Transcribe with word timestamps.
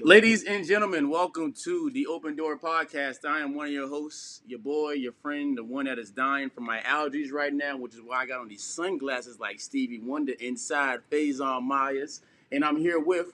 Ladies 0.00 0.44
and 0.44 0.66
gentlemen, 0.66 1.08
welcome 1.08 1.52
to 1.64 1.90
the 1.90 2.06
Open 2.06 2.36
Door 2.36 2.58
Podcast. 2.58 3.24
I 3.24 3.40
am 3.40 3.54
one 3.54 3.66
of 3.68 3.72
your 3.72 3.88
hosts, 3.88 4.42
your 4.46 4.58
boy, 4.58 4.92
your 4.92 5.12
friend, 5.22 5.56
the 5.56 5.64
one 5.64 5.86
that 5.86 5.98
is 5.98 6.10
dying 6.10 6.50
from 6.50 6.64
my 6.64 6.80
allergies 6.80 7.32
right 7.32 7.52
now, 7.52 7.76
which 7.78 7.94
is 7.94 8.00
why 8.04 8.18
I 8.22 8.26
got 8.26 8.40
on 8.40 8.48
these 8.48 8.62
sunglasses 8.62 9.40
like 9.40 9.58
Stevie 9.58 10.00
Wonder 10.00 10.34
inside 10.38 11.00
Phaizon 11.10 11.62
Myers. 11.62 12.20
And 12.52 12.64
I'm 12.64 12.76
here 12.76 13.00
with. 13.00 13.32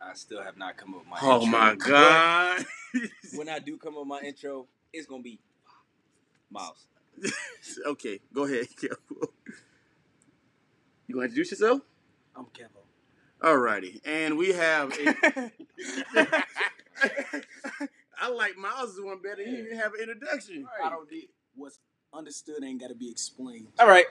I 0.00 0.14
still 0.14 0.42
have 0.42 0.56
not 0.56 0.76
come 0.76 0.94
up 0.94 1.00
with 1.00 1.08
my 1.08 1.18
Oh 1.22 1.42
intro, 1.42 1.58
my 1.58 1.74
God. 1.74 2.64
When 3.34 3.48
I 3.48 3.58
do 3.58 3.76
come 3.76 3.94
up 3.94 4.00
with 4.00 4.08
my 4.08 4.20
intro, 4.20 4.66
it's 4.92 5.06
gonna 5.06 5.22
be 5.22 5.40
Myles. 6.50 6.86
okay, 7.86 8.20
go 8.32 8.44
ahead. 8.44 8.66
Kevo. 8.80 8.96
You 11.06 11.14
gonna 11.14 11.24
introduce 11.24 11.52
yourself? 11.52 11.80
I'm 12.36 12.44
Kevo. 12.44 12.84
Alrighty. 13.40 14.00
And 14.04 14.36
we 14.36 14.52
have 14.52 14.92
a. 14.98 15.52
I 18.20 18.28
like 18.30 18.56
Myles' 18.56 19.00
one 19.00 19.22
better. 19.22 19.44
He 19.44 19.50
didn't 19.50 19.78
have 19.78 19.94
an 19.94 20.00
introduction. 20.00 20.66
I 20.84 20.90
don't 20.90 21.10
need 21.10 21.28
what's 21.54 21.78
understood 22.12 22.64
ain't 22.64 22.80
got 22.80 22.88
to 22.88 22.94
be 22.94 23.10
explained. 23.10 23.68
All 23.78 23.86
right. 23.86 24.06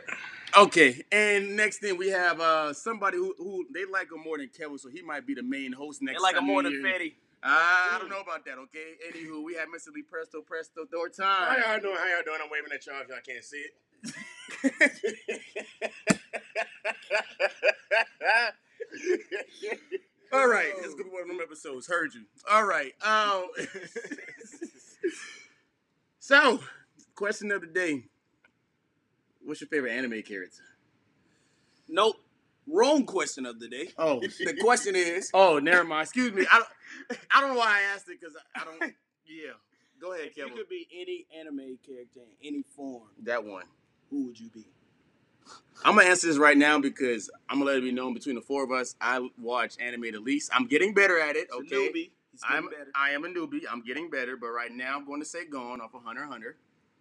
Okay, 0.57 1.03
and 1.11 1.55
next 1.57 1.79
thing 1.79 1.97
we 1.97 2.09
have 2.09 2.39
uh 2.39 2.71
somebody 2.73 3.17
who, 3.17 3.33
who 3.37 3.65
they 3.73 3.83
like 3.85 4.11
him 4.11 4.21
more 4.23 4.37
than 4.37 4.49
Kevin, 4.49 4.77
so 4.77 4.87
he 4.89 5.01
might 5.01 5.27
be 5.27 5.33
the 5.33 5.43
main 5.43 5.73
host 5.73 6.01
next 6.01 6.19
They 6.19 6.23
like 6.23 6.35
time. 6.35 6.43
him 6.43 6.47
more 6.47 6.63
you 6.63 6.81
than 6.81 6.89
Fetty. 6.91 7.13
Ah, 7.43 7.95
I 7.95 7.99
don't 7.99 8.09
know 8.09 8.21
about 8.21 8.45
that. 8.45 8.57
Okay. 8.57 8.95
Anywho, 9.11 9.43
we 9.43 9.55
have 9.55 9.67
Mr. 9.67 9.93
Lee 9.93 10.03
Presto 10.03 10.41
Presto 10.41 10.85
door 10.85 11.09
How 11.19 11.47
time. 11.55 11.61
y'all 11.61 11.79
doing? 11.79 11.97
How 11.97 12.07
y'all 12.07 12.23
doing? 12.25 12.39
I'm 12.43 12.49
waving 12.49 12.71
at 12.73 12.85
y'all 12.85 13.01
if 13.01 13.09
y'all 13.09 13.19
can't 13.25 13.43
see 13.43 13.65
it. 13.67 13.73
All 20.33 20.47
right, 20.47 20.73
it's 20.79 20.93
gonna 20.93 21.05
be 21.05 21.09
one 21.09 21.23
of 21.23 21.27
them 21.29 21.39
episodes. 21.41 21.87
Heard 21.87 22.13
you. 22.13 22.23
All 22.49 22.65
right. 22.65 22.93
Um. 23.01 23.47
so, 26.19 26.59
question 27.15 27.51
of 27.51 27.61
the 27.61 27.67
day: 27.67 28.03
What's 29.43 29.61
your 29.61 29.69
favorite 29.69 29.91
anime 29.91 30.21
character? 30.23 30.63
Nope. 31.87 32.17
Wrong 32.69 33.05
question 33.05 33.45
of 33.45 33.59
the 33.61 33.69
day. 33.69 33.87
Oh. 33.97 34.19
The 34.39 34.57
question 34.59 34.95
is, 34.95 35.31
Oh, 35.33 35.59
never 35.59 35.85
mind. 35.85 36.03
Excuse 36.03 36.33
me. 36.33 36.45
I 36.51 36.57
don't. 36.57 37.19
I 37.31 37.39
don't 37.41 37.53
know 37.53 37.59
why 37.59 37.79
I 37.79 37.93
asked 37.95 38.09
it 38.09 38.19
because 38.19 38.35
I, 38.55 38.61
I 38.61 38.65
don't. 38.65 38.93
Yeah. 39.25 39.51
Go 39.99 40.13
ahead, 40.13 40.31
you 40.35 40.47
could 40.49 40.69
be 40.69 40.87
any 40.93 41.25
anime 41.39 41.79
character 41.83 42.19
in 42.41 42.53
any 42.53 42.63
form. 42.75 43.07
That 43.23 43.43
one. 43.43 43.63
Who 44.11 44.27
would 44.27 44.39
you 44.39 44.49
be? 44.49 44.67
I'm 45.85 45.95
gonna 45.95 46.09
answer 46.09 46.27
this 46.27 46.37
right 46.37 46.57
now 46.57 46.79
because 46.79 47.29
I'm 47.49 47.59
gonna 47.59 47.71
let 47.71 47.77
it 47.77 47.83
be 47.83 47.91
known 47.91 48.13
between 48.13 48.35
the 48.35 48.41
four 48.41 48.63
of 48.63 48.71
us. 48.71 48.95
I 48.99 49.27
watch 49.37 49.75
anime 49.79 50.11
the 50.11 50.19
least. 50.19 50.49
I'm 50.53 50.65
getting 50.67 50.93
better 50.93 51.19
at 51.19 51.35
it. 51.35 51.47
It's 51.49 51.53
a 51.53 51.57
Okay. 51.57 51.75
newbie. 51.89 52.09
He's 52.31 52.41
getting 52.41 52.57
I'm 52.57 52.69
better. 52.69 52.91
I 52.95 53.11
am 53.11 53.23
a 53.25 53.27
newbie. 53.29 53.61
I'm 53.71 53.81
getting 53.81 54.09
better, 54.09 54.37
but 54.37 54.47
right 54.47 54.71
now 54.71 54.95
I'm 54.97 55.05
going 55.05 55.21
to 55.21 55.25
say 55.25 55.45
gone 55.45 55.81
off 55.81 55.93
of 55.93 56.03
Hunter 56.03 56.23
x 56.23 56.31
Hunter. 56.31 56.57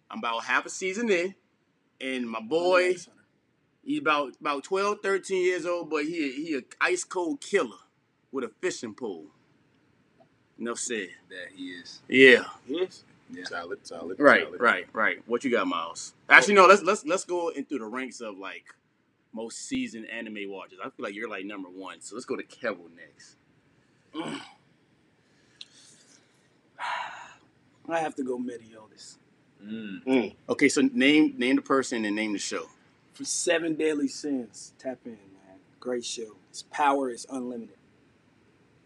I'm 0.09 0.19
about 0.19 0.43
half 0.45 0.65
a 0.65 0.69
season 0.69 1.09
in, 1.09 1.35
and 1.99 2.29
my 2.29 2.39
boy, 2.39 2.95
he's 3.83 3.99
about 3.99 4.35
about 4.39 4.63
12, 4.63 4.99
13 5.03 5.43
years 5.43 5.65
old, 5.65 5.89
but 5.89 6.05
he 6.05 6.31
he 6.31 6.55
a 6.55 6.61
ice 6.79 7.03
cold 7.03 7.41
killer 7.41 7.77
with 8.31 8.43
a 8.45 8.51
fishing 8.61 8.93
pole. 8.93 9.27
Enough 10.59 10.79
said. 10.79 11.09
That 11.29 11.49
he 11.55 11.71
is. 11.71 12.01
Yeah. 12.07 12.45
Yes. 12.67 13.03
Yeah. 13.29 13.43
Solid, 13.45 13.85
solid. 13.85 14.19
Right, 14.19 14.43
solid. 14.45 14.61
right, 14.61 14.87
right. 14.93 15.17
What 15.27 15.43
you 15.43 15.51
got, 15.51 15.67
Myles? 15.67 16.13
Actually, 16.29 16.55
no. 16.55 16.65
Let's 16.65 16.81
let's 16.81 17.05
let's 17.05 17.25
go 17.25 17.49
into 17.49 17.77
the 17.77 17.85
ranks 17.85 18.21
of 18.21 18.37
like 18.37 18.73
most 19.33 19.65
seasoned 19.67 20.09
anime 20.09 20.49
watchers. 20.49 20.79
I 20.83 20.89
feel 20.89 21.03
like 21.05 21.13
you're 21.13 21.29
like 21.29 21.45
number 21.45 21.69
one. 21.69 22.01
So 22.01 22.15
let's 22.15 22.25
go 22.25 22.35
to 22.35 22.43
Kevin 22.43 22.91
next. 22.95 23.35
I 27.89 27.99
have 27.99 28.15
to 28.15 28.23
go 28.23 28.37
Meliodas. 28.37 29.17
Mm. 29.63 30.35
Okay, 30.49 30.69
so 30.69 30.81
name 30.93 31.33
name 31.37 31.55
the 31.57 31.61
person 31.61 32.05
and 32.05 32.15
name 32.15 32.33
the 32.33 32.39
show. 32.39 32.67
For 33.13 33.25
Seven 33.25 33.75
Deadly 33.75 34.07
Sins, 34.07 34.73
tap 34.77 34.99
in, 35.05 35.11
man. 35.11 35.57
Great 35.79 36.05
show. 36.05 36.35
His 36.49 36.63
power 36.63 37.09
is 37.09 37.25
unlimited. 37.29 37.75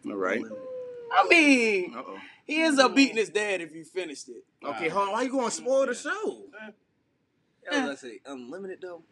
All 0.06 0.16
right. 0.16 0.38
Unlimited. 0.38 0.68
I 1.12 1.28
mean, 1.28 1.94
Uh 1.96 2.04
oh. 2.08 2.20
He 2.52 2.64
ends 2.64 2.80
up 2.80 2.94
beating 2.94 3.16
his 3.16 3.30
dad 3.30 3.62
if 3.62 3.74
you 3.74 3.86
finished 3.86 4.28
it. 4.28 4.44
Okay, 4.64 4.90
hold 4.90 5.08
on. 5.08 5.14
Why 5.14 5.22
you 5.22 5.32
going 5.32 5.46
to 5.46 5.52
spoil 5.52 5.86
the 5.86 5.96
show? 5.96 6.44
Yeah, 7.72 7.86
let's 7.86 8.02
say 8.02 8.20
unlimited 8.26 8.80
though. 8.82 9.04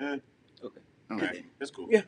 Okay. 0.00 0.20
All 1.10 1.16
right. 1.18 1.44
That's 1.58 1.70
cool. 1.70 1.88
Yeah. 1.90 2.02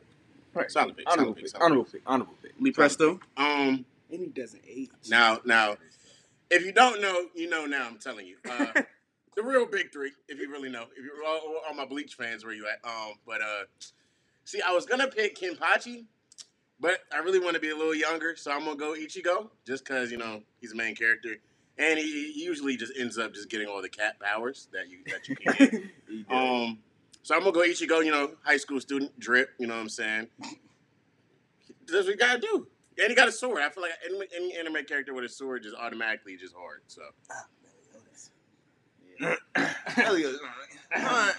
Right. 0.53 0.69
Solid 0.69 0.95
pick. 0.95 1.09
Honorable 1.09 1.33
Solid 1.33 1.35
pick. 1.37 1.53
pick. 1.53 1.61
Honorable 1.61 1.85
pick. 1.85 2.01
Honorable 2.05 2.33
pick. 2.41 2.51
Lee 2.59 2.71
Presto. 2.71 3.19
Um. 3.35 3.85
And 4.11 4.21
he 4.21 4.27
doesn't 4.27 4.61
age. 4.67 4.91
Now, 5.09 5.39
now, 5.45 5.77
if 6.51 6.63
you 6.63 6.71
don't 6.71 7.01
know, 7.01 7.25
you 7.33 7.49
know 7.49 7.65
now. 7.65 7.87
I'm 7.87 7.97
telling 7.97 8.27
you. 8.27 8.37
Uh, 8.47 8.67
the 9.35 9.41
real 9.41 9.65
big 9.65 9.91
three, 9.91 10.11
if 10.29 10.39
you 10.39 10.51
really 10.51 10.69
know. 10.69 10.85
If 10.95 11.03
you're 11.03 11.25
all, 11.25 11.61
all 11.67 11.73
my 11.73 11.85
Bleach 11.85 12.13
fans, 12.13 12.45
where 12.45 12.53
you 12.53 12.67
at? 12.67 12.87
Um. 12.87 13.13
But 13.25 13.41
uh, 13.41 13.63
see, 14.43 14.61
I 14.61 14.71
was 14.71 14.85
gonna 14.85 15.07
pick 15.07 15.35
Kenpachi, 15.39 16.05
but 16.79 16.99
I 17.13 17.17
really 17.19 17.39
want 17.39 17.55
to 17.55 17.59
be 17.59 17.69
a 17.69 17.75
little 17.75 17.95
younger, 17.95 18.35
so 18.35 18.51
I'm 18.51 18.65
gonna 18.65 18.75
go 18.75 18.93
Ichigo, 18.93 19.49
just 19.65 19.85
because 19.85 20.11
you 20.11 20.17
know 20.17 20.41
he's 20.59 20.71
the 20.71 20.75
main 20.75 20.95
character, 20.95 21.35
and 21.77 21.97
he, 21.99 22.31
he 22.33 22.43
usually 22.43 22.77
just 22.77 22.93
ends 22.99 23.17
up 23.17 23.33
just 23.33 23.49
getting 23.49 23.67
all 23.67 23.81
the 23.81 23.89
cat 23.89 24.19
powers 24.19 24.67
that 24.73 24.89
you 24.89 24.99
that 25.07 25.27
you 25.27 25.35
can 25.35 25.53
get. 25.71 25.83
Um, 26.29 26.79
so 27.23 27.35
I'm 27.35 27.41
gonna 27.41 27.51
go 27.51 27.61
Ichigo, 27.61 28.03
you 28.05 28.11
know, 28.11 28.31
high 28.43 28.57
school 28.57 28.79
student, 28.79 29.19
drip, 29.19 29.49
you 29.59 29.67
know 29.67 29.75
what 29.75 29.81
I'm 29.81 29.89
saying? 29.89 30.27
That's 31.87 32.05
what 32.05 32.07
you 32.07 32.15
gotta 32.17 32.39
do. 32.39 32.67
And 32.97 33.09
he 33.09 33.15
got 33.15 33.27
a 33.27 33.31
sword. 33.31 33.61
I 33.61 33.69
feel 33.69 33.83
like 33.83 33.91
any, 34.05 34.19
any 34.35 34.57
anime 34.57 34.85
character 34.85 35.13
with 35.13 35.25
a 35.25 35.29
sword 35.29 35.63
just 35.63 35.75
automatically 35.75 36.37
just 36.37 36.55
hard. 36.55 36.81
So 36.87 37.01
Ah, 37.29 37.45
Meliodas. 39.17 39.39
Meliodas. 39.97 40.39
All 40.95 41.01
right. 41.03 41.33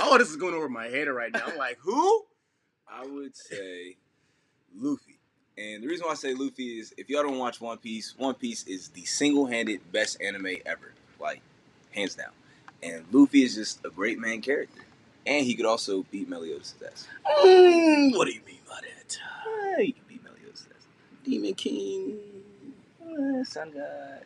oh, 0.00 0.18
this 0.18 0.30
is 0.30 0.36
going 0.36 0.54
over 0.54 0.68
my 0.68 0.86
head 0.86 1.08
right 1.08 1.32
now. 1.32 1.42
I'm 1.46 1.56
like, 1.56 1.78
who? 1.80 2.24
I 2.88 3.06
would 3.06 3.36
say 3.36 3.96
Luffy. 4.74 5.18
And 5.58 5.82
the 5.82 5.86
reason 5.88 6.06
why 6.06 6.12
I 6.12 6.16
say 6.16 6.34
Luffy 6.34 6.78
is 6.78 6.94
if 6.98 7.08
y'all 7.08 7.22
don't 7.22 7.38
watch 7.38 7.60
One 7.60 7.78
Piece, 7.78 8.14
One 8.16 8.34
Piece 8.34 8.66
is 8.66 8.88
the 8.90 9.04
single-handed 9.04 9.90
best 9.90 10.20
anime 10.20 10.56
ever, 10.66 10.92
like 11.18 11.40
hands 11.92 12.14
down. 12.14 12.30
And 12.82 13.04
Luffy 13.10 13.42
is 13.42 13.54
just 13.54 13.84
a 13.84 13.90
great 13.90 14.18
main 14.18 14.42
character, 14.42 14.82
and 15.26 15.46
he 15.46 15.54
could 15.54 15.64
also 15.66 16.04
beat 16.10 16.28
Meliodas' 16.28 16.74
ass. 16.86 17.06
Mm, 17.42 18.14
what 18.16 18.26
do 18.26 18.32
you 18.32 18.40
mean 18.46 18.58
by 18.68 18.80
that? 18.82 19.18
Yeah, 19.46 19.82
he 19.84 19.92
could 19.92 20.06
beat 20.08 20.22
Meliodas' 20.22 20.66
ass. 20.76 20.86
Demon 21.24 21.54
King. 21.54 22.18
Uh, 23.02 23.42
Sun 23.44 23.72
God. 23.72 24.22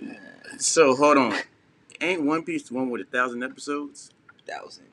Uh, 0.00 0.14
So 0.58 0.94
hold 0.94 1.18
on. 1.18 1.34
Ain't 2.00 2.22
One 2.22 2.44
Piece 2.44 2.68
the 2.68 2.74
one 2.74 2.88
with 2.90 3.00
a 3.00 3.04
thousand 3.04 3.42
episodes? 3.42 4.10
1,040, 4.46 4.91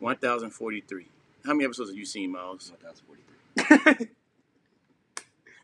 1,043, 0.00 1.04
1043. 1.04 1.08
How 1.44 1.52
many 1.54 1.64
episodes 1.64 1.90
have 1.90 1.98
you 1.98 2.04
seen, 2.04 2.32
Myles? 2.32 2.72
1,043. 2.82 4.06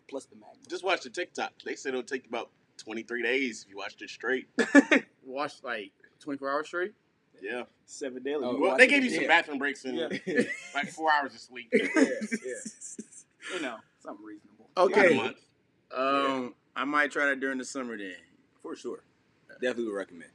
Plus 0.09 0.25
the 0.27 0.37
Magnum. 0.37 0.59
just 0.69 0.84
watch 0.84 1.03
the 1.03 1.11
TikTok. 1.11 1.53
They 1.65 1.75
said 1.77 1.91
it'll 1.91 2.03
take 2.03 2.27
about 2.27 2.50
23 2.78 3.23
days 3.23 3.62
if 3.65 3.71
you 3.71 3.77
watched 3.77 4.03
it 4.03 4.11
straight. 4.11 4.47
watch 5.27 5.55
like 5.62 5.93
24 6.21 6.50
hours 6.50 6.67
straight? 6.67 6.93
Yeah. 7.43 7.62
Seven 7.87 8.23
Daily. 8.23 8.44
Oh, 8.44 8.59
Well, 8.59 8.77
they 8.77 8.87
gave 8.87 9.03
you 9.03 9.11
some 9.11 9.19
again. 9.21 9.28
bathroom 9.28 9.59
breaks 9.59 9.84
and 9.84 9.97
Yeah. 9.97 10.09
like 10.75 10.89
four 10.91 11.11
hours 11.12 11.34
of 11.34 11.41
sleep. 11.41 11.69
yeah, 11.73 11.87
yeah. 11.97 13.55
You 13.55 13.61
know, 13.62 13.77
something 14.03 14.25
reasonable. 14.25 14.69
Okay. 14.77 15.17
month. 15.17 15.37
Um, 15.94 16.55
I 16.77 16.84
might 16.84 17.11
try 17.11 17.27
that 17.27 17.41
during 17.41 17.59
the 17.59 17.65
summer 17.65 17.97
then. 17.97 18.15
For 18.62 18.75
sure. 18.77 19.00
Definitely 19.61 19.87
would 19.87 19.94
recommend. 19.97 20.31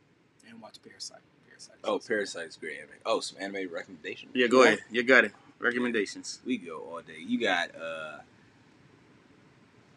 And 0.50 0.62
watch 0.62 0.78
Parasyte. 0.82 1.18
Parasyte. 1.60 1.70
Oh, 1.84 2.00
Parasyte's 2.00 2.58
great 2.58 2.78
anime. 2.80 2.90
Oh, 3.06 3.20
some 3.20 3.42
anime 3.42 3.72
recommendations. 3.72 4.32
Yeah, 4.34 4.48
go 4.48 4.64
ahead. 4.64 4.80
You 4.90 5.04
got 5.04 5.26
it. 5.26 5.34
Recommendations. 5.60 6.40
We 6.46 6.58
go 6.58 6.78
all 6.80 7.02
day. 7.02 7.20
You 7.20 7.40
got 7.40 7.70
uh 7.76 8.20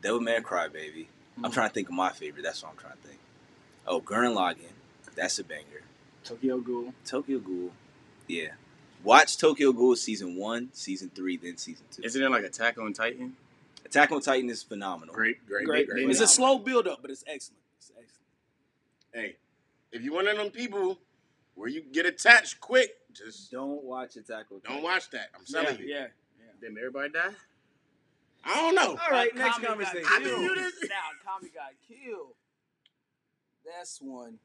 Devilman 0.02 0.42
Crybaby. 0.42 1.06
I'm 1.42 1.50
trying 1.52 1.68
to 1.68 1.74
think 1.74 1.88
of 1.88 1.94
my 1.94 2.10
favorite. 2.10 2.42
That's 2.42 2.62
what 2.62 2.72
I'm 2.72 2.78
trying 2.78 2.94
to 3.00 3.08
think. 3.08 3.18
Oh, 3.86 4.00
Gurren 4.00 4.34
Lagann. 4.34 4.72
That's 5.14 5.38
a 5.38 5.44
banger. 5.44 5.82
Tokyo 6.24 6.58
Ghoul. 6.58 6.94
Tokyo 7.04 7.38
Ghoul. 7.38 7.70
Yeah. 8.26 8.48
Watch 9.04 9.38
Tokyo 9.38 9.72
Ghoul 9.72 9.96
season 9.96 10.36
one, 10.36 10.68
season 10.72 11.10
three, 11.14 11.36
then 11.36 11.56
season 11.56 11.84
two. 11.90 12.02
Isn't 12.04 12.22
it 12.22 12.30
like 12.30 12.44
Attack 12.44 12.78
on 12.78 12.92
Titan? 12.92 13.34
Attack 13.84 14.12
on 14.12 14.20
Titan 14.20 14.48
is 14.48 14.62
phenomenal. 14.62 15.14
Great, 15.14 15.44
great, 15.46 15.66
Great. 15.66 15.88
great. 15.88 16.08
It's 16.08 16.20
a 16.20 16.26
slow 16.26 16.58
build 16.58 16.86
up, 16.86 17.02
but 17.02 17.10
it's 17.10 17.24
excellent. 17.26 17.58
It's 17.78 17.90
excellent. 17.90 18.12
Hey, 19.12 19.36
if 19.90 20.02
you 20.02 20.12
one 20.14 20.28
of 20.28 20.36
them 20.36 20.50
people 20.50 20.98
where 21.54 21.68
you 21.68 21.82
get 21.82 22.06
attached 22.06 22.60
quick, 22.60 22.90
just 23.12 23.50
Don't 23.50 23.84
watch 23.84 24.16
Attack 24.16 24.46
on 24.50 24.60
Titan. 24.60 24.76
don't 24.76 24.82
watch 24.82 25.10
that. 25.10 25.28
I'm 25.38 25.44
telling 25.44 25.78
you. 25.78 25.86
Yeah. 25.86 26.06
Then 26.60 26.76
everybody 26.78 27.10
die? 27.10 27.30
I 28.44 28.54
don't 28.54 28.74
know. 28.74 28.90
All 29.02 29.10
right, 29.10 29.34
Now, 29.34 29.44
next 29.44 29.56
Tommy 29.56 29.66
got 29.66 29.76
conversation. 29.76 30.06
I 30.10 30.20
killed. 30.22 30.40
knew 30.40 30.54
this. 30.54 30.74
Now 30.82 30.96
Tommy 31.32 31.48
got 31.50 31.72
killed. 31.88 32.34
That's 33.64 34.00
one. 34.00 34.38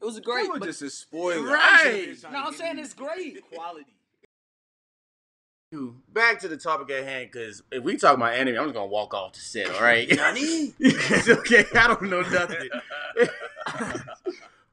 It 0.00 0.04
was 0.04 0.16
a 0.16 0.20
great. 0.20 0.46
That 0.52 0.60
was 0.60 0.78
just 0.78 0.82
a 0.82 0.90
spoiler. 0.90 1.46
Right. 1.52 2.14
no, 2.32 2.38
I'm 2.44 2.54
saying 2.54 2.78
it's 2.78 2.94
great. 2.94 3.42
quality. 3.52 3.86
Back 6.12 6.40
to 6.40 6.48
the 6.48 6.56
topic 6.56 6.90
at 6.90 7.04
hand, 7.04 7.30
because 7.32 7.62
if 7.70 7.84
we 7.84 7.96
talk 7.96 8.16
about 8.16 8.32
anime, 8.32 8.56
I'm 8.58 8.64
just 8.64 8.74
gonna 8.74 8.86
walk 8.86 9.14
off 9.14 9.34
the 9.34 9.40
set. 9.40 9.70
All 9.70 9.80
right. 9.82 10.08
Nani? 10.16 10.74
it's 10.80 11.28
okay. 11.28 11.64
I 11.74 11.86
don't 11.86 12.02
know 12.02 12.22
nothing. 12.22 12.68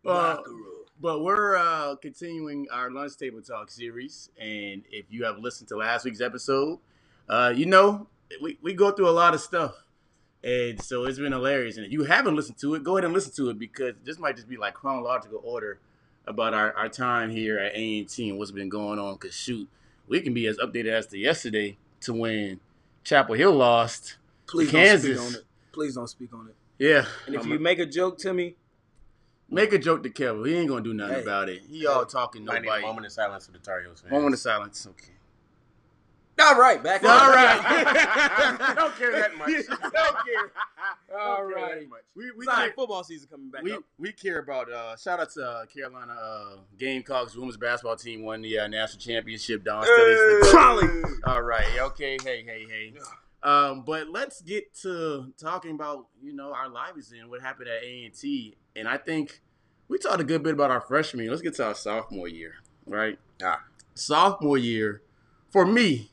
Uh, 0.06 0.38
but 1.02 1.22
we're 1.24 1.56
uh, 1.58 1.96
continuing 1.98 2.68
our 2.72 2.90
lunch 2.92 3.18
table 3.18 3.42
talk 3.42 3.70
series, 3.70 4.30
and 4.40 4.84
if 4.92 5.06
you 5.10 5.26
have 5.26 5.38
listened 5.40 5.68
to 5.70 5.78
last 5.78 6.06
week's 6.06 6.22
episode, 6.22 6.80
uh, 7.30 7.54
you 7.56 7.66
know 7.66 8.08
we, 8.42 8.58
we 8.62 8.74
go 8.74 8.92
through 8.92 9.10
a 9.10 9.12
lot 9.12 9.34
of 9.34 9.42
stuff, 9.42 9.74
and 10.44 10.82
so 10.82 11.06
it's 11.06 11.20
been 11.20 11.32
hilarious. 11.32 11.78
And 11.78 11.86
if 11.86 11.92
you 11.92 12.04
haven't 12.04 12.36
listened 12.36 12.58
to 12.60 12.76
it, 12.76 12.84
go 12.84 12.98
ahead 12.98 13.06
and 13.06 13.14
listen 13.14 13.34
to 13.36 13.50
it 13.50 13.60
because 13.60 13.94
this 14.04 14.18
might 14.20 14.36
just 14.36 14.48
be 14.50 14.58
like 14.58 14.74
chronological 14.74 15.42
order 15.44 15.80
about 16.26 16.54
our, 16.54 16.74
our 16.74 16.90
time 16.90 17.30
here 17.30 17.58
at 17.60 17.74
A 17.76 18.00
and 18.00 18.10
T 18.10 18.30
and 18.30 18.38
what's 18.38 18.52
been 18.52 18.70
going 18.70 19.00
on. 19.00 19.14
Because 19.16 19.34
shoot, 19.36 19.70
we 20.08 20.20
can 20.22 20.34
be 20.34 20.46
as 20.48 20.58
updated 20.58 20.88
as 20.90 21.08
to 21.08 21.18
yesterday 21.18 21.78
to 22.02 22.14
when 22.14 22.60
Chapel 23.04 23.36
Hill 23.36 23.54
lost. 23.54 24.18
Please 24.48 24.72
Kansas. 24.72 25.18
don't 25.18 25.26
speak 25.28 25.36
on 25.36 25.40
it. 25.42 25.46
Please 25.72 25.96
don't 25.96 26.08
speak 26.08 26.34
on 26.34 26.48
it. 26.50 26.56
Yeah, 26.80 27.06
And 27.26 27.36
if 27.36 27.42
I'm- 27.42 27.52
you 27.52 27.60
make 27.60 27.80
a 27.80 27.86
joke 27.86 28.18
to 28.20 28.34
me, 28.34 28.56
make 29.50 29.74
a 29.74 29.78
joke 29.80 30.04
to 30.04 30.10
Kevin, 30.10 30.46
he 30.46 30.56
ain't 30.56 30.70
gonna 30.70 30.82
do 30.82 30.94
nothing 30.94 31.16
Hey. 31.16 31.22
about 31.24 31.50
it. 31.50 31.62
He 31.70 31.86
all 31.88 32.06
talking 32.06 32.46
Might 32.46 32.62
need 32.62 32.68
a 32.68 32.72
nobody. 32.72 32.86
moment 32.86 33.06
of 33.06 33.12
silence 33.12 33.46
for 33.46 33.52
the 33.54 33.60
Tar 33.60 33.82
Heels 33.82 34.02
fans. 34.02 34.12
Moment 34.12 34.34
of 34.34 34.40
silence. 34.40 34.88
Okay. 34.90 35.12
all 36.40 36.60
right, 36.60 36.84
back 36.84 37.04
All 37.04 37.10
on. 37.10 37.30
right. 37.32 38.76
Don't 38.76 38.96
care 38.96 39.12
that 39.12 39.36
much. 39.38 39.48
Don't 39.48 39.92
care. 39.92 40.52
All 41.20 41.38
Don't 41.38 41.54
care 41.54 41.64
right. 41.64 41.80
that 41.82 41.90
much. 41.90 42.02
We 42.16 42.26
we 42.32 42.40
It's 42.40 42.48
all 42.48 42.54
right, 42.56 42.66
care, 42.66 42.74
football 42.76 43.04
season 43.04 43.28
coming 43.32 43.50
back 43.50 43.64
we, 43.64 43.72
up. 43.74 43.84
we 43.98 44.12
care 44.12 44.40
about. 44.40 44.72
Uh, 44.72 44.96
shout 44.98 45.20
out 45.20 45.32
to 45.32 45.44
uh, 45.44 45.66
Carolina 45.66 46.14
uh, 46.14 46.58
Gamecocks 46.78 47.36
women's 47.36 47.58
basketball 47.58 47.96
team 47.96 48.24
won 48.24 48.42
the 48.44 48.60
uh, 48.60 48.68
national 48.68 49.00
championship. 49.00 49.64
Dawn 49.64 49.84
Staley's 49.84 50.52
the- 50.52 51.22
All 51.26 51.42
right. 51.42 51.66
Okay. 51.80 52.18
Hey. 52.24 52.44
Hey. 52.44 52.66
Hey. 52.70 52.94
Um, 53.44 53.84
but 53.86 54.10
let's 54.10 54.42
get 54.42 54.74
to 54.82 55.32
talking 55.38 55.72
about 55.72 56.08
you 56.22 56.34
know 56.34 56.54
our 56.54 56.70
lives 56.70 57.12
and 57.12 57.30
what 57.30 57.42
happened 57.42 57.70
at 57.70 57.84
A 57.84 58.06
and 58.06 58.14
T. 58.14 58.56
And 58.76 58.88
I 58.88 58.98
think 58.98 59.42
we 59.88 59.98
talked 59.98 60.20
a 60.20 60.24
good 60.24 60.44
bit 60.44 60.54
about 60.54 60.72
our 60.72 60.82
freshman. 60.82 61.24
year. 61.24 61.32
Let's 61.32 61.42
get 61.42 61.56
to 61.56 61.66
our 61.68 61.76
sophomore 61.76 62.28
year, 62.28 62.56
right? 62.86 63.20
Ah. 63.44 63.64
Sophomore 63.94 64.58
year, 64.58 65.02
for 65.50 65.66
me. 65.66 66.12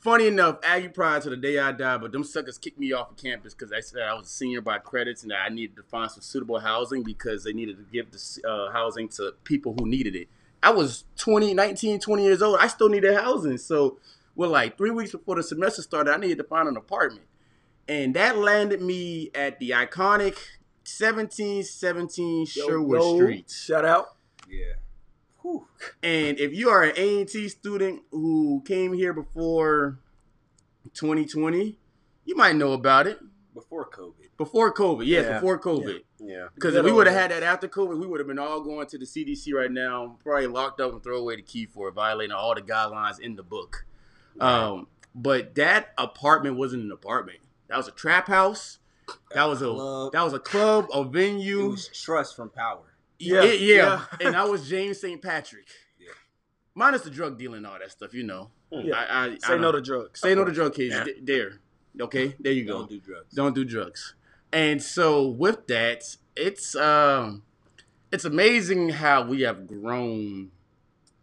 Funny 0.00 0.26
enough, 0.28 0.56
Aggie 0.62 0.88
Pride 0.88 1.20
to 1.22 1.28
the 1.28 1.36
day 1.36 1.58
I 1.58 1.72
died, 1.72 2.00
but 2.00 2.10
them 2.10 2.24
suckers 2.24 2.56
kicked 2.56 2.78
me 2.78 2.90
off 2.94 3.10
of 3.10 3.18
campus 3.18 3.52
because 3.52 3.70
I 3.70 3.80
said 3.80 4.00
I 4.00 4.14
was 4.14 4.28
a 4.28 4.30
senior 4.30 4.62
by 4.62 4.78
credits 4.78 5.22
and 5.22 5.30
that 5.30 5.42
I 5.44 5.50
needed 5.50 5.76
to 5.76 5.82
find 5.82 6.10
some 6.10 6.22
suitable 6.22 6.58
housing 6.58 7.02
because 7.02 7.44
they 7.44 7.52
needed 7.52 7.76
to 7.76 7.84
give 7.92 8.10
the 8.10 8.48
uh, 8.48 8.72
housing 8.72 9.10
to 9.10 9.34
people 9.44 9.76
who 9.78 9.86
needed 9.86 10.16
it. 10.16 10.28
I 10.62 10.70
was 10.70 11.04
20, 11.18 11.52
19, 11.52 12.00
20 12.00 12.22
years 12.24 12.40
old. 12.40 12.58
I 12.60 12.68
still 12.68 12.88
needed 12.88 13.14
housing. 13.14 13.58
So, 13.58 13.98
well, 14.40 14.48
like 14.48 14.78
three 14.78 14.90
weeks 14.90 15.12
before 15.12 15.36
the 15.36 15.42
semester 15.42 15.82
started, 15.82 16.14
I 16.14 16.16
needed 16.16 16.38
to 16.38 16.44
find 16.44 16.66
an 16.66 16.74
apartment. 16.74 17.26
And 17.86 18.14
that 18.14 18.38
landed 18.38 18.80
me 18.80 19.30
at 19.34 19.58
the 19.58 19.72
iconic 19.72 20.38
1717 20.88 22.38
Yo, 22.38 22.44
Sherwood 22.46 23.02
yo, 23.02 23.16
Street. 23.16 23.50
Shout 23.50 23.84
out. 23.84 24.16
Yeah. 24.48 24.76
Whew. 25.42 25.66
And 26.02 26.40
if 26.40 26.54
you 26.54 26.70
are 26.70 26.82
an 26.82 26.94
A&T 26.96 27.50
student 27.50 28.00
who 28.12 28.62
came 28.64 28.94
here 28.94 29.12
before 29.12 29.98
2020, 30.94 31.78
you 32.24 32.34
might 32.34 32.56
know 32.56 32.72
about 32.72 33.06
it. 33.06 33.18
Before 33.52 33.90
COVID. 33.90 34.14
Before 34.38 34.72
COVID, 34.72 35.04
yes, 35.04 35.26
Yeah. 35.26 35.34
before 35.34 35.60
COVID. 35.60 36.00
Yeah. 36.18 36.46
Because 36.54 36.72
Good 36.72 36.78
if 36.78 36.84
we 36.86 36.92
would 36.92 37.06
have 37.06 37.16
had 37.16 37.30
that 37.30 37.42
after 37.42 37.68
COVID, 37.68 38.00
we 38.00 38.06
would 38.06 38.20
have 38.20 38.26
been 38.26 38.38
all 38.38 38.62
going 38.62 38.86
to 38.86 38.96
the 38.96 39.04
CDC 39.04 39.52
right 39.52 39.70
now, 39.70 40.16
probably 40.24 40.46
locked 40.46 40.80
up 40.80 40.92
and 40.92 41.02
throw 41.02 41.18
away 41.18 41.36
the 41.36 41.42
key 41.42 41.66
for 41.66 41.88
it, 41.88 41.92
violating 41.92 42.32
all 42.32 42.54
the 42.54 42.62
guidelines 42.62 43.20
in 43.20 43.36
the 43.36 43.42
book. 43.42 43.84
Um, 44.38 44.86
but 45.14 45.54
that 45.56 45.92
apartment 45.98 46.56
wasn't 46.56 46.84
an 46.84 46.92
apartment. 46.92 47.38
That 47.68 47.76
was 47.76 47.88
a 47.88 47.92
trap 47.92 48.26
house. 48.28 48.78
That 49.34 49.44
was 49.44 49.60
a 49.62 49.66
Club. 49.66 50.12
that 50.12 50.22
was 50.22 50.32
a 50.34 50.38
club, 50.38 50.86
a 50.94 51.00
It 51.00 51.08
venue. 51.08 51.70
was 51.70 51.88
Truth 51.88 52.34
from 52.34 52.50
power. 52.50 52.94
Yeah, 53.18 53.42
Yeah, 53.42 53.52
yeah. 53.52 53.74
yeah. 54.20 54.26
and 54.26 54.36
I 54.36 54.44
was 54.44 54.68
James 54.68 55.00
St. 55.00 55.20
Patrick. 55.20 55.66
Yeah. 55.98 56.12
Minus 56.74 57.02
the 57.02 57.10
drug 57.10 57.36
dealing 57.38 57.58
and 57.58 57.66
all 57.66 57.78
that 57.78 57.90
stuff, 57.90 58.14
you 58.14 58.22
know. 58.22 58.50
Yeah. 58.70 58.94
I, 58.94 59.24
I, 59.26 59.38
Say 59.38 59.54
I 59.54 59.56
no 59.58 59.72
to 59.72 59.80
drugs. 59.80 60.20
say 60.20 60.34
no 60.34 60.44
to 60.44 60.52
drug 60.52 60.74
cases. 60.74 60.96
Yeah. 60.98 61.04
Th- 61.04 61.16
There, 61.22 61.60
okay, 62.00 62.36
there 62.38 62.52
you 62.52 62.64
go. 62.64 62.78
Don't 62.78 62.88
do 62.90 63.00
drugs. 63.00 63.34
Don't 63.34 63.54
do 63.54 63.64
drugs. 63.64 64.14
And 64.52 64.80
so 64.82 65.26
with 65.26 65.66
that, 65.66 66.04
it's 66.36 66.76
um, 66.76 67.42
it's 68.12 68.24
amazing 68.24 68.90
how 68.90 69.22
we 69.22 69.42
have 69.42 69.66
grown 69.66 70.52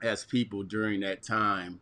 as 0.02 0.26
people 0.26 0.64
during 0.64 1.00
that 1.02 1.24
time 1.24 1.80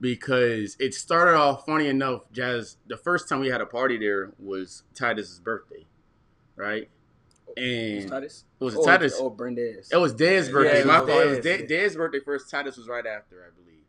because 0.00 0.76
it 0.80 0.94
started 0.94 1.34
off 1.36 1.66
funny 1.66 1.88
enough. 1.88 2.22
Jazz, 2.32 2.76
the 2.86 2.96
first 2.96 3.28
time 3.28 3.40
we 3.40 3.48
had 3.48 3.60
a 3.60 3.66
party 3.66 3.98
there 3.98 4.32
was 4.38 4.82
Titus's 4.94 5.40
birthday, 5.40 5.84
right? 6.56 6.88
And 7.56 8.08
Titus. 8.08 8.44
it 8.60 8.64
was 8.64 8.76
Oh, 8.76 8.84
Titus. 8.84 9.16
Oh, 9.18 9.28
Brendez. 9.30 9.90
It 9.92 9.96
was 9.96 10.12
Dez's 10.14 10.50
birthday. 10.50 10.78
yeah, 10.80 10.84
my 10.84 10.98
it 10.98 11.00
was 11.04 11.08
fault. 11.10 11.22
It 11.24 11.28
was 11.28 11.38
Dez, 11.38 11.42
De- 11.42 11.66
Dez's 11.66 11.96
birthday 11.96 12.20
first. 12.20 12.48
Titus 12.50 12.76
was 12.76 12.88
right 12.88 13.04
after, 13.06 13.44
I 13.44 13.50
believe. 13.60 13.84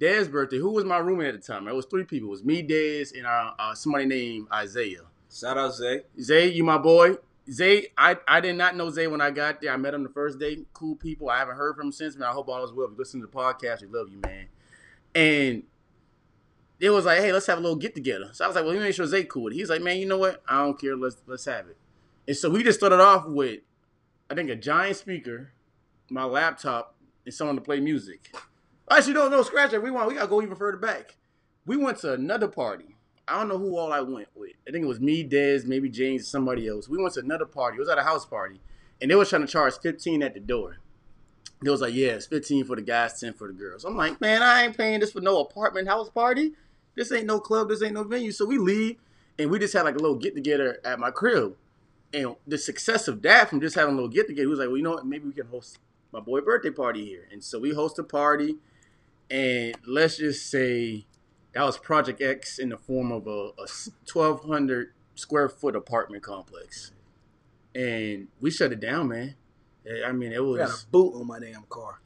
Dez's 0.00 0.28
birthday. 0.28 0.58
Who 0.58 0.70
was 0.72 0.84
my 0.84 0.98
roommate 0.98 1.34
at 1.34 1.40
the 1.40 1.46
time? 1.46 1.68
It 1.68 1.74
was 1.74 1.86
three 1.86 2.04
people. 2.04 2.28
It 2.28 2.32
was 2.32 2.44
me, 2.44 2.62
Dez, 2.66 3.16
and 3.16 3.26
uh, 3.26 3.52
uh, 3.58 3.74
somebody 3.74 4.06
named 4.06 4.48
Isaiah. 4.52 5.02
Shout 5.32 5.56
out 5.56 5.74
Zay. 5.74 6.02
Zay, 6.20 6.48
you 6.48 6.64
my 6.64 6.78
boy. 6.78 7.16
Zay, 7.50 7.86
I, 7.96 8.16
I 8.26 8.40
did 8.40 8.56
not 8.56 8.74
know 8.74 8.90
Zay 8.90 9.06
when 9.06 9.20
I 9.20 9.30
got 9.30 9.60
there. 9.60 9.72
I 9.72 9.76
met 9.76 9.94
him 9.94 10.02
the 10.02 10.08
first 10.08 10.40
day. 10.40 10.58
Cool 10.72 10.96
people. 10.96 11.30
I 11.30 11.38
haven't 11.38 11.56
heard 11.56 11.76
from 11.76 11.86
him 11.86 11.92
since, 11.92 12.16
man. 12.16 12.28
I 12.28 12.32
hope 12.32 12.48
all 12.48 12.64
is 12.64 12.72
well. 12.72 12.86
If 12.86 12.92
you 12.92 12.98
listen 12.98 13.20
to 13.20 13.26
the 13.26 13.32
podcast, 13.32 13.82
we 13.82 13.88
love 13.88 14.08
you, 14.10 14.18
man. 14.18 14.46
And 15.16 15.62
it 16.78 16.90
was 16.90 17.06
like, 17.06 17.20
hey, 17.20 17.32
let's 17.32 17.46
have 17.46 17.56
a 17.56 17.60
little 17.62 17.76
get 17.76 17.94
together. 17.94 18.28
So 18.34 18.44
I 18.44 18.48
was 18.48 18.54
like, 18.54 18.64
well, 18.64 18.74
let 18.74 18.80
me 18.80 18.84
make 18.84 18.94
sure 18.94 19.06
Zay 19.06 19.24
cool. 19.24 19.50
He's 19.50 19.70
like, 19.70 19.80
man, 19.80 19.96
you 19.96 20.04
know 20.04 20.18
what? 20.18 20.42
I 20.46 20.58
don't 20.58 20.78
care. 20.78 20.94
Let's 20.94 21.16
let's 21.26 21.46
have 21.46 21.68
it. 21.68 21.78
And 22.28 22.36
so 22.36 22.50
we 22.50 22.62
just 22.62 22.78
started 22.78 23.00
off 23.00 23.26
with, 23.26 23.60
I 24.28 24.34
think, 24.34 24.50
a 24.50 24.56
giant 24.56 24.96
speaker, 24.96 25.52
my 26.10 26.24
laptop, 26.24 26.96
and 27.24 27.32
someone 27.32 27.56
to 27.56 27.62
play 27.62 27.80
music. 27.80 28.30
Actually, 28.90 29.14
no, 29.14 29.28
no, 29.28 29.42
scratch 29.42 29.72
it. 29.72 29.82
We 29.82 29.90
want, 29.90 30.06
we 30.06 30.14
gotta 30.14 30.28
go 30.28 30.42
even 30.42 30.54
further 30.54 30.76
back. 30.76 31.16
We 31.64 31.78
went 31.78 31.98
to 32.00 32.12
another 32.12 32.48
party. 32.48 32.96
I 33.26 33.38
don't 33.38 33.48
know 33.48 33.58
who 33.58 33.78
all 33.78 33.92
I 33.92 34.02
went 34.02 34.28
with. 34.34 34.52
I 34.68 34.70
think 34.70 34.84
it 34.84 34.88
was 34.88 35.00
me, 35.00 35.26
Dez, 35.26 35.64
maybe 35.64 35.88
James, 35.88 36.28
somebody 36.28 36.68
else. 36.68 36.88
We 36.88 36.98
went 36.98 37.14
to 37.14 37.20
another 37.20 37.46
party. 37.46 37.78
It 37.78 37.80
was 37.80 37.88
at 37.88 37.98
a 37.98 38.02
house 38.02 38.26
party, 38.26 38.60
and 39.00 39.10
they 39.10 39.14
was 39.14 39.30
trying 39.30 39.42
to 39.42 39.48
charge 39.48 39.78
fifteen 39.78 40.22
at 40.22 40.34
the 40.34 40.40
door. 40.40 40.76
They 41.66 41.72
was 41.72 41.80
like, 41.80 41.94
"Yeah, 41.94 42.10
it's 42.10 42.26
fifteen 42.26 42.64
for 42.64 42.76
the 42.76 42.82
guys, 42.82 43.18
ten 43.18 43.32
for 43.32 43.48
the 43.48 43.52
girls." 43.52 43.84
I'm 43.84 43.96
like, 43.96 44.20
"Man, 44.20 44.40
I 44.40 44.64
ain't 44.64 44.76
paying 44.76 45.00
this 45.00 45.10
for 45.10 45.20
no 45.20 45.40
apartment 45.40 45.88
house 45.88 46.08
party. 46.08 46.52
This 46.94 47.10
ain't 47.10 47.26
no 47.26 47.40
club. 47.40 47.70
This 47.70 47.82
ain't 47.82 47.94
no 47.94 48.04
venue." 48.04 48.30
So 48.30 48.46
we 48.46 48.56
leave, 48.56 48.98
and 49.36 49.50
we 49.50 49.58
just 49.58 49.74
had 49.74 49.82
like 49.82 49.96
a 49.96 49.98
little 49.98 50.14
get 50.14 50.36
together 50.36 50.78
at 50.84 51.00
my 51.00 51.10
crib. 51.10 51.56
And 52.14 52.36
the 52.46 52.56
success 52.56 53.08
of 53.08 53.20
that 53.22 53.50
from 53.50 53.60
just 53.60 53.74
having 53.74 53.94
a 53.94 53.96
little 53.96 54.08
get 54.08 54.28
together, 54.28 54.44
he 54.44 54.46
was 54.46 54.60
like, 54.60 54.68
"Well, 54.68 54.76
you 54.76 54.84
know 54.84 54.92
what? 54.92 55.06
Maybe 55.06 55.26
we 55.26 55.32
can 55.32 55.48
host 55.48 55.80
my 56.12 56.20
boy 56.20 56.40
birthday 56.40 56.70
party 56.70 57.04
here." 57.04 57.26
And 57.32 57.42
so 57.42 57.58
we 57.58 57.74
host 57.74 57.98
a 57.98 58.04
party, 58.04 58.58
and 59.28 59.74
let's 59.84 60.18
just 60.18 60.48
say 60.48 61.04
that 61.52 61.64
was 61.64 61.78
Project 61.78 62.22
X 62.22 62.60
in 62.60 62.68
the 62.68 62.78
form 62.78 63.10
of 63.10 63.26
a, 63.26 63.50
a 63.58 63.66
1,200 64.12 64.92
square 65.16 65.48
foot 65.48 65.74
apartment 65.74 66.22
complex. 66.22 66.92
And 67.74 68.28
we 68.40 68.52
shut 68.52 68.70
it 68.70 68.78
down, 68.78 69.08
man. 69.08 69.34
I 70.06 70.12
mean, 70.12 70.32
it 70.32 70.36
I 70.36 70.38
got 70.38 70.44
was, 70.46 70.82
a 70.84 70.86
boot 70.88 71.14
on 71.20 71.26
my 71.26 71.38
damn 71.38 71.64
car. 71.68 72.00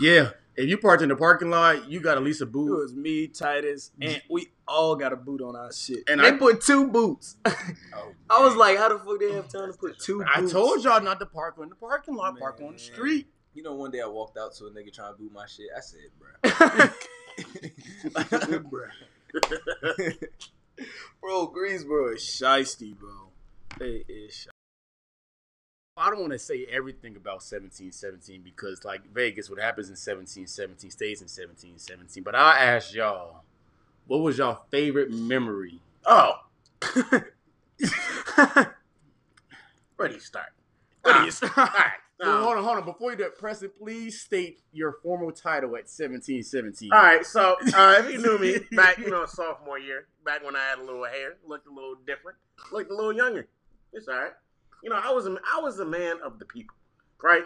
yeah. 0.00 0.30
If 0.58 0.70
you 0.70 0.78
parked 0.78 1.02
in 1.02 1.10
the 1.10 1.16
parking 1.16 1.50
lot, 1.50 1.86
you 1.90 2.00
got 2.00 2.16
at 2.16 2.22
least 2.22 2.40
a 2.40 2.46
boot. 2.46 2.72
It 2.72 2.76
was 2.80 2.94
me, 2.94 3.28
Titus, 3.28 3.90
and 4.00 4.22
we 4.30 4.48
all 4.66 4.96
got 4.96 5.12
a 5.12 5.16
boot 5.16 5.42
on 5.42 5.54
our 5.54 5.70
shit. 5.70 5.98
And 6.08 6.18
And 6.18 6.20
they 6.22 6.28
I- 6.28 6.38
put 6.38 6.62
two 6.62 6.88
boots. 6.88 7.36
Oh, 7.94 8.12
I 8.30 8.42
was 8.42 8.56
like, 8.56 8.78
how 8.78 8.88
the 8.88 8.98
fuck 8.98 9.20
they 9.20 9.32
have 9.32 9.48
time 9.48 9.70
to 9.72 9.78
put 9.78 9.98
two 9.98 10.24
I 10.24 10.40
boots? 10.40 10.52
told 10.52 10.82
y'all 10.82 11.02
not 11.02 11.20
to 11.20 11.26
park 11.26 11.56
in 11.62 11.68
the 11.68 11.74
parking 11.74 12.14
lot, 12.14 12.38
park 12.38 12.58
on 12.64 12.72
the 12.72 12.78
street. 12.78 13.26
You 13.52 13.62
know, 13.62 13.74
one 13.74 13.90
day 13.90 14.00
I 14.00 14.06
walked 14.06 14.38
out 14.38 14.54
to 14.56 14.64
a 14.66 14.70
nigga 14.70 14.90
trying 14.94 15.12
to 15.14 15.18
boot 15.18 15.30
my 15.32 15.44
shit. 15.46 15.66
I 15.76 15.80
said, 15.80 16.10
bro. 18.70 18.88
Bro, 21.20 21.46
Greensboro 21.48 22.14
is 22.14 22.20
shisty, 22.22 22.96
bro. 22.96 23.10
They 23.78 24.04
is 24.08 24.32
shisty. 24.46 24.48
I 25.98 26.10
don't 26.10 26.20
want 26.20 26.32
to 26.32 26.38
say 26.38 26.66
everything 26.70 27.16
about 27.16 27.36
1717 27.42 28.42
because, 28.42 28.84
like 28.84 29.10
Vegas, 29.14 29.48
what 29.48 29.58
happens 29.58 29.88
in 29.88 29.92
1717 29.92 30.90
stays 30.90 31.20
in 31.22 31.24
1717. 31.24 32.22
But 32.22 32.34
I'll 32.34 32.52
ask 32.52 32.92
y'all, 32.94 33.42
what 34.06 34.18
was 34.18 34.36
y'all 34.38 34.64
favorite 34.70 35.10
memory? 35.10 35.80
Oh. 36.04 36.34
Where 39.96 40.08
do 40.08 40.14
you 40.14 40.20
start? 40.20 40.48
Where 41.02 41.14
do 41.14 41.20
Ah, 41.20 41.24
you 41.24 41.30
start? 41.30 41.56
All 41.56 41.64
right. 41.64 41.92
Well, 42.20 42.30
um, 42.36 42.42
hold 42.44 42.56
on, 42.58 42.64
hold 42.64 42.76
on. 42.78 42.84
Before 42.84 43.10
you 43.12 43.16
do 43.16 43.24
it, 43.24 43.38
Preston, 43.38 43.70
please 43.78 44.20
state 44.20 44.60
your 44.72 44.92
formal 45.02 45.32
title 45.32 45.70
at 45.70 45.88
1717. 45.88 46.92
All 46.92 46.98
right, 47.02 47.24
so 47.24 47.56
uh, 47.74 47.96
if 48.00 48.12
you 48.12 48.18
knew 48.18 48.38
me 48.38 48.58
back, 48.76 48.98
you 48.98 49.10
know, 49.10 49.24
sophomore 49.26 49.78
year, 49.78 50.06
back 50.24 50.44
when 50.44 50.56
I 50.56 50.60
had 50.60 50.78
a 50.78 50.82
little 50.82 51.04
hair, 51.04 51.36
looked 51.46 51.66
a 51.66 51.70
little 51.72 51.94
different, 52.06 52.36
looked 52.72 52.90
a 52.90 52.94
little 52.94 53.12
younger. 53.14 53.48
It's 53.92 54.08
all 54.08 54.14
right. 54.14 54.32
You 54.86 54.90
know, 54.90 55.00
I 55.02 55.10
was 55.10 55.26
a, 55.26 55.36
I 55.52 55.58
was 55.60 55.80
a 55.80 55.84
man 55.84 56.18
of 56.24 56.38
the 56.38 56.44
people, 56.44 56.76
right? 57.20 57.42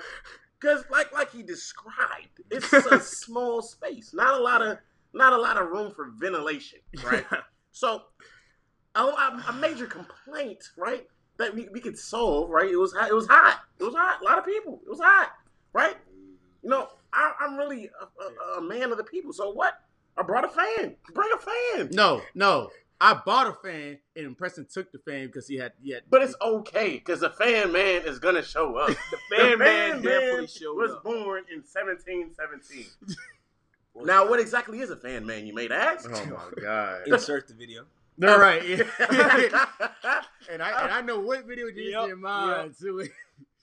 Because 0.61 0.85
like 0.91 1.11
like 1.15 1.33
he 1.33 1.43
described, 1.43 2.43
it's 2.51 2.71
a 2.71 3.01
small 3.01 3.63
space, 3.63 4.13
not 4.13 4.39
a 4.39 4.43
lot 4.43 4.61
of 4.61 4.77
not 5.15 5.33
a 5.33 5.39
lot 5.39 5.57
of 5.57 5.71
room 5.71 5.91
for 5.91 6.11
ventilation, 6.19 6.81
right? 7.03 7.25
so, 7.73 8.03
a, 8.95 9.01
a 9.01 9.55
major 9.59 9.87
complaint, 9.87 10.63
right, 10.77 11.07
that 11.39 11.55
we, 11.55 11.67
we 11.73 11.81
could 11.81 11.99
solve, 11.99 12.51
right? 12.51 12.71
It 12.71 12.77
was 12.77 12.93
hot. 12.93 13.09
It 13.09 13.15
was 13.15 13.27
hot. 13.27 13.61
It 13.79 13.85
was 13.85 13.95
hot. 13.95 14.21
A 14.21 14.25
lot 14.25 14.37
of 14.37 14.45
people. 14.45 14.83
It 14.85 14.91
was 14.91 15.01
hot, 15.01 15.31
right? 15.73 15.97
You 16.63 16.69
know, 16.69 16.89
I, 17.15 17.33
I'm 17.41 17.57
really 17.57 17.89
a, 17.89 18.23
a, 18.23 18.59
a 18.59 18.61
man 18.61 18.93
of 18.93 18.99
the 18.99 19.05
people. 19.05 19.33
So 19.33 19.51
what? 19.51 19.81
I 20.19 20.25
brought 20.25 20.45
a 20.45 20.49
fan. 20.49 20.95
Bring 21.15 21.31
a 21.35 21.39
fan. 21.39 21.89
No, 21.95 22.21
no. 22.35 22.69
I 23.03 23.15
bought 23.25 23.47
a 23.47 23.53
fan 23.67 23.99
and 24.15 24.37
Preston 24.37 24.67
took 24.71 24.93
the 24.93 24.99
fan 24.99 25.27
because 25.27 25.49
he 25.49 25.57
had 25.57 25.73
he 25.83 25.93
had 25.93 26.03
But 26.11 26.23
it's 26.23 26.35
okay 26.43 26.95
because 26.95 27.21
the 27.21 27.31
fan 27.31 27.73
man 27.73 28.03
is 28.05 28.19
gonna 28.19 28.43
show 28.43 28.77
up. 28.77 28.89
The 29.31 29.37
fan 29.37 29.59
man 29.59 30.03
definitely 30.03 30.47
showed 30.49 30.77
was 30.77 30.93
up. 30.93 31.03
born 31.05 31.45
in 31.51 31.63
1717. 31.63 32.85
now, 34.05 34.29
what 34.29 34.39
exactly 34.39 34.81
is 34.81 34.91
a 34.91 34.97
fan 34.97 35.25
man? 35.25 35.47
You 35.47 35.55
may 35.55 35.69
ask. 35.69 36.11
Oh 36.13 36.27
my 36.27 36.63
god. 36.63 37.09
Insert 37.09 37.49
the 37.49 37.55
video. 37.55 37.85
All 38.23 38.39
right. 38.39 38.67
yeah. 38.69 38.85
and 40.51 40.63
I 40.63 40.83
and 40.83 40.93
I 40.93 41.01
know 41.01 41.21
what 41.21 41.47
video 41.47 41.67
you 41.69 41.91
Yep, 41.91 42.11
in 42.11 42.21
mind 42.21 42.75
too. 42.79 43.09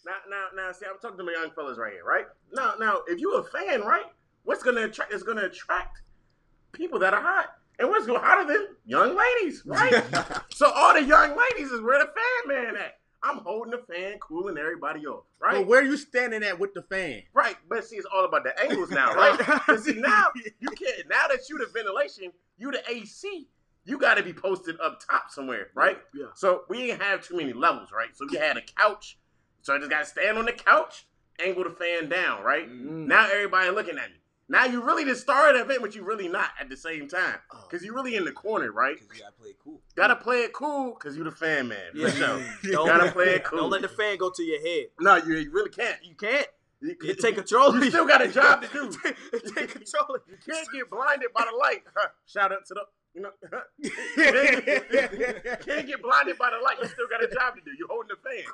now, 0.03 0.13
now, 0.29 0.47
now, 0.55 0.71
see, 0.71 0.87
I'm 0.89 0.97
talking 0.99 1.17
to 1.17 1.23
my 1.23 1.33
young 1.33 1.51
fellas 1.51 1.77
right 1.77 1.93
here, 1.93 2.03
right? 2.03 2.25
Now, 2.51 2.73
now, 2.79 3.01
if 3.07 3.19
you 3.19 3.35
a 3.35 3.43
fan, 3.43 3.81
right? 3.81 4.05
What's 4.45 4.63
gonna 4.63 4.85
attract? 4.85 5.13
Is 5.13 5.21
gonna 5.21 5.43
attract 5.45 6.01
people 6.71 6.97
that 6.99 7.13
are 7.13 7.21
hot, 7.21 7.57
and 7.79 7.89
what's 7.89 8.05
going 8.05 8.21
hotter 8.21 8.51
than 8.51 8.67
young 8.85 9.15
ladies, 9.15 9.63
right? 9.65 10.03
so 10.49 10.71
all 10.71 10.93
the 10.93 11.03
young 11.03 11.37
ladies 11.37 11.71
is 11.71 11.81
where 11.81 11.99
the 11.99 12.05
fan 12.05 12.63
man 12.63 12.75
at. 12.75 12.99
I'm 13.23 13.37
holding 13.37 13.71
the 13.71 13.93
fan, 13.93 14.19
cooling 14.19 14.57
everybody 14.57 15.05
off, 15.05 15.23
right? 15.41 15.55
But 15.55 15.67
where 15.67 15.83
you 15.83 15.97
standing 15.97 16.43
at 16.43 16.59
with 16.59 16.73
the 16.73 16.83
fan? 16.83 17.23
Right, 17.33 17.57
but 17.67 17.83
see, 17.83 17.95
it's 17.95 18.05
all 18.13 18.25
about 18.25 18.43
the 18.43 18.57
angles 18.61 18.91
now, 18.91 19.13
right? 19.15 19.39
see, 19.79 19.93
now 19.93 20.27
you 20.59 20.69
can't. 20.69 21.09
Now 21.09 21.27
that 21.29 21.49
you 21.49 21.57
the 21.57 21.65
ventilation, 21.73 22.31
you 22.57 22.71
the 22.71 22.81
AC, 22.89 23.47
you 23.85 23.97
got 23.97 24.15
to 24.15 24.23
be 24.23 24.33
posted 24.33 24.79
up 24.79 24.99
top 25.05 25.31
somewhere, 25.31 25.69
right? 25.73 25.97
Yeah. 26.13 26.27
So 26.35 26.63
we 26.69 26.85
didn't 26.85 27.01
have 27.01 27.25
too 27.25 27.37
many 27.37 27.53
levels, 27.53 27.89
right? 27.91 28.15
So 28.15 28.27
we 28.29 28.37
had 28.37 28.57
a 28.57 28.61
couch, 28.61 29.17
so 29.61 29.73
I 29.73 29.79
just 29.79 29.89
got 29.89 29.99
to 29.99 30.05
stand 30.05 30.37
on 30.37 30.45
the 30.45 30.51
couch, 30.51 31.07
angle 31.43 31.63
the 31.63 31.71
fan 31.71 32.09
down, 32.09 32.43
right? 32.43 32.69
Mm. 32.69 33.07
Now 33.07 33.27
everybody 33.31 33.71
looking 33.71 33.97
at 33.97 34.09
me. 34.09 34.17
Now 34.49 34.63
you 34.65 34.81
really 34.81 35.03
just 35.03 35.21
started 35.21 35.57
an 35.59 35.65
event, 35.65 35.81
but 35.81 35.93
you 35.93 36.03
really 36.03 36.29
not 36.29 36.51
at 36.59 36.69
the 36.69 36.77
same 36.77 37.07
time, 37.09 37.35
Oh. 37.51 37.67
because 37.69 37.85
you 37.85 37.93
really 37.93 38.15
in 38.15 38.23
the 38.23 38.31
corner, 38.31 38.71
right? 38.71 38.95
Because 38.99 39.17
you 39.17 39.23
gotta 39.23 39.35
play 39.35 39.49
it 39.49 39.57
cool. 39.61 39.81
Gotta 39.95 40.15
play 40.15 40.41
it 40.43 40.53
cool, 40.53 40.93
cause 40.93 41.17
you 41.17 41.23
the 41.25 41.31
fan 41.31 41.67
man. 41.67 41.91
Yeah. 41.93 42.09
Sure. 42.11 42.41
Don't, 42.71 42.87
Gotta 42.87 43.11
play 43.11 43.35
it 43.35 43.43
cool. 43.43 43.59
Don't 43.59 43.69
let 43.71 43.81
the 43.81 43.89
fan 43.89 44.17
go 44.17 44.29
to 44.29 44.43
your 44.43 44.61
head. 44.61 44.85
No, 45.01 45.15
you, 45.17 45.35
you 45.35 45.51
really 45.51 45.69
can't. 45.69 45.97
You 46.03 46.15
can't. 46.15 46.47
You, 46.79 46.95
You 47.01 47.15
take 47.21 47.35
control. 47.35 47.75
You 47.75 47.89
still 47.89 48.07
got 48.07 48.21
a 48.21 48.27
job 48.29 48.61
to 48.61 48.67
do. 48.67 48.89
take 49.55 49.71
control. 49.71 50.17
You 50.29 50.37
can't 50.49 50.67
get 50.71 50.89
blinded 50.89 51.33
by 51.35 51.45
the 51.51 51.57
light. 51.57 51.83
Shout 52.25 52.51
out 52.53 52.65
to 52.67 52.73
the, 52.73 52.85
you 53.15 53.21
know, 53.23 53.31
can't 55.65 55.87
get 55.87 56.01
blinded 56.01 56.37
by 56.37 56.51
the 56.51 56.63
light. 56.63 56.77
You 56.81 56.87
still 56.87 57.07
got 57.09 57.23
a 57.23 57.27
job 57.27 57.55
to 57.55 57.61
do. 57.65 57.71
You're 57.77 57.87
holding 57.89 58.09
the 58.09 58.29
fan. 58.29 58.45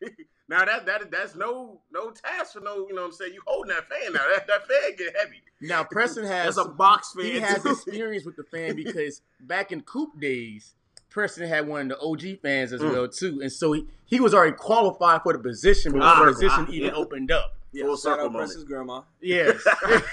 now 0.48 0.64
that 0.64 0.86
that 0.86 1.10
that's 1.10 1.34
no 1.34 1.80
no 1.92 2.10
task 2.10 2.52
for 2.54 2.60
no, 2.60 2.86
you 2.88 2.94
know 2.94 3.02
what 3.02 3.06
I'm 3.08 3.12
saying? 3.12 3.34
You 3.34 3.42
holding 3.46 3.74
that 3.74 3.88
fan 3.88 4.12
now. 4.12 4.20
That 4.34 4.46
that 4.46 4.66
fan 4.68 4.96
get 4.96 5.16
heavy. 5.16 5.42
Now 5.60 5.84
Preston 5.84 6.24
has 6.24 6.56
That's 6.56 6.66
a 6.68 6.70
box 6.70 7.12
fan. 7.14 7.24
he 7.26 7.40
has 7.40 7.64
experience 7.64 8.24
with 8.24 8.36
the 8.36 8.44
fan 8.44 8.74
because 8.82 9.22
back 9.40 9.72
in 9.72 9.80
Coop 9.82 10.18
days, 10.20 10.74
Preston 11.10 11.48
had 11.48 11.66
one 11.68 11.90
of 11.92 11.98
the 11.98 12.00
OG 12.00 12.40
fans 12.42 12.72
as 12.72 12.80
Mm. 12.80 12.92
well 12.92 13.08
too, 13.08 13.40
and 13.42 13.52
so 13.52 13.72
he, 13.72 13.86
he 14.06 14.18
was 14.20 14.34
already 14.34 14.56
qualified 14.56 15.22
for 15.22 15.32
the 15.32 15.38
position 15.38 15.92
before 15.92 16.06
Ah, 16.08 16.24
the 16.24 16.32
position 16.32 16.66
ah, 16.68 16.70
even 16.70 16.88
yeah. 16.90 16.94
opened 16.94 17.30
up. 17.30 17.54
Yeah, 17.74 17.84
Full 17.84 17.96
Shout 17.96 18.02
circle 18.02 18.26
out 18.26 18.32
moment. 18.32 18.48
Preston's 18.48 18.64
grandma. 18.64 19.00
Yes, 19.20 19.62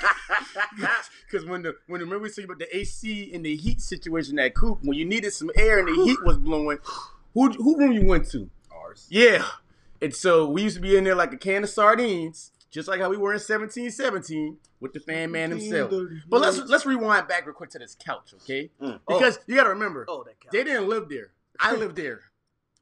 because 1.26 1.46
when 1.46 1.62
the 1.64 1.76
when 1.88 2.02
remember 2.02 2.24
we 2.24 2.30
talking 2.30 2.46
about 2.46 2.60
the 2.60 2.76
AC 2.78 3.32
and 3.34 3.46
the 3.46 3.56
heat 3.56 3.82
situation 3.82 4.40
at 4.40 4.56
Coop, 4.56 4.80
when 4.82 4.98
you 4.98 5.06
needed 5.06 5.34
some 5.34 5.52
air 5.56 5.80
and 5.80 5.88
the 5.88 6.04
heat 6.06 6.24
was 6.24 6.38
blowing, 6.38 6.78
who 7.34 7.50
who 7.52 7.78
room 7.78 7.92
you 7.92 8.06
went 8.06 8.30
to? 8.32 8.50
Yeah. 9.10 9.46
And 10.02 10.14
so 10.16 10.48
we 10.48 10.64
used 10.64 10.76
to 10.76 10.82
be 10.82 10.96
in 10.98 11.04
there 11.04 11.16
like 11.16 11.34
a 11.34 11.38
can 11.38 11.64
of 11.64 11.70
sardines, 11.70 12.52
just 12.72 12.88
like 12.88 13.02
how 13.02 13.10
we 13.10 13.18
were 13.18 13.32
in 13.34 13.40
1717 13.40 14.58
with 14.80 14.94
the 14.94 15.00
fan 15.00 15.32
man 15.32 15.50
himself. 15.52 15.92
But 16.30 16.42
let's 16.42 16.58
let's 16.58 16.86
rewind 16.86 17.28
back 17.28 17.46
real 17.46 17.54
quick 17.56 17.70
to 17.72 17.80
this 17.80 17.96
couch, 17.96 18.34
okay? 18.42 18.72
Mm. 18.82 19.00
Because 19.08 19.40
you 19.48 19.56
gotta 19.56 19.70
remember, 19.70 20.06
Oh, 20.08 20.24
that 20.24 20.40
couch. 20.40 20.52
they 20.52 20.64
didn't 20.64 20.88
live 20.88 21.10
there. 21.10 21.32
I 21.60 21.76
lived 21.76 21.96
there. 21.98 22.22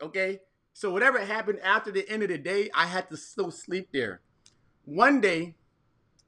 Okay? 0.01 0.41
So 0.74 0.91
whatever 0.91 1.17
happened 1.24 1.59
after 1.63 1.91
the 1.91 2.07
end 2.07 2.21
of 2.21 2.29
the 2.29 2.38
day, 2.38 2.69
I 2.75 2.86
had 2.86 3.09
to 3.09 3.17
still 3.17 3.50
sleep 3.50 3.89
there. 3.91 4.21
One 4.86 5.19
day, 5.21 5.55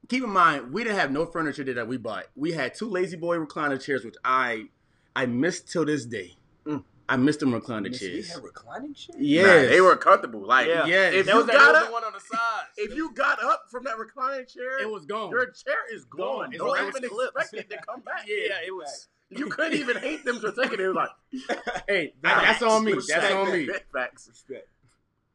keep 0.08 0.24
in 0.24 0.32
mind, 0.32 0.74
we 0.74 0.84
didn't 0.84 0.98
have 0.98 1.12
no 1.12 1.28
furniture 1.28 1.64
that 1.66 1.88
we 1.88 1.98
bought. 1.98 2.26
We 2.36 2.54
had 2.54 2.74
two 2.74 2.90
lazy 2.90 3.16
boy 3.16 3.38
recliner 3.38 3.80
chairs, 3.80 4.04
which 4.04 4.16
I 4.26 4.70
I 5.16 5.28
miss 5.28 5.62
till 5.62 5.86
this 5.86 6.06
day. 6.06 6.36
Mm. 6.66 6.84
I 7.10 7.18
missed 7.18 7.40
them 7.40 7.52
recliner 7.52 7.90
Miss, 7.90 8.00
we 8.02 8.08
chairs. 8.12 8.34
had 8.34 8.44
reclining 8.44 8.94
shit. 8.94 9.16
Yeah, 9.18 9.42
Nah, 9.44 9.70
they 9.70 9.82
were 9.82 9.96
comfortable. 9.98 10.46
Like 10.46 10.68
Yeah. 10.68 10.86
Yes. 10.86 11.14
if 11.16 11.26
That 11.26 11.32
you 11.34 11.38
was 11.40 11.48
got 11.48 11.76
other 11.76 11.86
up, 11.88 11.92
one 11.92 12.04
on 12.04 12.14
the 12.14 12.20
side. 12.20 12.64
if 12.78 12.96
you 12.96 13.12
got 13.14 13.44
up 13.44 13.64
from 13.72 13.84
that 13.86 13.98
reclining 13.98 14.46
chair, 14.46 14.80
It 14.80 14.90
was 14.90 15.06
gone. 15.06 15.32
your 15.32 15.46
chair 15.52 15.76
is 15.92 16.06
gone. 16.06 16.20
Gone. 16.20 16.50
It's 16.54 16.58
Don't 16.60 16.70
like 16.70 16.82
even 16.88 17.04
it's 17.04 17.14
expect 17.14 17.54
it 17.56 17.70
to 17.72 17.78
come 17.86 18.02
back. 18.02 18.24
yeah, 18.28 18.56
it 18.66 18.72
was. 18.74 19.08
You 19.32 19.48
couldn't 19.48 19.74
even 19.80 19.98
hate 19.98 20.24
them 20.26 20.40
for 20.40 20.52
taking 20.52 20.74
it. 20.74 20.80
It 20.82 20.88
was 20.88 20.96
like 20.96 21.60
Hey, 21.88 22.14
that- 22.22 22.42
that's 22.44 22.62
on 22.64 22.86
me. 22.86 22.94
That's 23.08 23.32
on 23.34 23.52
me. 23.52 23.70
Facts. 23.94 24.28
Respect. 24.30 24.68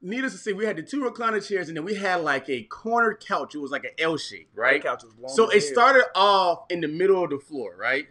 Needless 0.06 0.32
to 0.32 0.38
say, 0.38 0.52
we 0.52 0.66
had 0.66 0.76
the 0.76 0.82
two 0.82 1.00
recliner 1.00 1.42
chairs, 1.46 1.68
and 1.68 1.76
then 1.78 1.84
we 1.84 1.94
had 1.94 2.16
like 2.16 2.48
a 2.50 2.62
corner 2.64 3.14
couch. 3.14 3.54
It 3.54 3.58
was 3.58 3.70
like 3.70 3.84
an 3.84 3.92
L 3.98 4.18
shape, 4.18 4.50
That 4.54 4.60
right? 4.60 4.82
couch 4.82 5.02
was 5.02 5.14
long. 5.18 5.34
So 5.34 5.46
as 5.46 5.64
it 5.64 5.68
hell. 5.68 5.72
started 5.72 6.04
off 6.14 6.64
in 6.68 6.82
the 6.82 6.88
middle 6.88 7.24
of 7.24 7.30
the 7.30 7.38
floor, 7.38 7.74
right? 7.78 8.06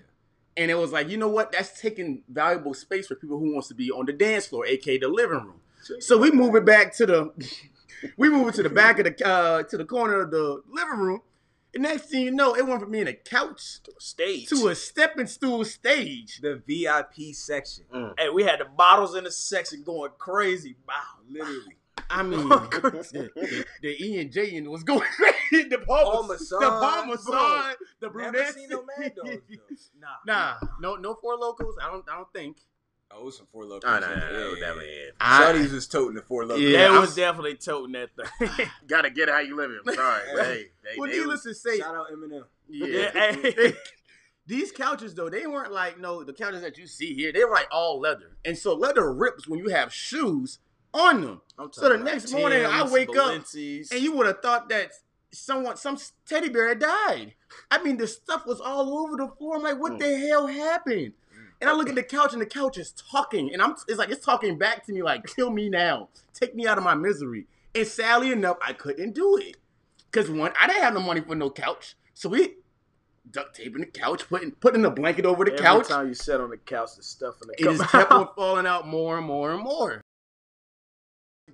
And 0.55 0.69
it 0.69 0.75
was 0.75 0.91
like, 0.91 1.09
you 1.09 1.17
know 1.17 1.27
what? 1.27 1.51
That's 1.51 1.79
taking 1.81 2.23
valuable 2.29 2.73
space 2.73 3.07
for 3.07 3.15
people 3.15 3.39
who 3.39 3.53
wants 3.53 3.67
to 3.69 3.73
be 3.73 3.89
on 3.91 4.05
the 4.05 4.13
dance 4.13 4.47
floor, 4.47 4.65
aka 4.65 4.97
the 4.97 5.07
living 5.07 5.37
room. 5.37 5.61
So 5.99 6.17
we 6.17 6.31
move 6.31 6.55
it 6.55 6.65
back 6.65 6.95
to 6.95 7.05
the, 7.05 7.31
we 8.17 8.29
move 8.29 8.47
it 8.49 8.55
to 8.55 8.63
the 8.63 8.69
back 8.69 8.99
of 8.99 9.05
the, 9.05 9.27
uh, 9.27 9.63
to 9.63 9.77
the 9.77 9.85
corner 9.85 10.21
of 10.21 10.31
the 10.31 10.61
living 10.69 10.99
room. 10.99 11.21
And 11.73 11.83
next 11.83 12.09
thing 12.09 12.21
you 12.21 12.31
know, 12.31 12.55
it 12.55 12.67
went 12.67 12.81
from 12.81 12.91
being 12.91 13.07
a 13.07 13.13
couch 13.13 13.81
to 13.83 13.91
a 13.97 14.01
stage. 14.01 14.47
to 14.49 14.67
a 14.67 14.75
stepping 14.75 15.25
stool 15.25 15.65
stage. 15.65 16.39
The 16.39 16.61
VIP 16.67 17.33
section. 17.33 17.85
Hey, 18.17 18.29
we 18.29 18.43
had 18.43 18.59
the 18.59 18.65
bottles 18.65 19.15
in 19.15 19.23
the 19.23 19.31
section 19.31 19.81
going 19.83 20.11
crazy. 20.19 20.75
Wow. 20.87 21.23
Literally. 21.27 21.77
I 22.09 22.23
mean, 22.23 22.47
the, 22.49 23.29
the, 23.35 23.65
the 23.81 24.03
E 24.05 24.19
and 24.19 24.31
J 24.31 24.55
and 24.57 24.67
was 24.69 24.83
going 24.83 24.99
crazy. 25.49 25.67
The 25.69 25.77
Paul, 25.79 26.03
oh, 26.05 26.11
Paul 26.11 26.27
Masson, 26.29 26.59
the 26.59 26.69
Paul 26.69 27.05
Masson, 27.05 27.31
the 27.99 28.07
Never 28.07 28.13
brunette. 28.13 28.55
no 28.69 28.85
Mad 28.97 29.13
Dogs, 29.23 29.41
though. 29.49 30.07
Nah. 30.25 30.55
Nah, 30.61 30.67
no, 30.79 30.95
no 30.95 31.15
Four 31.15 31.37
Lokos. 31.37 31.73
I 31.81 31.87
don't, 31.91 32.05
I 32.09 32.15
don't 32.15 32.31
think. 32.33 32.57
Oh, 33.15 33.19
it 33.19 33.25
was 33.25 33.37
some 33.37 33.45
Four 33.51 33.65
Lokos. 33.65 33.81
Oh, 33.85 33.99
no, 33.99 34.07
no, 34.07 34.07
yeah, 34.07 34.15
no, 34.15 34.25
yeah, 34.25 34.31
no, 34.31 34.53
yeah, 34.53 34.59
definitely. 34.59 34.95
yeah. 34.95 35.11
I- 35.21 35.41
Shawty's 35.53 35.71
was 35.71 35.87
toting 35.87 36.15
the 36.15 36.21
Four 36.23 36.45
Lokos. 36.45 36.59
Yeah, 36.71 36.77
That 36.79 36.91
I'm- 36.91 37.01
was 37.01 37.15
definitely 37.15 37.55
toting 37.55 37.91
that 37.93 38.09
thing. 38.15 38.67
Gotta 38.87 39.09
get 39.11 39.29
it 39.29 39.31
how 39.33 39.39
you 39.39 39.55
live 39.55 39.71
it. 39.71 39.77
I'm 39.87 39.93
sorry. 39.95 40.21
but 40.35 40.45
hey, 40.45 40.65
they, 40.83 40.89
Well, 40.99 41.09
they 41.09 41.17
needless 41.17 41.45
was, 41.45 41.61
to 41.61 41.69
say, 41.69 41.77
Shout 41.79 41.95
out 41.95 42.07
Eminem. 42.11 42.43
yeah, 42.69 42.87
Yeah, 43.13 43.31
hey. 43.35 43.73
these 44.47 44.71
couches 44.71 45.13
though 45.15 45.29
they 45.29 45.45
weren't 45.47 45.71
like 45.71 45.99
no 45.99 46.23
the 46.23 46.33
couches 46.33 46.61
that 46.61 46.77
you 46.77 46.87
see 46.87 47.13
here. 47.13 47.31
They 47.31 47.45
were 47.45 47.51
like 47.51 47.67
all 47.71 47.99
leather, 47.99 48.37
and 48.43 48.57
so 48.57 48.73
leather 48.73 49.13
rips 49.13 49.47
when 49.47 49.59
you 49.59 49.69
have 49.69 49.93
shoes 49.93 50.59
on 50.93 51.21
them. 51.21 51.41
So 51.71 51.89
the 51.89 51.97
next 51.97 52.29
about 52.29 52.39
morning, 52.39 52.65
I 52.65 52.79
Tim's, 52.79 52.91
wake 52.91 53.17
up, 53.17 53.31
And 53.55 54.01
you 54.01 54.15
would 54.15 54.25
have 54.27 54.41
thought 54.41 54.69
that 54.69 54.91
someone, 55.31 55.77
some 55.77 55.97
teddy 56.27 56.49
bear 56.49 56.69
had 56.69 56.79
died. 56.79 57.33
I 57.71 57.81
mean, 57.83 57.97
the 57.97 58.07
stuff 58.07 58.45
was 58.45 58.59
all 58.59 58.97
over 58.99 59.17
the 59.17 59.27
floor. 59.37 59.55
I'm 59.57 59.63
like, 59.63 59.79
what 59.79 59.93
Mm. 59.93 59.99
the 59.99 60.17
hell 60.27 60.47
happened? 60.47 61.13
And 61.61 61.69
I 61.69 61.73
look 61.73 61.87
at 61.87 61.95
the 61.95 62.03
couch, 62.03 62.33
and 62.33 62.41
the 62.41 62.45
couch 62.45 62.77
is 62.77 62.91
talking, 62.91 63.53
and 63.53 63.61
I'm 63.61 63.75
it's 63.87 63.97
like 63.97 64.09
it's 64.09 64.25
talking 64.25 64.57
back 64.57 64.85
to 64.85 64.91
me, 64.91 65.01
like, 65.01 65.25
kill 65.33 65.49
me 65.49 65.69
now, 65.69 66.09
take 66.33 66.53
me 66.55 66.67
out 66.67 66.77
of 66.77 66.83
my 66.83 66.93
misery. 66.93 67.47
And 67.73 67.87
sadly 67.87 68.31
enough, 68.33 68.57
I 68.61 68.73
couldn't 68.73 69.13
do 69.15 69.37
it 69.37 69.55
because 70.11 70.29
one, 70.29 70.51
I 70.59 70.67
didn't 70.67 70.83
have 70.83 70.93
no 70.93 70.99
money 70.99 71.21
for 71.21 71.35
no 71.35 71.49
couch, 71.49 71.95
so 72.13 72.27
we 72.27 72.55
duct 73.31 73.55
taping 73.55 73.79
the 73.81 73.87
couch, 73.87 74.27
putting 74.27 74.51
putting 74.51 74.83
a 74.83 74.89
blanket 74.91 75.25
over 75.25 75.45
the 75.45 75.51
couch. 75.51 75.61
Every 75.61 75.79
couch. 75.83 75.87
time 75.87 76.07
you 76.09 76.13
sat 76.13 76.41
on 76.41 76.49
the 76.49 76.57
couch, 76.57 76.97
the 76.97 77.03
stuff 77.03 77.35
in 77.41 77.47
the 77.47 77.53
It 77.71 77.77
just 77.77 77.89
kept 77.91 78.11
on 78.11 78.27
falling 78.35 78.67
out 78.67 78.85
more 78.87 79.17
and 79.17 79.25
more 79.25 79.51
and 79.53 79.63
more. 79.63 80.01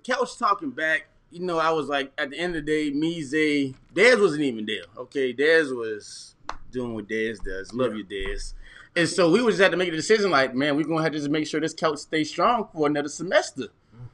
Couch 0.04 0.38
talking 0.38 0.70
back, 0.70 1.06
you 1.30 1.40
know, 1.40 1.58
I 1.58 1.70
was 1.70 1.88
like, 1.88 2.12
at 2.18 2.30
the 2.30 2.38
end 2.38 2.56
of 2.56 2.64
the 2.64 2.72
day, 2.72 2.90
me, 2.90 3.22
Zay, 3.22 3.74
Dez 3.94 4.20
wasn't 4.20 4.42
even 4.42 4.66
there. 4.66 4.84
Okay, 4.96 5.32
Dez 5.32 5.74
was 5.74 6.34
doing 6.70 6.94
what 6.94 7.08
Dez 7.08 7.42
does. 7.42 7.72
Love 7.72 7.94
you, 7.94 8.04
Dez. 8.04 8.54
And 8.96 9.08
so 9.08 9.30
we 9.30 9.40
was 9.40 9.54
just 9.54 9.62
had 9.62 9.70
to 9.70 9.76
make 9.76 9.88
a 9.88 9.96
decision 9.96 10.30
like, 10.30 10.54
man, 10.54 10.76
we're 10.76 10.84
gonna 10.84 11.02
have 11.02 11.12
to 11.12 11.18
just 11.18 11.30
make 11.30 11.46
sure 11.46 11.60
this 11.60 11.74
couch 11.74 11.98
stays 11.98 12.30
strong 12.30 12.68
for 12.72 12.86
another 12.88 13.08
semester. 13.08 13.68
Mm. 13.94 14.08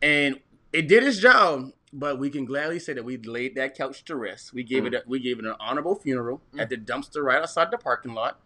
And 0.00 0.40
it 0.72 0.88
did 0.88 1.02
its 1.02 1.18
job, 1.18 1.72
but 1.92 2.18
we 2.18 2.30
can 2.30 2.46
gladly 2.46 2.78
say 2.78 2.94
that 2.94 3.04
we 3.04 3.18
laid 3.18 3.54
that 3.56 3.76
couch 3.76 4.04
to 4.06 4.16
rest. 4.16 4.54
We 4.54 4.62
gave 4.62 4.84
mm. 4.84 4.86
it 4.88 4.94
a, 4.94 5.02
we 5.06 5.20
gave 5.20 5.38
it 5.38 5.44
an 5.44 5.54
honorable 5.60 5.94
funeral 5.94 6.40
mm. 6.54 6.60
at 6.60 6.70
the 6.70 6.76
dumpster 6.76 7.22
right 7.22 7.42
outside 7.42 7.70
the 7.70 7.78
parking 7.78 8.14
lot. 8.14 8.40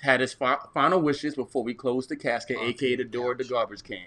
Had 0.00 0.20
his 0.20 0.32
fi- 0.32 0.58
final 0.72 1.00
wishes 1.02 1.34
before 1.34 1.62
we 1.62 1.74
closed 1.74 2.08
the 2.08 2.16
casket, 2.16 2.56
oh, 2.58 2.64
aka 2.64 2.96
the 2.96 3.04
door 3.04 3.32
of 3.32 3.38
the 3.38 3.44
garbage 3.44 3.82
can. 3.82 4.06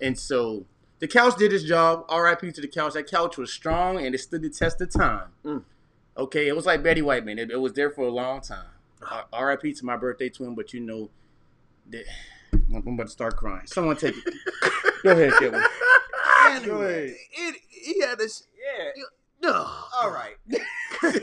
And 0.00 0.16
so 0.16 0.66
the 1.02 1.08
couch 1.08 1.34
did 1.36 1.52
its 1.52 1.64
job. 1.64 2.04
R.I.P. 2.08 2.52
to 2.52 2.60
the 2.60 2.68
couch. 2.68 2.92
That 2.92 3.10
couch 3.10 3.36
was 3.36 3.52
strong 3.52 4.06
and 4.06 4.14
it 4.14 4.18
stood 4.18 4.40
the 4.40 4.48
test 4.48 4.80
of 4.80 4.92
time. 4.92 5.30
Mm. 5.44 5.64
Okay, 6.16 6.46
it 6.46 6.54
was 6.54 6.64
like 6.64 6.84
Betty 6.84 7.02
White, 7.02 7.24
man. 7.26 7.40
It, 7.40 7.50
it 7.50 7.56
was 7.56 7.72
there 7.72 7.90
for 7.90 8.06
a 8.06 8.10
long 8.10 8.40
time. 8.40 8.66
R.I.P. 9.32 9.72
to 9.74 9.84
my 9.84 9.96
birthday 9.96 10.28
twin, 10.28 10.54
but 10.54 10.72
you 10.72 10.78
know 10.78 11.10
that 11.90 12.04
I'm 12.52 12.86
about 12.86 13.06
to 13.06 13.08
start 13.08 13.36
crying. 13.36 13.66
Someone 13.66 13.96
take 13.96 14.14
it. 14.16 14.34
Go 15.02 15.10
ahead, 15.10 15.32
Kevin. 15.40 15.60
Go 16.64 16.82
ahead. 16.82 17.16
It, 17.32 17.56
he 17.68 18.00
had 18.00 18.18
this. 18.18 18.46
Yeah. 18.56 19.02
No. 19.42 19.54
All 20.00 20.12
right. 20.12 20.36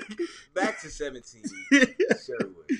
Back 0.53 0.81
to 0.81 0.89
17. 0.89 1.41
Sherwood, 1.71 2.69
man. 2.69 2.79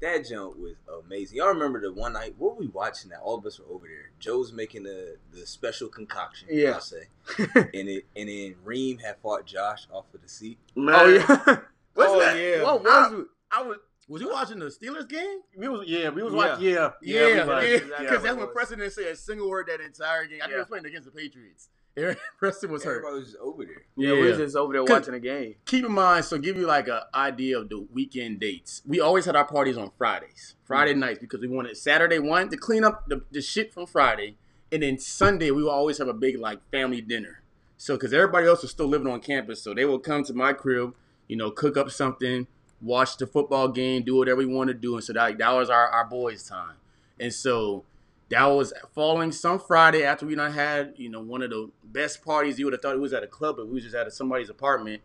That 0.00 0.26
jump 0.26 0.56
was 0.58 0.74
amazing. 1.04 1.36
Y'all 1.38 1.48
remember 1.48 1.80
the 1.80 1.92
one 1.92 2.14
night? 2.14 2.34
What 2.38 2.54
were 2.56 2.60
we 2.60 2.68
watching 2.68 3.10
that? 3.10 3.20
All 3.20 3.36
of 3.36 3.44
us 3.44 3.58
were 3.58 3.66
over 3.70 3.86
there. 3.86 4.10
Joe's 4.18 4.52
making 4.52 4.84
the 4.84 5.16
the 5.32 5.46
special 5.46 5.88
concoction. 5.88 6.48
Yeah. 6.50 6.70
I'll 6.72 6.80
say. 6.80 7.08
and 7.38 7.88
it 7.88 8.06
and 8.16 8.28
then 8.28 8.54
Reem 8.64 8.98
had 8.98 9.16
fought 9.22 9.44
Josh 9.46 9.86
off 9.92 10.06
of 10.14 10.22
the 10.22 10.28
seat. 10.28 10.58
Man, 10.74 10.94
Oh 10.98 11.06
yeah. 11.06 11.26
What's 11.94 12.12
oh 12.12 12.18
that? 12.20 12.36
yeah. 12.36 12.62
what 12.62 12.82
was 12.82 13.12
it? 13.12 13.26
I 13.52 13.62
was. 13.62 13.76
Was 14.08 14.22
you 14.22 14.30
watching 14.30 14.58
the 14.58 14.66
Steelers 14.66 15.08
game? 15.08 15.38
We 15.56 15.68
was 15.68 15.86
yeah. 15.86 16.08
We 16.08 16.22
was 16.22 16.32
Yeah. 16.32 16.36
watching 16.38 16.64
yeah. 16.64 16.90
Yeah, 17.02 17.26
we 17.26 17.34
yeah, 17.34 17.44
was. 17.44 17.64
because 17.80 17.90
Yeah, 18.02 18.16
that's 18.18 18.36
when 18.36 18.52
Preston 18.52 18.90
said 18.90 19.04
a 19.06 19.16
single 19.16 19.48
word 19.48 19.68
that 19.68 19.80
entire 19.80 20.24
game. 20.26 20.38
I 20.42 20.46
think 20.46 20.48
he 20.48 20.52
Yeah. 20.52 20.58
was 20.58 20.66
playing 20.66 20.86
against 20.86 21.04
the 21.06 21.12
Patriots. 21.12 21.68
Aaron 21.96 22.16
Preston 22.38 22.70
was 22.70 22.84
hurt. 22.84 22.98
Everybody 22.98 23.20
was 23.20 23.36
over 23.40 23.64
there. 23.64 23.82
Yeah, 23.96 24.12
we 24.12 24.28
was 24.28 24.36
just 24.38 24.56
over 24.56 24.72
there 24.72 24.84
watching 24.84 25.12
the 25.12 25.20
game. 25.20 25.56
Keep 25.66 25.84
in 25.86 25.92
mind, 25.92 26.24
so 26.24 26.38
give 26.38 26.56
you 26.56 26.66
like 26.66 26.88
an 26.88 27.00
idea 27.14 27.58
of 27.58 27.68
the 27.68 27.80
weekend 27.92 28.40
dates. 28.40 28.82
We 28.86 29.00
always 29.00 29.24
had 29.24 29.36
our 29.36 29.44
parties 29.46 29.76
on 29.76 29.90
Fridays, 29.98 30.54
Friday 30.64 30.92
Mm-hmm. 30.92 31.00
nights, 31.00 31.18
because 31.18 31.40
we 31.40 31.48
wanted 31.48 31.76
Saturday 31.76 32.18
one 32.18 32.48
to 32.50 32.56
clean 32.56 32.84
up 32.84 33.08
the, 33.08 33.22
the 33.30 33.42
shit 33.42 33.72
from 33.74 33.86
Friday, 33.86 34.36
and 34.72 34.82
then 34.82 34.98
Sunday 34.98 35.50
we 35.50 35.62
would 35.64 35.70
always 35.70 35.98
have 35.98 36.08
a 36.08 36.14
big 36.14 36.38
like 36.38 36.60
family 36.70 37.00
dinner. 37.00 37.42
So 37.76 37.96
because 37.96 38.12
everybody 38.12 38.46
else 38.46 38.62
was 38.62 38.70
still 38.70 38.86
living 38.86 39.08
on 39.08 39.20
campus, 39.20 39.62
so 39.62 39.74
they 39.74 39.84
would 39.84 40.02
come 40.02 40.22
to 40.24 40.34
my 40.34 40.52
crib, 40.52 40.94
you 41.28 41.36
know, 41.36 41.50
cook 41.50 41.76
up 41.76 41.90
something, 41.90 42.46
watch 42.80 43.16
the 43.16 43.26
football 43.26 43.68
game, 43.68 44.02
do 44.04 44.16
whatever 44.16 44.38
we 44.38 44.46
want 44.46 44.68
to 44.68 44.74
do, 44.74 44.94
and 44.94 45.02
so 45.04 45.12
that 45.14 45.38
that 45.38 45.50
was 45.52 45.68
our 45.70 45.88
our 45.88 46.04
boys' 46.04 46.44
time. 46.46 46.76
And 47.18 47.32
so 47.34 47.84
that 48.30 48.44
was 48.46 48.72
falling 48.94 49.32
some 49.32 49.58
Friday 49.58 50.04
after 50.04 50.24
we 50.24 50.36
done 50.36 50.52
had, 50.52 50.94
you 50.96 51.08
know, 51.08 51.20
one 51.20 51.42
of 51.42 51.50
the 51.50 51.70
best 51.84 52.24
parties. 52.24 52.58
You 52.58 52.66
would 52.66 52.72
have 52.74 52.80
thought 52.80 52.94
it 52.94 53.00
was 53.00 53.12
at 53.12 53.24
a 53.24 53.26
club, 53.26 53.56
but 53.56 53.66
we 53.66 53.74
was 53.74 53.82
just 53.82 53.94
at 53.94 54.12
somebody's 54.12 54.48
apartment. 54.48 55.02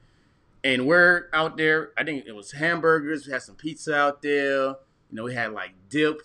And 0.63 0.87
we're 0.87 1.29
out 1.33 1.57
there. 1.57 1.91
I 1.97 2.03
think 2.03 2.25
it 2.25 2.33
was 2.33 2.51
hamburgers. 2.51 3.25
We 3.25 3.33
had 3.33 3.41
some 3.41 3.55
pizza 3.55 3.95
out 3.95 4.21
there. 4.21 4.67
You 4.67 4.75
know, 5.11 5.23
we 5.23 5.33
had 5.33 5.53
like 5.53 5.71
dip. 5.89 6.21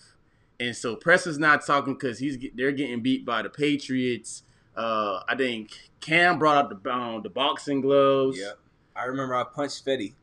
And 0.59 0.75
so 0.75 0.95
Press 0.95 1.25
is 1.25 1.39
not 1.39 1.65
talking 1.65 1.93
because 1.93 2.19
he's 2.19 2.37
they're 2.55 2.71
getting 2.71 3.01
beat 3.01 3.25
by 3.25 3.41
the 3.41 3.49
Patriots. 3.49 4.43
Uh, 4.75 5.21
I 5.27 5.35
think 5.35 5.71
Cam 5.99 6.37
brought 6.39 6.57
out 6.57 6.83
the 6.83 6.91
um, 6.91 7.23
the 7.23 7.29
boxing 7.29 7.81
gloves. 7.81 8.39
Yep. 8.39 8.59
I 8.95 9.05
remember 9.05 9.35
I 9.35 9.43
punched 9.43 9.85
Fetty. 9.85 10.13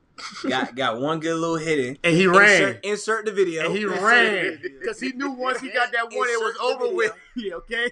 Got 0.48 0.74
got 0.74 1.00
one 1.00 1.20
good 1.20 1.36
little 1.36 1.56
hit 1.56 1.78
in. 1.78 1.98
And 2.04 2.14
he 2.14 2.26
ran. 2.26 2.60
Insert, 2.62 2.84
insert 2.84 3.24
the 3.26 3.32
video. 3.32 3.66
and 3.66 3.76
he 3.76 3.82
Insert 3.84 4.02
ran 4.02 4.58
because 4.80 5.00
he 5.00 5.12
knew 5.12 5.30
once 5.30 5.60
he 5.60 5.70
got 5.70 5.92
that 5.92 6.04
one, 6.04 6.28
it 6.28 6.40
was 6.40 6.56
over 6.60 6.94
with. 6.94 7.12
Yeah, 7.36 7.54
okay. 7.54 7.90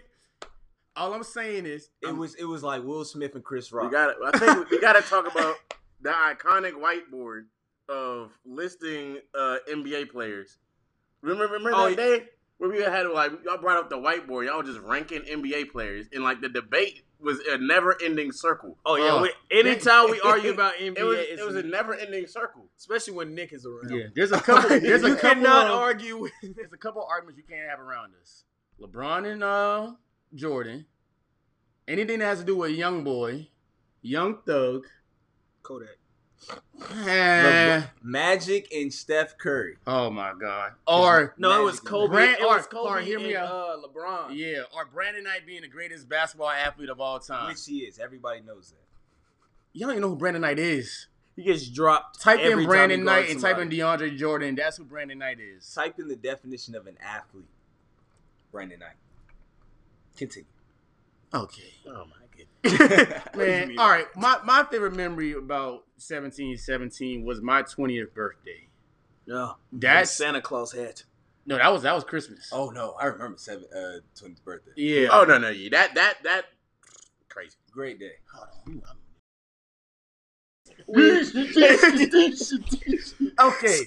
All 0.96 1.12
I'm 1.12 1.22
saying 1.24 1.66
is, 1.66 1.90
It 2.02 2.16
was 2.16 2.34
it 2.36 2.44
was 2.44 2.62
like 2.62 2.82
Will 2.82 3.04
Smith 3.04 3.34
and 3.34 3.44
Chris 3.44 3.70
We 3.70 3.78
Rock. 3.78 3.92
got. 3.92 4.14
I 4.24 4.38
think 4.38 4.70
we 4.70 4.80
got 4.80 4.94
to 4.94 5.02
talk 5.02 5.30
about 5.30 5.56
the 6.00 6.10
iconic 6.10 6.72
whiteboard 6.72 7.44
of 7.88 8.32
listing 8.44 9.18
uh, 9.38 9.58
NBA 9.70 10.10
players. 10.10 10.58
Remember, 11.22 11.44
remember 11.54 11.70
Oh, 11.74 11.88
that 11.90 11.96
day 11.96 12.24
where 12.58 12.70
we 12.70 12.80
had 12.82 13.06
like 13.08 13.32
y'all 13.44 13.58
brought 13.58 13.78
up 13.78 13.90
the 13.90 13.96
whiteboard. 13.96 14.46
Y'all 14.46 14.58
was 14.62 14.66
just 14.68 14.80
ranking 14.80 15.22
NBA 15.22 15.70
players, 15.70 16.06
and 16.12 16.22
like 16.24 16.40
the 16.40 16.48
debate 16.48 17.02
was 17.18 17.38
a 17.48 17.56
never-ending 17.58 18.30
circle. 18.30 18.76
Oh 18.84 18.96
yeah. 18.96 19.12
Oh. 19.12 19.22
we, 19.22 19.30
anytime 19.58 20.10
we 20.10 20.20
argue 20.20 20.50
about 20.52 20.74
NBA, 20.74 20.96
It 20.98 21.02
was. 21.04 21.18
it's, 21.18 21.40
It 21.40 21.46
was 21.46 21.56
a 21.56 21.62
never-ending 21.62 22.26
circle. 22.26 22.66
especially 22.78 23.14
when 23.14 23.34
Nick 23.34 23.52
is 23.54 23.64
around. 23.66 23.90
yeah, 23.90 24.06
there's 24.14 24.32
a 24.32 24.40
couple. 24.40 24.68
There's 24.80 25.02
a 25.02 25.08
you 25.08 25.14
couple. 25.16 25.30
cannot 25.42 25.66
of- 25.68 25.72
argue 25.76 26.18
with. 26.18 26.32
There's 26.42 26.72
a 26.72 26.76
couple 26.78 27.06
arguments 27.10 27.38
you 27.38 27.44
can't 27.48 27.68
have 27.70 27.80
around 27.80 28.12
us. 28.20 28.44
LeBron 28.80 29.30
and 29.32 29.42
uh 29.42 29.92
Jordan. 30.34 30.86
Anything 31.88 32.18
that 32.18 32.26
has 32.26 32.40
to 32.40 32.44
do 32.44 32.56
with 32.56 32.72
young 32.72 33.04
boy, 33.04 33.48
young 34.02 34.38
thug. 34.46 34.84
Kodak. 35.62 35.98
Eh, 37.06 37.82
Magic 38.02 38.72
and 38.72 38.92
Steph 38.92 39.36
Curry. 39.38 39.76
oh 39.86 40.10
my 40.10 40.32
god. 40.38 40.72
Or 40.86 41.34
No, 41.38 41.60
it 41.60 41.64
was 41.64 41.74
Magic. 41.76 41.84
Kobe. 41.88 42.12
Brand- 42.12 42.38
it 42.40 42.44
was 42.44 42.64
or- 42.64 42.68
Kobe 42.68 42.88
or 42.90 43.00
hear 43.00 43.18
me 43.18 43.34
and 43.34 43.44
out. 43.44 43.50
uh, 43.52 43.76
LeBron. 43.86 44.36
yeah, 44.36 44.62
or 44.74 44.84
Brandon 44.86 45.24
Knight 45.24 45.46
being 45.46 45.62
the 45.62 45.68
greatest 45.68 46.08
basketball 46.08 46.50
athlete 46.50 46.88
of 46.90 47.00
all 47.00 47.18
time. 47.18 47.48
Which 47.48 47.64
he 47.66 47.78
is. 47.80 47.98
Everybody 47.98 48.40
knows 48.42 48.70
that. 48.70 48.76
Y'all 49.72 49.88
don't 49.88 49.96
even 49.96 50.02
know 50.02 50.08
who 50.10 50.16
Brandon 50.16 50.42
Knight 50.42 50.58
is. 50.58 51.06
He 51.34 51.42
gets 51.42 51.68
dropped. 51.68 52.20
Type 52.20 52.38
every 52.40 52.52
in 52.52 52.58
time 52.60 52.66
Brandon 52.66 53.00
he 53.00 53.04
Knight 53.04 53.30
and 53.30 53.40
type 53.40 53.58
in. 53.58 53.68
DeAndre 53.68 54.16
Jordan. 54.16 54.54
That's 54.54 54.78
who 54.78 54.84
Brandon 54.84 55.18
Knight 55.18 55.38
is. 55.38 55.70
Type 55.74 55.98
in 55.98 56.08
the 56.08 56.16
definition 56.16 56.74
of 56.74 56.86
an 56.86 56.96
athlete. 57.02 57.44
Brandon 58.50 58.78
Knight. 58.78 58.94
Continue. 60.16 60.46
Okay. 61.34 61.74
Oh 61.86 62.04
my 62.06 62.25
Man, 63.36 63.78
all 63.78 63.88
right. 63.88 64.06
My 64.16 64.38
my 64.44 64.64
favorite 64.70 64.94
memory 64.94 65.32
about 65.32 65.84
1717 65.98 67.24
was 67.24 67.40
my 67.40 67.62
20th 67.62 68.12
birthday. 68.14 68.68
No, 69.26 69.56
That's 69.72 70.10
Santa 70.10 70.40
Claus 70.40 70.72
hat. 70.72 71.04
no, 71.46 71.56
that 71.56 71.72
was 71.72 71.82
that 71.82 71.94
was 71.94 72.04
Christmas. 72.04 72.50
Oh 72.52 72.70
no, 72.70 72.94
I 73.00 73.06
remember 73.06 73.38
seven 73.38 73.64
uh 73.74 74.00
20th 74.20 74.42
birthday. 74.44 74.72
yeah. 74.76 75.08
Oh 75.10 75.24
no, 75.24 75.38
no, 75.38 75.50
yeah, 75.50 75.68
that 75.72 75.94
that 75.94 76.14
that 76.24 76.44
crazy. 77.28 77.56
Great 77.72 77.98
day. 77.98 78.12
okay. 83.40 83.78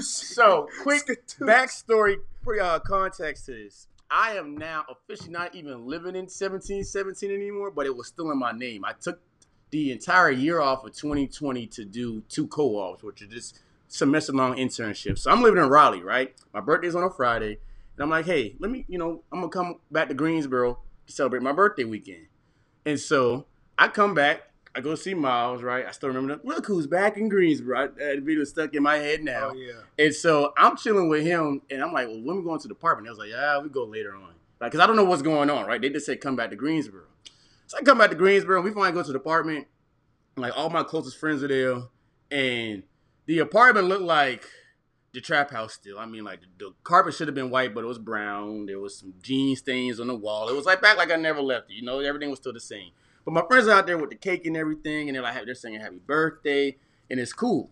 So, 0.00 0.68
quick 0.82 1.06
backstory, 1.40 2.16
pre- 2.42 2.60
uh, 2.60 2.78
context 2.80 3.46
to 3.46 3.52
this. 3.52 3.86
I 4.14 4.36
am 4.36 4.58
now 4.58 4.84
officially 4.90 5.30
not 5.30 5.54
even 5.54 5.86
living 5.86 6.14
in 6.14 6.24
1717 6.24 7.30
anymore, 7.30 7.70
but 7.70 7.86
it 7.86 7.96
was 7.96 8.08
still 8.08 8.30
in 8.30 8.38
my 8.38 8.52
name. 8.52 8.84
I 8.84 8.92
took 8.92 9.18
the 9.70 9.90
entire 9.90 10.30
year 10.30 10.60
off 10.60 10.84
of 10.84 10.92
2020 10.92 11.66
to 11.68 11.84
do 11.86 12.20
two 12.28 12.46
co-ops, 12.46 13.02
which 13.02 13.22
are 13.22 13.26
just 13.26 13.60
semester 13.88 14.34
long 14.34 14.56
internships. 14.56 15.20
So 15.20 15.30
I'm 15.30 15.40
living 15.40 15.62
in 15.62 15.70
Raleigh, 15.70 16.02
right? 16.02 16.34
My 16.52 16.60
birthday's 16.60 16.94
on 16.94 17.04
a 17.04 17.10
Friday, 17.10 17.58
and 17.96 18.02
I'm 18.02 18.10
like, 18.10 18.26
hey, 18.26 18.54
let 18.58 18.70
me, 18.70 18.84
you 18.86 18.98
know, 18.98 19.22
I'm 19.32 19.40
gonna 19.40 19.50
come 19.50 19.76
back 19.90 20.08
to 20.08 20.14
Greensboro 20.14 20.78
to 21.06 21.12
celebrate 21.12 21.42
my 21.42 21.52
birthday 21.52 21.84
weekend. 21.84 22.26
And 22.84 23.00
so 23.00 23.46
I 23.78 23.88
come 23.88 24.12
back, 24.12 24.51
I 24.74 24.80
go 24.80 24.94
see 24.94 25.12
Myles, 25.12 25.62
right? 25.62 25.84
I 25.86 25.90
still 25.90 26.08
remember 26.08 26.36
that. 26.36 26.44
Look 26.44 26.66
who's 26.66 26.86
back 26.86 27.18
in 27.18 27.28
Greensboro. 27.28 27.78
I, 27.78 27.86
that 27.88 28.22
video 28.22 28.44
stuck 28.44 28.74
in 28.74 28.82
my 28.82 28.96
head 28.96 29.22
now. 29.22 29.50
Oh 29.50 29.54
yeah. 29.54 29.72
And 29.98 30.14
so 30.14 30.52
I'm 30.56 30.76
chilling 30.76 31.08
with 31.08 31.24
him, 31.24 31.60
and 31.70 31.82
I'm 31.82 31.92
like, 31.92 32.08
well, 32.08 32.22
when 32.22 32.36
we 32.38 32.42
going 32.42 32.60
to 32.60 32.68
the 32.68 32.74
apartment? 32.74 33.06
They 33.06 33.10
was 33.10 33.18
like, 33.18 33.30
yeah, 33.30 33.58
we 33.58 33.68
go 33.68 33.84
later 33.84 34.14
on. 34.14 34.34
Like, 34.60 34.72
cause 34.72 34.80
I 34.80 34.86
don't 34.86 34.96
know 34.96 35.04
what's 35.04 35.22
going 35.22 35.50
on, 35.50 35.66
right? 35.66 35.80
They 35.80 35.90
just 35.90 36.06
said 36.06 36.20
come 36.20 36.36
back 36.36 36.50
to 36.50 36.56
Greensboro. 36.56 37.04
So 37.66 37.76
I 37.78 37.82
come 37.82 37.98
back 37.98 38.10
to 38.10 38.16
Greensboro, 38.16 38.56
and 38.56 38.64
we 38.64 38.70
finally 38.70 38.92
go 38.92 39.02
to 39.02 39.12
the 39.12 39.18
apartment. 39.18 39.66
Like 40.36 40.56
all 40.56 40.70
my 40.70 40.82
closest 40.82 41.18
friends 41.18 41.42
are 41.42 41.48
there, 41.48 41.82
and 42.30 42.82
the 43.26 43.40
apartment 43.40 43.88
looked 43.88 44.02
like 44.02 44.44
the 45.12 45.20
trap 45.20 45.50
house 45.50 45.74
still. 45.74 45.98
I 45.98 46.06
mean, 46.06 46.24
like 46.24 46.40
the, 46.40 46.46
the 46.58 46.74
carpet 46.84 47.12
should 47.14 47.28
have 47.28 47.34
been 47.34 47.50
white, 47.50 47.74
but 47.74 47.84
it 47.84 47.86
was 47.86 47.98
brown. 47.98 48.64
There 48.66 48.80
was 48.80 48.98
some 48.98 49.12
jean 49.20 49.54
stains 49.56 50.00
on 50.00 50.06
the 50.06 50.14
wall. 50.14 50.48
It 50.48 50.56
was 50.56 50.64
like 50.64 50.80
back 50.80 50.96
like 50.96 51.12
I 51.12 51.16
never 51.16 51.42
left 51.42 51.70
it. 51.70 51.74
You 51.74 51.82
know, 51.82 52.00
everything 52.00 52.30
was 52.30 52.38
still 52.38 52.54
the 52.54 52.60
same. 52.60 52.92
But 53.24 53.32
my 53.32 53.42
friends 53.48 53.68
are 53.68 53.72
out 53.78 53.86
there 53.86 53.98
with 53.98 54.10
the 54.10 54.16
cake 54.16 54.46
and 54.46 54.56
everything, 54.56 55.08
and 55.08 55.14
they're 55.14 55.22
like, 55.22 55.44
they're 55.44 55.54
singing 55.54 55.80
happy 55.80 56.00
birthday, 56.06 56.76
and 57.10 57.20
it's 57.20 57.32
cool. 57.32 57.70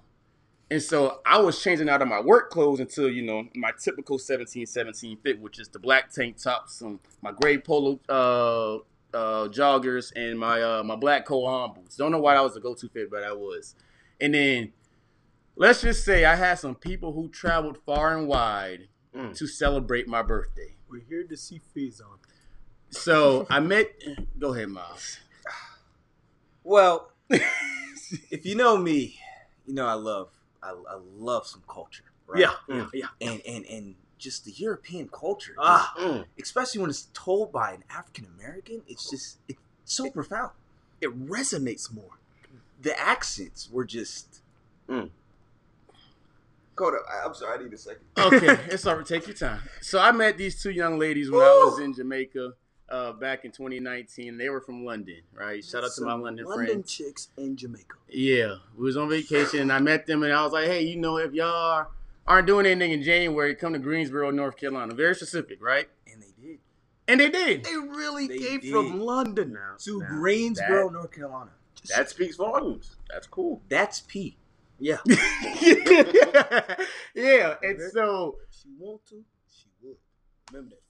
And 0.70 0.80
so 0.80 1.20
I 1.26 1.40
was 1.40 1.60
changing 1.60 1.88
out 1.88 2.00
of 2.02 2.06
my 2.08 2.20
work 2.20 2.50
clothes 2.50 2.78
until, 2.78 3.10
you 3.10 3.22
know, 3.22 3.48
my 3.56 3.72
typical 3.72 4.14
1717 4.14 5.18
fit, 5.18 5.40
which 5.40 5.58
is 5.58 5.68
the 5.68 5.80
black 5.80 6.12
tank 6.12 6.36
top, 6.40 6.68
some 6.68 7.00
my 7.22 7.32
gray 7.32 7.58
polo 7.58 7.98
uh, 8.08 8.76
uh, 9.16 9.48
joggers, 9.48 10.12
and 10.14 10.38
my 10.38 10.62
uh, 10.62 10.82
my 10.84 10.94
black 10.94 11.26
Kohan 11.26 11.74
boots. 11.74 11.96
Don't 11.96 12.12
know 12.12 12.20
why 12.20 12.34
that 12.34 12.42
was 12.44 12.56
a 12.56 12.60
go-to 12.60 12.88
fit, 12.88 13.10
but 13.10 13.24
I 13.24 13.32
was. 13.32 13.74
And 14.20 14.32
then 14.32 14.72
let's 15.56 15.80
just 15.80 16.04
say 16.04 16.24
I 16.24 16.36
had 16.36 16.60
some 16.60 16.76
people 16.76 17.12
who 17.12 17.28
traveled 17.28 17.78
far 17.84 18.16
and 18.16 18.28
wide 18.28 18.86
Mm. 19.12 19.36
to 19.36 19.46
celebrate 19.48 20.06
my 20.06 20.22
birthday. 20.22 20.76
We're 20.88 21.00
here 21.00 21.24
to 21.24 21.36
see 21.36 21.60
Phaizon. 21.76 22.18
So 22.90 23.44
I 23.50 23.58
met. 23.58 23.88
Go 24.38 24.54
ahead, 24.54 24.68
Myles. 24.68 25.18
Well, 26.64 27.10
if 27.30 28.44
you 28.44 28.54
know 28.54 28.76
me, 28.76 29.18
you 29.66 29.74
know 29.74 29.86
I 29.86 29.94
love 29.94 30.30
I, 30.62 30.70
I 30.70 30.98
love 31.16 31.46
some 31.46 31.62
culture. 31.68 32.04
Right? 32.26 32.40
Yeah. 32.40 32.52
Mm. 32.68 32.90
Yeah. 32.92 33.06
And 33.20 33.40
and 33.46 33.64
and 33.66 33.94
just 34.18 34.44
the 34.44 34.52
European 34.52 35.08
culture. 35.08 35.54
Ah. 35.58 35.94
Mm. 35.98 36.24
especially 36.40 36.80
when 36.80 36.90
it's 36.90 37.08
told 37.14 37.52
by 37.52 37.72
an 37.72 37.84
African 37.90 38.26
American, 38.38 38.82
it's 38.86 39.10
just 39.10 39.38
it's 39.48 39.60
so 39.84 40.10
profound. 40.10 40.50
It 41.00 41.28
resonates 41.28 41.92
more. 41.92 42.18
The 42.82 42.98
accents 42.98 43.70
were 43.70 43.84
just. 43.84 44.42
Mm. 44.88 45.10
Go 46.76 46.90
to, 46.90 46.98
I'm 47.24 47.34
sorry, 47.34 47.58
I 47.58 47.62
need 47.62 47.74
a 47.74 47.78
second. 47.78 48.02
Okay, 48.16 48.58
it's 48.72 48.86
all 48.86 48.96
right. 48.96 49.04
Take 49.04 49.26
your 49.26 49.36
time. 49.36 49.60
So 49.82 49.98
I 49.98 50.12
met 50.12 50.38
these 50.38 50.62
two 50.62 50.70
young 50.70 50.98
ladies 50.98 51.30
when 51.30 51.42
I 51.42 51.64
was 51.64 51.78
in 51.78 51.94
Jamaica 51.94 52.54
uh, 52.90 53.12
back 53.12 53.44
in 53.44 53.52
2019. 53.52 54.36
They 54.38 54.48
were 54.48 54.60
from 54.60 54.84
London, 54.84 55.20
right? 55.32 55.64
Shout 55.64 55.84
out 55.84 55.90
to 55.96 56.04
my 56.04 56.12
London, 56.14 56.44
London 56.44 56.46
friends. 56.46 56.68
London 56.70 56.82
chicks 56.84 57.28
in 57.36 57.56
Jamaica. 57.56 57.94
Yeah, 58.08 58.56
we 58.76 58.84
was 58.84 58.96
on 58.96 59.08
vacation 59.08 59.60
and 59.60 59.72
I 59.72 59.78
met 59.78 60.06
them 60.06 60.22
and 60.22 60.32
I 60.32 60.42
was 60.44 60.52
like, 60.52 60.66
hey, 60.66 60.82
you 60.82 60.96
know, 60.96 61.16
if 61.18 61.32
y'all 61.32 61.48
are, 61.54 61.88
aren't 62.26 62.46
doing 62.46 62.66
anything 62.66 62.92
in 62.92 63.02
January, 63.02 63.54
come 63.54 63.72
to 63.72 63.78
Greensboro, 63.78 64.30
North 64.30 64.56
Carolina. 64.56 64.94
Very 64.94 65.14
specific, 65.14 65.62
right? 65.62 65.88
And 66.12 66.22
they 66.22 66.32
did. 66.42 66.58
And 67.08 67.20
they 67.20 67.30
did. 67.30 67.64
They 67.64 67.74
really 67.76 68.26
They 68.28 68.38
came 68.38 68.60
did. 68.60 68.72
from 68.72 69.00
London 69.00 69.52
Now- 69.54 69.76
to 69.80 70.00
now 70.00 70.06
Greensboro, 70.08 70.86
that- 70.88 70.92
North 70.92 71.12
Carolina. 71.12 71.50
That 71.96 72.10
speaks 72.10 72.36
volumes. 72.36 72.96
That's 73.10 73.26
cool. 73.26 73.62
That's 73.70 74.00
P. 74.00 74.36
Yeah. 74.78 74.98
yeah, 77.14 77.54
and 77.62 77.80
so 77.92 78.36
She 78.50 78.68
want 78.78 79.04
to, 79.06 79.24
she 79.50 79.66
would. 79.82 79.96
Remember 80.52 80.74
that, 80.74 80.82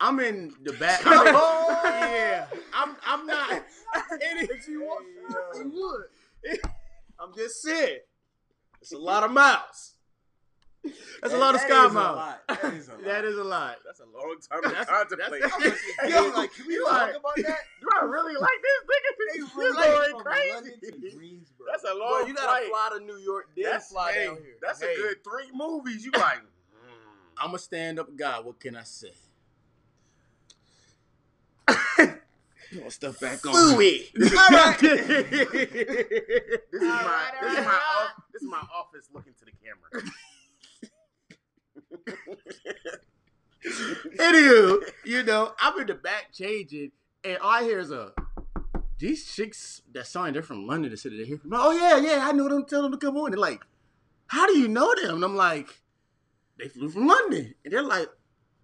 I'm 0.00 0.20
in 0.20 0.52
the 0.62 0.72
back. 0.74 1.00
Oh! 1.06 1.80
yeah, 1.84 2.46
I'm. 2.74 2.96
I'm 3.06 3.26
not. 3.26 3.64
If 4.20 4.64
she 4.64 4.76
want 4.76 5.06
to, 5.30 5.58
she 5.58 5.64
would. 5.64 6.60
I'm 7.18 7.34
just 7.34 7.62
saying. 7.62 7.98
It's 8.82 8.92
a 8.92 8.98
lot 8.98 9.24
of 9.24 9.30
miles. 9.32 9.94
That's 11.20 11.34
a 11.34 11.38
lot 11.38 11.54
of 11.56 11.60
sky 11.62 11.88
miles. 11.88 12.34
That 12.48 12.74
is 12.74 12.88
a 12.88 12.92
lot. 12.92 13.04
That 13.04 13.24
is 13.24 13.36
a 13.38 13.42
lot. 13.42 13.76
That's 13.84 13.98
a 14.00 14.04
long 14.04 14.36
time 14.48 14.62
to 14.62 14.68
That's- 14.68 14.86
contemplate. 14.88 15.42
that's- 15.42 15.78
Yeah, 16.06 16.20
I'm 16.20 16.34
like, 16.34 16.52
can 16.54 16.66
we 16.68 16.76
talk 16.78 16.92
like- 16.92 17.16
about 17.16 17.34
that? 17.36 17.58
Do 17.80 17.88
I 18.00 18.04
really 18.04 18.34
like 18.36 18.52
this 18.62 18.84
nigga? 18.84 19.50
This 19.56 19.74
going 19.74 20.20
crazy. 20.22 20.52
London 20.54 20.80
to 20.80 21.16
Greensboro. 21.16 21.66
That's 21.72 21.84
a 21.84 21.94
long 21.94 22.18
Bro, 22.20 22.26
you 22.28 22.34
gotta 22.34 22.46
flight. 22.46 22.66
fly 22.68 22.98
to 22.98 23.04
New 23.04 23.16
York, 23.16 23.48
then 23.56 23.64
That's 23.64 23.90
fly 23.90 24.12
hey, 24.12 24.24
down 24.26 24.36
here. 24.36 24.54
That's 24.62 24.80
Hey. 24.80 24.92
a 24.92 24.96
good 24.96 25.24
three 25.24 25.50
movies. 25.52 26.04
You 26.04 26.12
like? 26.12 26.38
mm. 26.38 26.44
I'm 27.38 27.54
a 27.54 27.58
stand-up 27.58 28.14
guy. 28.14 28.38
What 28.38 28.60
can 28.60 28.76
I 28.76 28.84
say? 28.84 29.10
Put 32.72 32.82
my 32.82 32.88
stuff 32.88 33.20
back 33.20 33.46
on. 33.46 33.54
Fooey. 33.54 34.10
This 34.14 34.32
is 34.32 34.34
my. 34.34 34.76
This 34.80 34.82
is 34.82 34.90
my 36.88 37.30
this 37.42 37.52
is 37.52 37.58
my 37.64 37.74
off, 37.74 38.10
this 38.32 38.42
is 38.42 38.48
my 38.48 38.62
office 38.74 39.08
looking 39.12 39.34
to 39.38 39.44
the 39.44 39.52
camera. 39.62 40.02
Anywho, 44.18 44.78
you 45.04 45.22
know, 45.22 45.52
I'm 45.58 45.78
in 45.80 45.86
the 45.86 45.94
back 45.94 46.32
changing, 46.32 46.92
and 47.24 47.38
all 47.38 47.50
I 47.50 47.62
hear 47.62 47.78
is 47.78 47.90
a 47.90 48.12
these 48.98 49.32
chicks 49.32 49.82
that 49.92 50.06
sound 50.06 50.34
they're 50.34 50.42
from 50.42 50.66
London. 50.66 50.90
They 50.90 50.96
said 50.96 51.12
they're 51.12 51.24
here 51.24 51.38
from. 51.38 51.52
Oh 51.54 51.72
yeah, 51.72 51.98
yeah, 51.98 52.26
I 52.26 52.32
know 52.32 52.48
them. 52.48 52.64
Tell 52.64 52.82
them 52.82 52.92
to 52.92 52.98
come 52.98 53.16
on. 53.16 53.30
They're 53.30 53.38
like, 53.38 53.62
how 54.26 54.46
do 54.46 54.58
you 54.58 54.68
know 54.68 54.94
them? 55.02 55.16
And 55.16 55.24
I'm 55.24 55.36
like, 55.36 55.82
they 56.58 56.68
flew 56.68 56.88
from 56.88 57.06
London, 57.06 57.54
and 57.64 57.72
they're 57.72 57.82
like, 57.82 58.08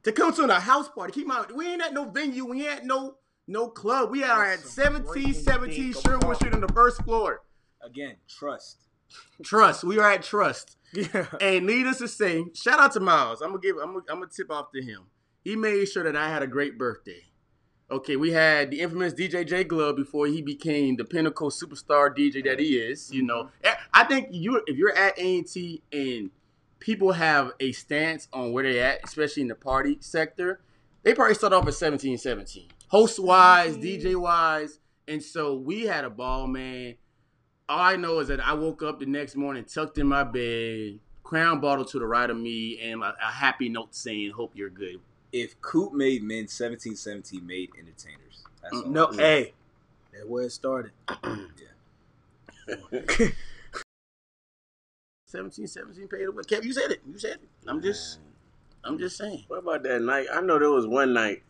to 0.04 0.12
come 0.12 0.32
to 0.34 0.44
a 0.44 0.60
house 0.60 0.88
party. 0.88 1.12
Keep 1.12 1.24
in 1.24 1.28
mind, 1.28 1.46
we 1.54 1.68
ain't 1.68 1.82
at 1.82 1.92
no 1.92 2.08
venue. 2.08 2.44
We 2.44 2.66
ain't 2.66 2.78
at 2.78 2.86
no 2.86 3.16
no 3.46 3.68
club. 3.68 4.10
We 4.10 4.22
are 4.24 4.44
at 4.44 4.58
That's 4.60 4.72
some 4.72 4.94
1717 4.94 5.92
Sherwood 5.94 6.36
Street 6.36 6.54
on 6.54 6.60
the 6.60 6.68
first 6.68 7.02
floor. 7.02 7.42
Again, 7.84 8.16
Truth. 8.28 8.76
Truth. 9.44 9.84
We 9.84 9.98
are 9.98 10.12
at 10.12 10.22
Truth. 10.22 10.76
Yeah. 10.94 11.26
And 11.40 11.66
needless 11.66 11.98
to 11.98 12.08
say, 12.08 12.44
shout 12.54 12.78
out 12.78 12.92
to 12.92 13.00
Myles. 13.00 13.40
I'm 13.40 13.48
gonna 13.48 13.60
give. 13.62 13.76
I'm 13.76 13.94
gonna, 13.94 14.04
I'm 14.10 14.16
gonna 14.20 14.30
tip 14.34 14.50
off 14.50 14.72
to 14.74 14.82
him. 14.82 15.04
He 15.42 15.56
made 15.56 15.86
sure 15.86 16.04
that 16.04 16.14
I 16.16 16.28
had 16.28 16.42
a 16.42 16.46
great 16.46 16.76
birthday. 16.78 17.24
Okay, 17.90 18.16
we 18.16 18.32
had 18.32 18.70
the 18.70 18.80
infamous 18.80 19.12
DJ 19.14 19.46
J 19.46 19.64
Glove 19.64 19.96
before 19.96 20.26
he 20.26 20.40
became 20.42 20.96
the 20.96 21.04
pinnacle 21.04 21.50
superstar 21.50 22.14
DJ 22.16 22.44
that 22.44 22.58
he 22.58 22.76
is. 22.76 23.10
You 23.12 23.22
know, 23.22 23.48
Eh, 23.64 23.74
I 23.92 24.04
think 24.04 24.28
you 24.30 24.62
if 24.66 24.76
you're 24.76 24.94
at 24.96 25.18
A&T 25.18 25.82
and 25.92 26.30
people 26.78 27.12
have 27.12 27.52
a 27.60 27.72
stance 27.72 28.28
on 28.32 28.52
where 28.52 28.64
they're 28.64 28.84
at, 28.84 29.00
especially 29.04 29.42
in 29.42 29.48
the 29.48 29.54
party 29.54 29.96
sector, 30.00 30.60
they 31.02 31.14
probably 31.14 31.34
start 31.34 31.52
off 31.52 31.62
at 31.62 31.74
1717. 31.74 32.68
Host 32.92 33.18
wise, 33.18 33.74
mm-hmm. 33.78 34.06
DJ 34.06 34.14
wise, 34.16 34.78
and 35.08 35.22
so 35.22 35.54
we 35.54 35.84
had 35.86 36.04
a 36.04 36.10
ball, 36.10 36.46
man. 36.46 36.96
All 37.66 37.80
I 37.80 37.96
know 37.96 38.18
is 38.18 38.28
that 38.28 38.38
I 38.38 38.52
woke 38.52 38.82
up 38.82 39.00
the 39.00 39.06
next 39.06 39.34
morning, 39.34 39.64
tucked 39.64 39.96
in 39.96 40.06
my 40.06 40.24
bed, 40.24 40.98
crown 41.24 41.58
bottle 41.58 41.86
to 41.86 41.98
the 41.98 42.04
right 42.04 42.28
of 42.28 42.36
me, 42.36 42.78
and 42.82 43.02
a, 43.02 43.16
a 43.18 43.32
happy 43.32 43.70
note 43.70 43.94
saying, 43.94 44.32
"Hope 44.32 44.52
you're 44.54 44.68
good." 44.68 45.00
If 45.32 45.58
Coop 45.62 45.94
made 45.94 46.22
men, 46.22 46.40
1717 46.40 47.46
made 47.46 47.70
entertainers. 47.78 48.44
That's. 48.60 48.74
Mm, 48.74 48.88
no, 48.88 49.10
hey. 49.10 49.54
That's 50.12 50.26
where 50.26 50.44
it 50.44 50.52
started. 50.52 50.92
Yeah. 52.68 52.76
1717 55.32 56.08
paid 56.08 56.26
away. 56.26 56.42
Kev, 56.42 56.62
you 56.62 56.74
said 56.74 56.90
it. 56.90 57.00
You 57.10 57.18
said 57.18 57.38
it. 57.42 57.48
I'm 57.66 57.80
just, 57.80 58.18
I'm 58.84 58.98
just 58.98 59.16
saying. 59.16 59.44
What 59.48 59.60
about 59.60 59.82
that 59.84 60.02
night? 60.02 60.26
I 60.30 60.42
know 60.42 60.58
there 60.58 60.70
was 60.70 60.86
one 60.86 61.14
night 61.14 61.42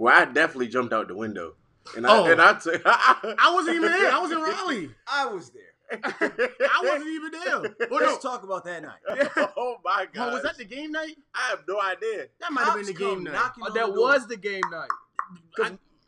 where 0.00 0.14
I 0.14 0.24
definitely 0.24 0.68
jumped 0.68 0.94
out 0.94 1.08
the 1.08 1.14
window, 1.14 1.56
and 1.94 2.06
I 2.06 2.16
Oh. 2.18 2.24
and 2.24 2.40
I 2.40 2.54
t- 2.54 2.70
I 2.86 3.52
wasn't 3.54 3.76
even 3.76 3.92
there. 3.92 4.10
I 4.10 4.18
was 4.18 4.32
in 4.32 4.38
Raleigh. 4.40 4.90
I 5.06 5.26
was 5.26 5.50
there. 5.50 5.64
I 5.92 6.80
wasn't 6.82 7.08
even 7.10 7.30
there. 7.32 7.74
Well, 7.90 8.00
Let's 8.00 8.24
no. 8.24 8.30
talk 8.30 8.42
about 8.42 8.64
that 8.64 8.82
night. 8.82 9.28
oh 9.56 9.76
my 9.84 10.06
god! 10.12 10.30
Oh, 10.30 10.34
was 10.34 10.42
that 10.44 10.56
the 10.56 10.64
game 10.64 10.92
night? 10.92 11.16
I 11.34 11.50
have 11.50 11.64
no 11.68 11.78
idea. 11.80 12.28
That 12.40 12.50
might 12.52 12.64
have 12.64 12.76
been 12.76 12.86
the 12.86 12.94
game 12.94 13.24
night. 13.24 13.50
Oh, 13.60 13.72
that 13.74 13.86
the 13.94 14.00
was 14.00 14.26
the 14.26 14.36
game 14.38 14.62
night. 14.70 14.88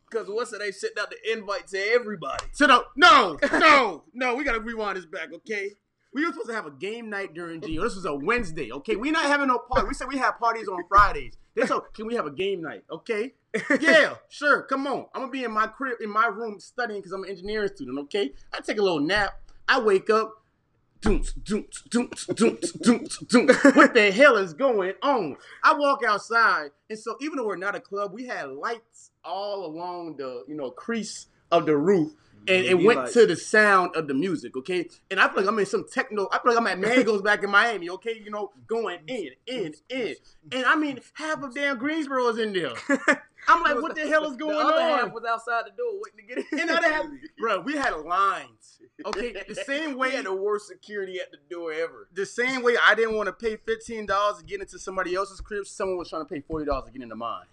Because 0.09 0.29
what's 0.29 0.53
it? 0.53 0.61
They 0.61 0.71
sent 0.73 0.99
out 0.99 1.11
the 1.11 1.33
invite 1.33 1.67
to 1.69 1.79
everybody. 1.79 2.45
So 2.53 2.67
no, 2.67 2.85
no, 2.97 3.39
no, 3.53 4.05
no. 4.15 4.35
We 4.37 4.45
gotta 4.45 4.61
rewind 4.61 4.97
this 4.97 5.07
back, 5.07 5.33
okay? 5.35 5.73
We 6.15 6.25
were 6.25 6.33
supposed 6.33 6.49
to 6.49 6.55
have 6.55 6.67
a 6.67 6.71
game 6.71 7.09
night 7.09 7.33
during 7.35 7.61
Geo. 7.61 7.83
This 7.83 7.95
was 7.95 8.05
a 8.05 8.15
Wednesday, 8.15 8.71
okay? 8.71 8.97
We're 8.97 9.13
not 9.13 9.25
having 9.25 9.49
no 9.49 9.59
party. 9.59 9.89
We 9.89 9.95
said 9.95 10.09
we 10.09 10.19
have 10.19 10.39
parties 10.39 10.69
on 10.69 10.83
Fridays. 10.89 11.35
They 11.55 11.67
so 11.67 11.81
can 11.95 12.07
we 12.07 12.15
have 12.15 12.27
a 12.27 12.31
game 12.31 12.63
night, 12.63 12.85
okay? 12.91 13.35
Yeah, 13.81 14.15
sure. 14.29 14.63
Come 14.63 14.87
on. 14.87 15.07
I'm 15.15 15.23
gonna 15.23 15.33
be 15.33 15.45
in 15.45 15.53
my 15.53 15.67
crib, 15.67 15.99
in 16.01 16.11
my 16.11 16.27
room, 16.27 16.59
studying 16.61 17.01
because 17.01 17.13
I'm 17.13 17.25
an 17.25 17.31
engineering 17.31 17.69
student, 17.75 17.99
okay? 18.01 18.33
I 18.53 18.61
take 18.61 18.79
a 18.79 18.83
little 18.83 19.01
nap. 19.01 19.33
I 19.69 19.81
wake 19.81 20.11
up. 20.11 20.43
Doonts, 21.01 21.37
doonts, 21.43 21.89
doonts, 21.89 22.27
doonts, 22.29 22.77
doonts, 22.79 23.25
doonts. 23.27 23.77
What 23.77 23.93
the 23.93 24.13
hell 24.13 24.37
is 24.37 24.55
going 24.55 24.93
on? 25.03 25.37
I 25.65 25.75
walk 25.75 26.03
outside, 26.07 26.71
and 26.89 26.97
so 26.99 27.17
even 27.21 27.37
though 27.37 27.47
we're 27.47 27.57
not 27.57 27.75
a 27.75 27.81
club, 27.81 28.13
we 28.13 28.27
had 28.27 28.51
lights 28.51 29.11
all 29.25 29.67
along 29.67 30.17
the 30.17 30.45
you 30.47 30.55
know 30.55 30.71
crease 30.71 31.27
of 31.51 31.67
the 31.67 31.77
roof, 31.77 32.13
and 32.49 32.65
it 32.65 32.83
went 32.83 33.01
lights. 33.01 33.13
to 33.15 33.27
the 33.27 33.37
sound 33.37 33.97
of 33.97 34.09
the 34.09 34.15
music. 34.15 34.57
Okay, 34.57 34.89
and 35.11 35.21
I 35.21 35.29
feel 35.29 35.43
like 35.43 35.49
I'm 35.49 35.59
in 35.59 35.67
some 35.67 35.87
techno. 35.91 36.29
I 36.33 36.39
feel 36.39 36.53
like 36.53 36.59
I'm 36.61 36.67
at 36.67 36.79
Mango's 36.79 37.23
back 37.23 37.43
in 37.43 37.51
Miami. 37.51 37.89
Okay, 37.91 38.21
you 38.23 38.31
know, 38.31 38.53
going 38.67 39.01
in, 39.07 39.31
in, 39.47 39.75
in, 39.89 40.15
and 40.51 40.65
I 40.65 40.77
mean 40.77 41.01
half 41.15 41.43
of 41.43 41.55
damn 41.55 41.79
Greensboro 41.79 42.29
is 42.29 42.39
in 42.39 42.53
there. 42.53 42.73
I'm 43.49 43.63
like, 43.63 43.83
what 43.83 43.97
the 43.97 44.07
hell 44.07 44.25
is 44.31 44.37
going 44.37 44.57
the 44.57 44.65
other 44.65 44.81
on? 44.81 44.99
half 45.01 45.13
was 45.13 45.25
outside 45.29 45.65
the 45.67 45.71
door 45.71 46.01
waiting 46.01 46.29
to 46.29 46.35
get 46.35 46.53
in. 46.53 46.59
And 46.61 46.71
other 46.71 46.93
half, 46.93 47.07
bro, 47.39 47.61
we 47.61 47.73
had 47.77 47.91
lines. 47.91 48.81
Okay, 49.05 49.35
the 49.49 49.55
same 49.55 49.91
we 49.91 49.97
way 49.97 50.11
had 50.11 50.27
the 50.27 50.35
worst 50.35 50.69
security 50.69 51.19
at 51.21 51.31
the 51.33 51.39
door 51.51 51.73
ever. 51.73 52.09
the 52.13 52.27
same 52.27 52.63
way 52.63 52.77
I 52.87 52.95
didn't 52.95 53.17
want 53.17 53.27
to 53.27 53.33
pay 53.33 53.57
fifteen 53.57 54.07
dollars 54.07 54.39
to 54.39 54.45
get 54.45 54.61
into 54.61 54.79
somebody 54.79 55.15
else's 55.15 55.41
crib, 55.41 55.67
someone 55.67 55.99
was 55.99 56.09
trying 56.09 56.23
to 56.23 56.29
pay 56.33 56.41
forty 56.41 56.67
dollars 56.67 56.87
to 56.87 56.93
get 56.93 57.03
into 57.03 57.17
mine. 57.17 57.47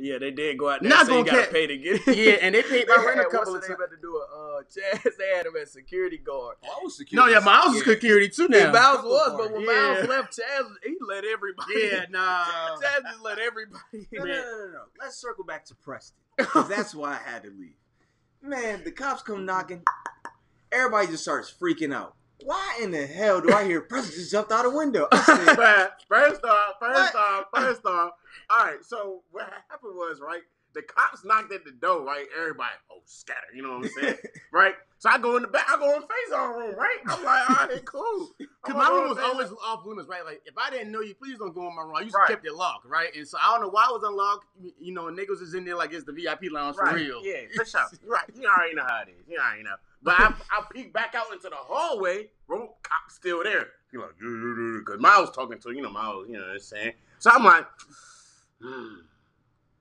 Yeah, 0.00 0.18
they 0.18 0.30
did 0.30 0.56
go 0.58 0.68
out 0.70 0.80
there 0.80 0.88
Not 0.90 1.00
and 1.00 1.08
say 1.08 1.18
you 1.18 1.24
gonna 1.24 1.36
gotta 1.38 1.46
ca- 1.48 1.52
pay 1.52 1.66
to 1.66 1.76
get 1.76 2.06
in. 2.08 2.14
Yeah, 2.14 2.32
and 2.40 2.54
they 2.54 2.62
paid 2.62 2.86
my 2.88 2.96
They 2.98 3.04
rent 3.06 3.18
a 3.20 3.22
had- 3.24 3.30
couple 3.32 3.52
what's 3.52 3.68
of 3.68 3.68
the 3.68 3.68
name 3.68 3.78
times. 3.78 3.82
at 3.82 3.90
the 3.90 3.96
door? 4.06 4.22
Uh, 4.32 4.62
Chaz, 5.04 5.16
they 5.18 5.36
had 5.36 5.46
him 5.46 5.52
as 5.60 5.72
security 5.72 6.18
guard. 6.18 6.56
Oh, 6.64 6.78
I 6.80 6.84
was 6.84 6.96
security. 6.96 7.32
No, 7.32 7.38
yeah, 7.38 7.44
Myles 7.44 7.74
is 7.76 7.86
Yeah. 7.86 7.92
security 7.94 8.28
too 8.28 8.48
Yeah, 8.50 8.64
now. 8.66 8.72
Myles 8.72 8.96
Couple 8.96 9.10
was, 9.10 9.34
but 9.36 9.52
when 9.52 9.60
Yeah. 9.62 9.66
Myles 9.66 10.08
left, 10.08 10.38
Chaz, 10.38 10.66
he 10.84 10.96
let 11.06 11.24
everybody. 11.24 11.74
Yeah, 11.74 12.04
nah. 12.10 12.44
Chaz 12.82 13.02
just 13.10 13.20
let 13.22 13.38
everybody. 13.38 14.06
No, 14.12 14.22
in. 14.22 14.28
no, 14.28 14.34
no, 14.34 14.42
no, 14.66 14.72
no. 14.72 14.82
Let's 15.00 15.16
circle 15.16 15.44
back 15.44 15.64
to 15.66 15.74
Preston. 15.74 16.16
'cause 16.38 16.68
that's 16.68 16.94
why 16.94 17.14
I 17.14 17.30
had 17.30 17.42
to 17.42 17.50
leave. 17.50 17.74
Man, 18.40 18.84
the 18.84 18.92
cops 18.92 19.22
come 19.22 19.44
knocking. 19.44 19.82
Everybody 20.70 21.08
just 21.08 21.24
starts 21.24 21.52
freaking 21.52 21.92
out. 21.92 22.14
Why 22.44 22.78
in 22.82 22.90
the 22.90 23.06
hell 23.06 23.40
do 23.40 23.52
I 23.52 23.64
hear 23.64 23.80
Preston 23.80 24.14
just 24.14 24.30
jumped 24.30 24.52
out 24.52 24.64
a 24.64 24.70
window? 24.70 25.08
I 25.12 25.22
said, 25.46 25.56
But 25.56 26.02
first 26.08 26.44
off, 26.44 26.74
first 26.80 27.14
What? 27.14 27.16
off, 27.16 27.44
first 27.54 27.84
off. 27.86 28.12
All 28.50 28.64
right, 28.64 28.82
so 28.84 29.22
what 29.30 29.44
happened 29.68 29.94
was 29.96 30.20
right. 30.20 30.42
The 30.74 30.82
cops 30.82 31.24
knocked 31.24 31.52
at 31.52 31.64
the 31.64 31.72
door, 31.72 32.04
right? 32.04 32.26
Everybody, 32.38 32.68
oh, 32.92 33.00
scatter. 33.06 33.40
You 33.54 33.62
know 33.62 33.70
what 33.78 33.86
I'm 33.86 33.88
saying, 33.88 34.16
right? 34.52 34.74
So 34.98 35.08
I 35.08 35.18
go 35.18 35.36
in 35.36 35.42
the 35.42 35.48
back. 35.48 35.66
I 35.68 35.78
go 35.78 35.94
in 35.94 36.02
the 36.02 36.06
Phaizon 36.06 36.54
room, 36.56 36.74
right? 36.76 36.98
I'm 37.08 37.24
like, 37.24 37.50
all 37.50 37.66
right, 37.68 37.84
cool. 37.86 38.28
Cause 38.62 38.74
my 38.76 38.88
room 38.88 39.08
was 39.08 39.16
man. 39.16 39.26
always 39.26 39.48
off 39.64 39.86
limits, 39.86 40.08
right? 40.08 40.24
Like 40.24 40.42
if 40.44 40.54
I 40.58 40.68
didn't 40.70 40.92
know 40.92 41.00
you, 41.00 41.14
please 41.14 41.38
don't 41.38 41.54
go 41.54 41.66
in 41.68 41.74
my 41.74 41.82
room. 41.82 41.96
I 41.96 42.00
used 42.02 42.14
Right. 42.14 42.28
to 42.28 42.36
keep 42.36 42.44
it 42.44 42.54
locked, 42.54 42.84
right? 42.86 43.08
And 43.16 43.26
so 43.26 43.38
I 43.42 43.52
don't 43.52 43.62
know 43.62 43.70
why 43.70 43.86
it 43.88 43.92
was 43.94 44.02
unlocked. 44.04 44.44
You 44.78 44.92
know, 44.92 45.04
niggas 45.04 45.40
is 45.40 45.54
in 45.54 45.64
there 45.64 45.74
like 45.76 45.92
it's 45.94 46.04
the 46.04 46.12
VIP 46.12 46.52
lounge 46.52 46.76
for 46.76 46.92
real. 46.94 47.22
Yeah, 47.24 47.40
for 47.56 47.64
sure. 47.64 47.86
right. 48.06 48.24
You 48.34 48.46
already 48.46 48.74
know 48.74 48.84
how 48.86 49.02
it 49.02 49.08
is. 49.08 49.26
You 49.26 49.38
already 49.38 49.62
know. 49.62 49.76
But 50.02 50.14
I, 50.18 50.34
I 50.52 50.62
peek 50.72 50.92
back 50.92 51.14
out 51.14 51.32
into 51.32 51.48
the 51.48 51.56
hallway. 51.56 52.28
Cop 52.48 53.10
still 53.10 53.42
there. 53.42 53.66
He 53.90 53.98
like, 53.98 54.10
because 54.18 55.00
Myles 55.00 55.30
talking 55.30 55.58
to 55.60 55.72
you 55.72 55.82
know 55.82 55.90
Myles. 55.90 56.26
You 56.28 56.34
know 56.34 56.42
what 56.42 56.52
I'm 56.52 56.60
saying. 56.60 56.92
So 57.18 57.30
I'm 57.30 57.44
like, 57.44 57.66
hmm. 58.62 58.94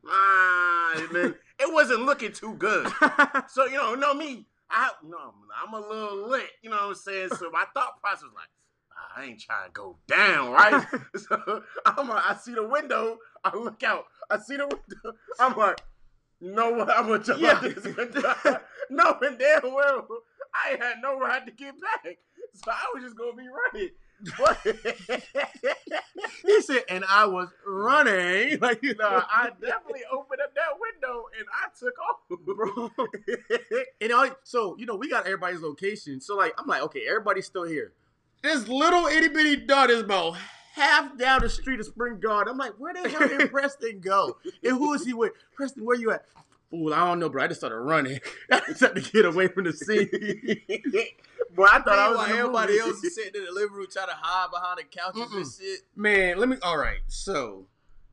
Ah, 0.09 1.07
then 1.11 1.35
it 1.59 1.73
wasn't 1.73 2.01
looking 2.05 2.31
too 2.31 2.53
good. 2.55 2.91
So 3.49 3.65
you 3.65 3.77
know, 3.77 3.95
know 3.95 4.13
me. 4.13 4.45
I 4.69 4.89
no, 5.05 5.33
I'm 5.63 5.73
a 5.73 5.79
little 5.79 6.29
lit. 6.29 6.49
You 6.61 6.69
know 6.69 6.75
what 6.77 6.85
I'm 6.89 6.95
saying. 6.95 7.29
So 7.29 7.49
my 7.51 7.63
thought 7.73 8.01
process 8.01 8.23
was 8.23 8.33
like, 8.35 8.49
"Ah, 8.91 9.21
I 9.21 9.25
ain't 9.25 9.39
trying 9.39 9.67
to 9.67 9.71
go 9.71 9.95
down, 10.07 10.51
right? 10.51 10.85
so 11.15 11.63
I'm 11.85 12.09
like, 12.09 12.23
I 12.25 12.35
see 12.35 12.53
the 12.53 12.67
window. 12.67 13.17
I 13.43 13.55
look 13.55 13.83
out. 13.83 14.05
I 14.29 14.37
see 14.39 14.57
the 14.57 14.67
window. 14.67 15.17
I'm 15.39 15.55
like, 15.57 15.81
you 16.41 16.51
know 16.51 16.71
what? 16.71 16.89
I'm 16.89 17.07
gonna 17.07 17.23
jump 17.23 17.43
out 17.43 17.61
this 17.61 17.83
window, 17.85 18.33
knowing 19.21 19.37
damn 19.37 19.73
well 19.73 20.07
I 20.53 20.77
had 20.79 21.01
no 21.01 21.19
right 21.19 21.45
to 21.45 21.51
get 21.51 21.75
back. 21.79 22.17
So 22.53 22.71
I 22.71 22.91
was 22.93 23.03
just 23.03 23.17
gonna 23.17 23.33
be 23.33 23.47
running. 23.47 23.91
he 26.45 26.61
said, 26.61 26.83
and 26.89 27.05
I 27.07 27.25
was 27.25 27.49
running. 27.65 28.59
Like, 28.67 28.81
you 28.81 28.95
know, 28.95 29.23
I 29.29 29.49
definitely 29.61 30.01
opened 30.11 30.41
up 30.41 30.53
that 30.55 30.79
window 30.79 31.25
and 31.37 31.45
I 31.53 31.67
took 31.77 31.93
off, 31.99 32.17
bro. 32.45 32.91
and 34.01 34.11
all, 34.11 34.29
so, 34.43 34.75
you 34.77 34.85
know, 34.85 34.95
we 34.95 35.09
got 35.09 35.25
everybody's 35.25 35.61
location. 35.61 36.19
So, 36.19 36.35
like, 36.35 36.53
I'm 36.57 36.65
like, 36.65 36.81
okay, 36.83 37.05
everybody's 37.07 37.45
still 37.45 37.65
here. 37.65 37.93
This 38.41 38.67
little 38.67 39.05
itty 39.05 39.29
bitty 39.29 39.67
dot 39.67 39.89
is 39.89 40.01
about 40.01 40.37
half 40.73 41.17
down 41.17 41.41
the 41.41 41.49
street 41.49 41.79
of 41.79 41.85
Spring 41.85 42.19
Garden. 42.19 42.51
I'm 42.51 42.57
like, 42.57 42.79
where 42.79 42.93
the 42.93 43.09
hell 43.09 43.27
did 43.27 43.51
Preston 43.51 43.99
go? 43.99 44.37
And 44.63 44.77
who 44.77 44.93
is 44.93 45.05
he 45.05 45.13
with? 45.13 45.33
Preston, 45.55 45.85
where 45.85 45.97
you 45.97 46.11
at? 46.11 46.25
Fool, 46.69 46.93
I 46.93 46.99
don't 47.07 47.19
know, 47.19 47.29
bro. 47.29 47.43
I 47.43 47.47
just 47.47 47.61
started 47.61 47.77
running. 47.77 48.19
I 48.51 48.61
just 48.67 48.81
had 48.81 48.95
to 48.95 49.01
get 49.01 49.25
away 49.25 49.47
from 49.47 49.63
the 49.65 49.73
scene. 49.73 50.09
Boy, 51.55 51.65
I 51.65 51.79
thought 51.81 51.97
I 51.97 52.09
was 52.09 52.17
Meanwhile, 52.27 52.39
everybody 52.39 52.73
movie. 52.73 52.89
else 52.89 53.03
is 53.03 53.15
sitting 53.15 53.35
in 53.41 53.45
the 53.45 53.51
living 53.51 53.75
room 53.75 53.87
trying 53.91 54.07
to 54.07 54.13
hide 54.15 54.51
behind 54.51 54.77
the 54.79 54.83
couches 54.83 55.21
and 55.33 55.45
Mm-mm. 55.45 55.59
shit. 55.59 55.79
Man, 55.95 56.37
let 56.37 56.49
me. 56.49 56.57
All 56.61 56.77
right, 56.77 56.99
so 57.07 57.65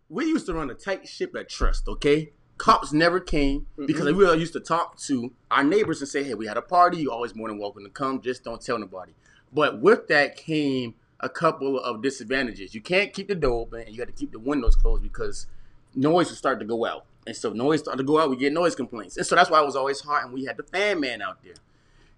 we 0.09 0.27
used 0.27 0.47
to 0.47 0.55
run 0.55 0.71
a 0.71 0.75
tight 0.75 1.07
ship 1.09 1.35
at 1.37 1.49
Truth. 1.51 1.83
Okay, 1.89 2.33
cops 2.57 2.93
never 2.93 3.19
came 3.21 3.67
because 3.87 4.11
we 4.13 4.27
all 4.27 4.35
used 4.37 4.53
to 4.55 4.61
talk 4.61 4.97
to 5.01 5.33
our 5.51 5.65
neighbors 5.65 6.01
and 6.01 6.09
say, 6.09 6.23
"Hey, 6.23 6.35
we 6.35 6.47
had 6.47 6.57
a 6.57 6.63
party. 6.63 6.99
You 6.99 7.11
always 7.13 7.35
more 7.35 7.49
than 7.49 7.59
welcome 7.59 7.85
to 7.85 7.91
come. 7.91 8.21
Just 8.21 8.45
don't 8.45 8.63
tell 8.63 8.79
nobody." 8.79 9.13
But 9.53 9.81
with 9.81 10.07
that 10.09 10.37
came 10.37 10.95
a 11.21 11.29
couple 11.29 11.79
of 11.79 12.03
disadvantages. 12.03 12.75
You 12.75 12.81
can't 12.81 13.13
keep 13.13 13.29
the 13.29 13.35
door 13.35 13.63
open, 13.63 13.81
and 13.81 13.91
you 13.91 13.99
got 13.99 14.07
to 14.07 14.13
keep 14.13 14.33
the 14.33 14.39
windows 14.39 14.75
closed 14.77 15.03
because 15.03 15.47
noise 15.95 16.29
would 16.29 16.39
start 16.39 16.61
to 16.61 16.65
go 16.67 16.87
out. 16.87 17.05
And 17.27 17.35
so 17.35 17.53
noise 17.53 17.81
started 17.81 17.99
to 17.99 18.05
go 18.05 18.19
out, 18.19 18.31
we 18.31 18.37
get 18.37 18.53
noise 18.53 18.75
complaints. 18.75 19.17
And 19.17 19.27
so 19.27 19.35
that's 19.35 19.51
why 19.51 19.61
it 19.61 19.67
was 19.67 19.77
always 19.77 20.01
hot, 20.01 20.25
and 20.25 20.33
we 20.33 20.45
had 20.45 20.57
the 20.57 20.63
fan 20.63 21.01
man 21.01 21.23
out 21.23 21.43
there. 21.43 21.55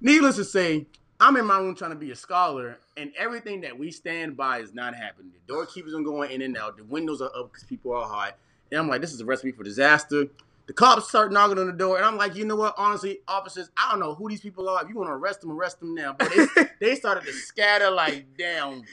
Needless 0.00 0.36
to 0.36 0.44
say, 0.44 0.86
I'm 1.18 1.36
in 1.36 1.46
my 1.46 1.58
room 1.58 1.74
trying 1.74 1.92
to 1.92 1.96
be 1.96 2.10
a 2.10 2.16
scholar, 2.16 2.78
and 2.96 3.12
everything 3.16 3.62
that 3.62 3.78
we 3.78 3.90
stand 3.90 4.36
by 4.36 4.58
is 4.58 4.74
not 4.74 4.94
happening. 4.94 5.32
The 5.32 5.52
door 5.52 5.66
keeps 5.66 5.94
on 5.94 6.02
going 6.02 6.30
in 6.30 6.42
and 6.42 6.56
out. 6.56 6.76
The 6.76 6.84
windows 6.84 7.22
are 7.22 7.30
up 7.34 7.52
because 7.52 7.64
people 7.64 7.92
are 7.94 8.06
hot. 8.06 8.36
And 8.70 8.80
I'm 8.80 8.88
like, 8.88 9.00
this 9.00 9.12
is 9.12 9.20
a 9.20 9.24
recipe 9.24 9.52
for 9.52 9.62
disaster. 9.62 10.26
The 10.66 10.72
cops 10.72 11.08
start 11.08 11.32
knocking 11.32 11.58
on 11.58 11.68
the 11.68 11.72
door, 11.72 11.96
and 11.96 12.04
I'm 12.04 12.16
like, 12.16 12.34
you 12.34 12.44
know 12.44 12.56
what? 12.56 12.74
Honestly, 12.76 13.20
officers, 13.28 13.70
I 13.76 13.90
don't 13.90 14.00
know 14.00 14.14
who 14.14 14.28
these 14.28 14.40
people 14.40 14.68
are. 14.68 14.82
If 14.82 14.88
you 14.88 14.96
want 14.96 15.08
to 15.08 15.14
arrest 15.14 15.40
them, 15.40 15.52
arrest 15.52 15.78
them 15.78 15.94
now. 15.94 16.16
But 16.18 16.32
they, 16.34 16.64
they 16.80 16.94
started 16.96 17.24
to 17.24 17.32
scatter 17.32 17.90
like 17.90 18.36
down. 18.36 18.84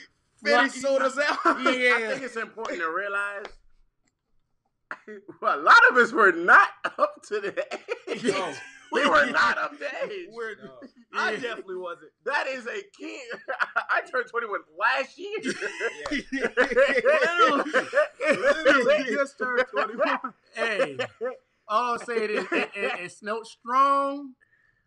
Fetty 0.45 0.69
Fly- 0.69 0.81
sodas 0.81 1.17
out. 1.17 1.39
Yeah. 1.45 1.95
I 1.95 2.07
think 2.11 2.21
it's 2.21 2.35
important 2.35 2.79
to 2.81 2.91
realize 2.91 3.45
well, 5.41 5.59
a 5.59 5.61
lot 5.61 5.79
of 5.91 5.97
us 5.97 6.11
were 6.11 6.31
not 6.31 6.69
up 6.97 7.21
to 7.27 7.39
the 7.39 7.65
age. 8.11 8.23
No. 8.23 8.53
We 8.91 9.07
were 9.09 9.25
not 9.31 9.57
up 9.57 9.71
to 9.79 9.85
age. 10.05 10.27
We're- 10.31 10.55
I 11.15 11.31
Yeah. 11.31 11.39
definitely 11.39 11.77
wasn't. 11.77 12.11
That 12.25 12.47
is 12.47 12.65
a 12.67 12.81
key. 12.97 13.19
I 13.89 14.01
turned 14.01 14.27
21 14.29 14.59
last 14.77 15.17
year. 15.17 15.37
Literally 18.19 19.03
just 19.15 19.37
turned 19.37 19.65
21. 19.71 20.19
Hey, 20.55 20.97
all 21.67 21.93
I'm 21.93 21.99
saying 21.99 22.29
is 22.29 22.45
it, 22.51 22.69
it, 22.75 22.99
it 23.05 23.11
snowed 23.11 23.47
strong, 23.47 24.33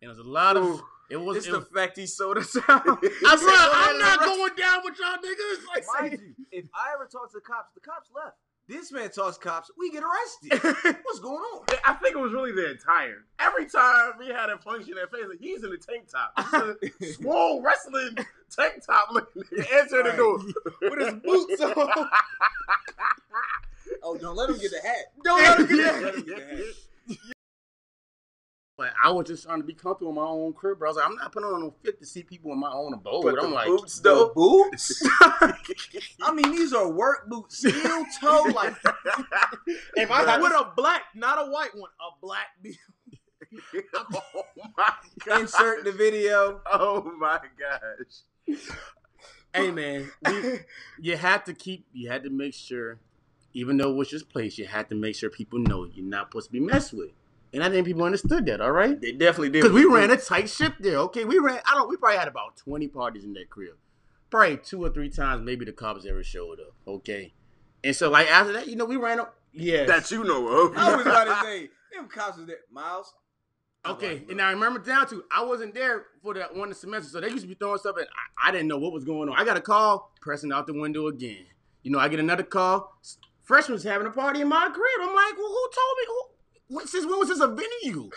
and 0.01 0.09
there's 0.11 0.19
a 0.19 0.23
lot 0.23 0.57
of. 0.57 0.81
It 1.11 1.17
was. 1.21 1.37
It's 1.39 1.47
It 1.47 1.53
the 1.53 1.59
was 1.61 1.69
fact 1.69 1.97
he 1.97 2.07
sold 2.07 2.39
us 2.39 2.57
out. 2.69 2.83
I 2.87 3.37
said, 3.37 3.49
I'm 3.49 3.99
not 3.99 4.21
going 4.21 4.55
down 4.57 4.81
with 4.85 4.99
y'all 4.99 5.17
niggas. 5.19 5.65
Like, 5.75 5.85
Mind 6.01 6.21
you, 6.21 6.35
if 6.51 6.67
I 6.75 6.93
ever 6.95 7.05
talk 7.11 7.31
to 7.31 7.35
the 7.39 7.41
cops, 7.41 7.73
the 7.75 7.81
cops 7.81 8.11
left. 8.15 8.37
This 8.69 8.91
man 8.91 9.11
talks 9.11 9.39
cops, 9.39 9.71
we 9.79 9.93
get 9.93 10.03
arrested. 10.03 10.61
What's 11.05 11.21
going 11.21 11.37
on? 11.37 11.65
I 11.85 11.95
think 11.95 12.17
it 12.17 12.19
was 12.19 12.33
really 12.33 12.51
the 12.51 12.71
attire. 12.73 13.25
Every 13.39 13.67
time 13.67 14.15
we 14.19 14.27
had 14.27 14.51
a 14.51 14.59
function 14.59 14.95
at 15.01 15.11
Facebook, 15.13 15.39
he's 15.39 15.63
in 15.63 15.73
a 15.73 15.77
tank 15.77 16.09
top. 16.11 16.79
He's 16.99 17.11
a 17.11 17.13
swole 17.23 17.63
wrestling 17.63 18.17
tank 18.51 18.85
top 18.85 19.11
looking 19.13 19.43
answering 19.73 20.07
the 20.07 20.13
door. 20.17 20.39
with 20.83 20.99
his 20.99 21.15
boots 21.23 21.61
on. 21.61 22.09
Oh, 24.03 24.17
don't 24.19 24.37
let 24.37 24.51
him 24.51 24.59
get 24.59 24.73
the 24.73 24.81
hat. 24.87 25.13
Don't 25.23 25.43
let 25.43 25.61
him 25.61 25.67
get 25.67 25.77
Don't 25.77 26.03
let 26.03 26.15
that. 26.15 26.15
him 26.17 26.27
get 26.27 26.49
the 27.07 27.15
hat. 27.15 27.36
But 28.79 28.93
I 29.03 29.11
was 29.11 29.27
just 29.27 29.45
trying 29.45 29.61
to 29.61 29.67
be 29.67 29.73
comfortable 29.73 30.11
in 30.11 30.17
my 30.17 30.27
own 30.27 30.53
crib, 30.53 30.79
bro. 30.79 30.89
I 30.89 30.91
was 30.91 30.97
like, 30.99 31.07
I'm 31.07 31.17
not 31.17 31.33
putting 31.33 31.49
on 31.49 31.61
no 31.61 31.75
fit 31.83 31.99
to 31.99 32.05
see 32.07 32.23
people 32.23 32.53
in 32.53 32.61
my 32.61 32.71
own 32.71 32.93
abode. 32.93 33.23
But 33.23 33.43
I'm 33.43 33.49
the 33.51 33.55
like, 33.57 33.67
boots, 33.69 34.01
The 34.01 34.11
though. 34.11 34.33
boots? 34.35 35.03
I 36.23 36.33
mean, 36.35 36.51
these 36.51 36.75
are 36.75 36.87
work 36.91 37.27
boots, 37.27 37.57
steel 37.59 38.05
toe, 38.21 38.43
like 38.55 38.75
if 39.97 40.11
I 40.11 40.25
had 40.31 40.43
with 40.43 40.53
a 40.53 40.73
black, 40.77 41.05
not 41.15 41.39
a 41.39 41.51
white 41.51 41.71
one, 41.75 41.89
a 42.01 42.21
black. 42.21 42.49
be- 42.63 42.79
oh 43.95 44.43
my 44.77 44.91
god. 45.25 45.41
Insert 45.41 45.85
the 45.85 45.93
video. 45.93 46.61
Oh 46.71 47.11
my 47.19 47.41
gosh. 47.59 48.57
hey 49.55 49.71
man, 49.71 50.11
we, 50.27 50.59
you 51.01 51.17
had 51.17 51.47
to 51.47 51.55
keep, 51.55 51.87
you 51.95 52.11
had 52.11 52.25
to 52.25 52.31
make 52.31 52.53
sure, 52.53 52.99
even 53.55 53.79
though 53.79 53.91
it 53.91 53.97
was 53.97 54.11
just 54.11 54.29
place, 54.29 54.59
you 54.59 54.67
had 54.67 54.91
to 54.91 54.95
make 54.95 55.15
sure 55.17 55.31
people 55.31 55.59
know 55.61 55.85
you're 55.85 56.05
not 56.05 56.27
supposed 56.29 56.49
to 56.49 56.53
be 56.53 56.61
messed 56.61 56.93
with. 56.93 57.11
And 57.53 57.63
I 57.63 57.71
think 57.71 57.87
people 57.87 58.03
understood 58.05 58.45
that, 58.47 58.61
all 58.61 58.73
right? 58.73 59.01
They 59.01 59.13
definitely 59.13 59.51
did. 59.51 59.63
Because 59.63 59.73
we 59.73 59.85
ran 59.85 60.11
a 60.11 60.17
tight 60.17 60.51
ship 60.51 60.75
there. 60.81 60.99
Okay, 60.99 61.25
we 61.25 61.39
ran. 61.39 61.61
I 61.65 61.75
don't. 61.75 61.89
We 61.89 61.97
probably 61.97 62.19
had 62.19 62.29
about 62.29 62.57
twenty 62.57 62.89
parties 62.89 63.25
in 63.25 63.33
that 63.35 63.49
crib. 63.49 63.77
Probably 64.31 64.57
two 64.59 64.85
or 64.85 64.91
three 64.91 65.09
times, 65.09 65.43
maybe 65.43 65.65
the 65.65 65.73
cops 65.73 66.05
ever 66.05 66.23
showed 66.23 66.59
up. 66.61 66.75
Okay, 66.87 67.33
and 67.85 67.95
so 67.95 68.11
like 68.11 68.29
after 68.29 68.53
that, 68.55 68.67
you 68.67 68.77
know, 68.77 68.85
we 68.85 68.97
ran 68.97 69.21
up. 69.21 69.37
Yeah. 69.53 69.85
That 69.85 70.11
you 70.11 70.23
know 70.25 70.49
of. 70.49 70.77
I 70.77 70.97
was 70.97 71.07
about 71.07 71.25
to 71.25 71.41
say, 71.47 71.71
them 71.95 72.09
cops 72.09 72.37
was 72.37 72.47
there. 72.47 72.59
Myles. 72.71 73.15
Okay, 73.87 74.25
and 74.29 74.43
I 74.43 74.51
remember 74.51 74.81
down 74.81 75.07
to 75.09 75.23
I 75.31 75.45
wasn't 75.45 75.73
there 75.73 76.07
for 76.21 76.35
that 76.35 76.55
one 76.55 76.75
semester, 76.75 77.09
so 77.09 77.21
they 77.21 77.29
used 77.29 77.43
to 77.43 77.49
be 77.49 77.55
throwing 77.55 77.79
stuff, 77.79 77.97
and 77.97 78.07
I, 78.37 78.49
I 78.49 78.53
didn't 78.53 78.67
know 78.67 78.79
what 78.79 78.93
was 78.93 79.05
going 79.05 79.29
on. 79.29 79.39
I 79.39 79.45
got 79.45 79.57
a 79.57 79.61
call, 79.61 80.13
Preston 80.21 80.53
out 80.53 80.67
the 80.67 80.75
window 80.75 81.07
again. 81.07 81.47
You 81.85 81.93
know, 81.93 82.01
I 82.01 82.09
get 82.09 82.19
another 82.19 82.43
call. 82.43 82.99
Freshman's 83.43 83.85
having 83.85 84.09
a 84.09 84.11
party 84.11 84.41
in 84.41 84.49
my 84.49 84.69
crib. 84.75 85.09
I'm 85.09 85.15
like, 85.15 85.39
well, 85.39 85.47
who 85.47 85.71
told 85.73 85.97
me? 85.99 86.05
Who, 86.09 86.23
what, 86.69 86.89
since 86.89 87.07
when 87.07 87.19
was 87.19 87.29
this 87.29 87.41
a 87.41 87.49
venue? 87.49 88.11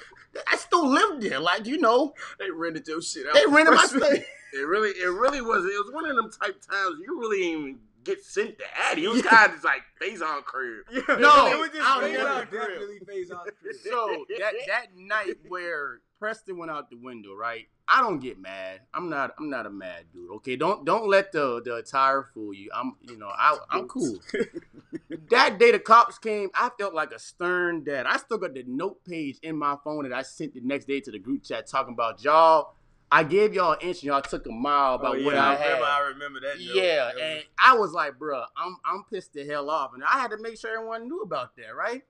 I 0.47 0.57
still 0.57 0.87
lived 0.87 1.21
there, 1.23 1.39
like 1.39 1.65
you 1.65 1.77
know. 1.79 2.13
They 2.39 2.49
rented 2.51 2.87
your 2.87 3.01
shit 3.01 3.27
out. 3.27 3.33
They 3.33 3.45
rented 3.45 3.73
my 3.73 3.81
Freshman. 3.81 4.01
space. 4.01 4.25
It 4.51 4.65
really, 4.65 4.89
it 4.89 5.05
really 5.05 5.41
was. 5.41 5.63
It 5.63 5.77
was 5.85 5.91
one 5.93 6.09
of 6.09 6.15
them 6.15 6.31
type 6.31 6.59
times 6.59 6.95
you 7.05 7.19
really 7.19 7.37
didn't 7.37 7.59
even 7.59 7.79
get 8.03 8.23
sent 8.23 8.57
to 8.57 8.63
Addy. 8.89 9.05
It 9.05 9.09
was 9.09 9.21
kind 9.21 9.45
of 9.45 9.51
just 9.51 9.63
like 9.63 9.83
Phaizon 10.01 10.43
crib. 10.43 10.85
Yeah. 10.91 11.01
No, 11.19 11.45
it 11.45 11.59
was 11.59 11.69
just 11.69 11.81
I'll 11.87 11.97
straight 11.97 12.13
never 12.13 12.27
out 12.29 12.43
agree. 12.43 12.59
Definitely 12.59 12.99
Phaizon. 13.01 13.43
crib. 13.61 13.75
so 13.83 14.25
that 14.39 14.53
that 14.65 14.85
night 14.97 15.35
where 15.47 15.99
Preston 16.17 16.57
went 16.57 16.71
out 16.71 16.89
the 16.89 16.97
window, 16.97 17.35
right? 17.35 17.67
I 17.91 18.01
don't 18.01 18.19
get 18.19 18.39
mad. 18.39 18.81
I'm 18.93 19.09
not. 19.09 19.33
I'm 19.39 19.49
not 19.49 19.65
a 19.65 19.69
mad 19.69 20.05
dude. 20.13 20.29
Okay, 20.37 20.55
don't 20.55 20.85
don't 20.85 21.07
let 21.09 21.31
the 21.31 21.61
the 21.63 21.75
attire 21.77 22.29
fool 22.33 22.53
you. 22.53 22.69
I'm 22.73 22.95
you 23.01 23.17
know 23.17 23.29
I 23.29 23.57
I'm 23.71 23.87
cool. 23.87 24.19
that 25.31 25.57
day 25.59 25.71
the 25.71 25.79
cops 25.79 26.17
came, 26.17 26.49
I 26.53 26.69
felt 26.77 26.93
like 26.93 27.11
a 27.11 27.19
stern 27.19 27.83
dad. 27.83 28.05
I 28.05 28.17
still 28.17 28.37
got 28.37 28.53
the 28.53 28.63
note 28.67 29.03
page 29.05 29.37
in 29.41 29.55
my 29.57 29.75
phone 29.83 30.03
that 30.07 30.13
I 30.13 30.21
sent 30.21 30.53
the 30.53 30.61
next 30.61 30.85
day 30.85 30.99
to 31.01 31.11
the 31.11 31.19
group 31.19 31.43
chat 31.43 31.67
talking 31.67 31.93
about 31.93 32.23
y'all. 32.23 32.73
I 33.11 33.23
gave 33.23 33.55
y'all 33.55 33.71
an 33.71 33.79
inch 33.81 33.97
and 33.97 34.03
y'all 34.03 34.21
took 34.21 34.45
a 34.45 34.51
mile 34.51 34.93
about 34.93 35.17
Oh, 35.17 35.23
what 35.25 35.35
I, 35.35 35.53
I 35.53 35.55
had. 35.55 35.65
remember. 35.65 35.85
I 35.87 35.99
remember 36.09 36.39
that. 36.41 36.57
note. 36.59 36.75
Yeah, 36.75 37.05
was- 37.07 37.15
and 37.21 37.43
I 37.57 37.75
was 37.75 37.91
like, 37.91 38.19
bruh, 38.19 38.45
I'm 38.55 38.77
I'm 38.85 39.03
pissed 39.11 39.33
the 39.33 39.45
hell 39.45 39.69
off, 39.69 39.91
and 39.95 40.03
I 40.03 40.19
had 40.19 40.29
to 40.31 40.37
make 40.37 40.59
sure 40.59 40.75
everyone 40.75 41.07
knew 41.07 41.21
about 41.21 41.55
that, 41.57 41.75
right? 41.75 42.03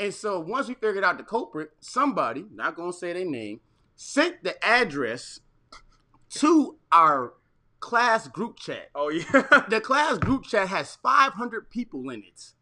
And 0.00 0.14
so 0.14 0.40
once 0.40 0.68
we 0.68 0.74
figured 0.74 1.04
out 1.04 1.18
the 1.18 1.24
culprit, 1.24 1.72
somebody, 1.80 2.46
not 2.54 2.76
gonna 2.76 2.92
say 2.92 3.12
their 3.12 3.24
name, 3.26 3.60
sent 4.00 4.44
the 4.44 4.64
address 4.64 5.40
to 6.30 6.76
our 6.92 7.34
class 7.80 8.28
group 8.28 8.56
chat. 8.56 8.90
oh 8.94 9.08
yeah. 9.08 9.62
The 9.68 9.80
class 9.80 10.18
group 10.18 10.44
chat 10.44 10.68
has 10.68 10.94
500 11.02 11.68
people 11.68 12.08
in 12.10 12.22
it. 12.22 12.52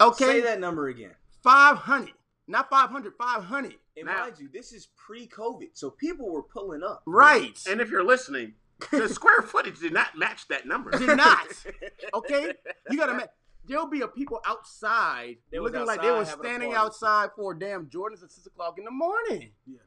Okay, 0.00 0.24
Say 0.24 0.40
that 0.42 0.60
number 0.60 0.86
again. 0.88 1.10
500, 1.42 2.12
not 2.46 2.70
500, 2.70 3.14
500. 3.18 3.74
And 3.96 4.06
Now- 4.06 4.22
mind 4.22 4.38
you, 4.38 4.48
this 4.52 4.72
is 4.72 4.88
pre-COVID, 4.96 5.70
so 5.72 5.90
people 5.90 6.30
were 6.30 6.42
pulling 6.44 6.84
up. 6.84 7.02
Right. 7.04 7.58
And 7.68 7.80
if 7.80 7.90
you're 7.90 8.04
listening, 8.04 8.54
the 8.92 9.08
square 9.08 9.42
footage 9.42 9.80
did 9.80 9.92
not 9.92 10.16
match 10.16 10.46
that 10.48 10.66
number. 10.66 10.92
Did 10.92 11.16
not. 11.16 11.46
Okay, 12.14 12.52
you 12.90 12.96
gotta. 12.96 13.14
Ma- 13.14 13.22
There'll 13.68 13.86
be 13.86 14.00
a 14.00 14.08
people 14.08 14.40
outside 14.46 15.36
They 15.52 15.58
looking 15.58 15.84
like 15.84 16.00
they 16.00 16.10
were 16.10 16.18
outside 16.18 16.38
standing 16.40 16.72
outside 16.72 17.30
for 17.36 17.54
damn 17.54 17.86
Jordans 17.86 18.22
at 18.22 18.32
six 18.32 18.46
o'clock 18.46 18.78
in 18.78 18.84
the 18.84 18.90
morning. 18.90 19.52
Yeah. 19.66 19.78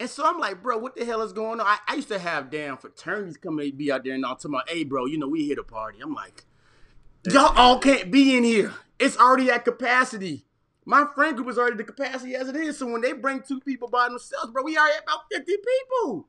And 0.00 0.10
so 0.10 0.26
I'm 0.26 0.40
like, 0.40 0.62
bro, 0.62 0.76
what 0.76 0.96
the 0.96 1.04
hell 1.04 1.22
is 1.22 1.32
going 1.32 1.60
on? 1.60 1.66
I, 1.66 1.78
I 1.86 1.94
used 1.94 2.08
to 2.08 2.18
have 2.18 2.50
damn 2.50 2.76
fraternities 2.76 3.36
come 3.36 3.60
and 3.60 3.78
be 3.78 3.92
out 3.92 4.02
there 4.04 4.14
and 4.14 4.24
all 4.24 4.34
talking 4.34 4.50
about, 4.50 4.68
hey, 4.68 4.82
bro, 4.82 5.06
you 5.06 5.16
know, 5.18 5.28
we 5.28 5.44
here 5.44 5.56
to 5.56 5.62
party. 5.62 6.00
I'm 6.02 6.12
like, 6.12 6.44
y'all 7.30 7.56
all 7.56 7.78
can't 7.78 8.10
be 8.10 8.36
in 8.36 8.42
here. 8.42 8.74
It's 8.98 9.16
already 9.16 9.50
at 9.50 9.64
capacity. 9.64 10.44
My 10.84 11.06
friend 11.14 11.36
group 11.36 11.48
is 11.48 11.58
already 11.58 11.76
the 11.76 11.84
capacity 11.84 12.34
as 12.34 12.48
it 12.48 12.56
is. 12.56 12.78
So 12.78 12.86
when 12.86 13.00
they 13.00 13.12
bring 13.12 13.40
two 13.40 13.60
people 13.60 13.88
by 13.88 14.08
themselves, 14.08 14.50
bro, 14.50 14.64
we 14.64 14.76
already 14.76 14.98
about 15.02 15.20
50 15.32 15.52
people. 15.56 16.28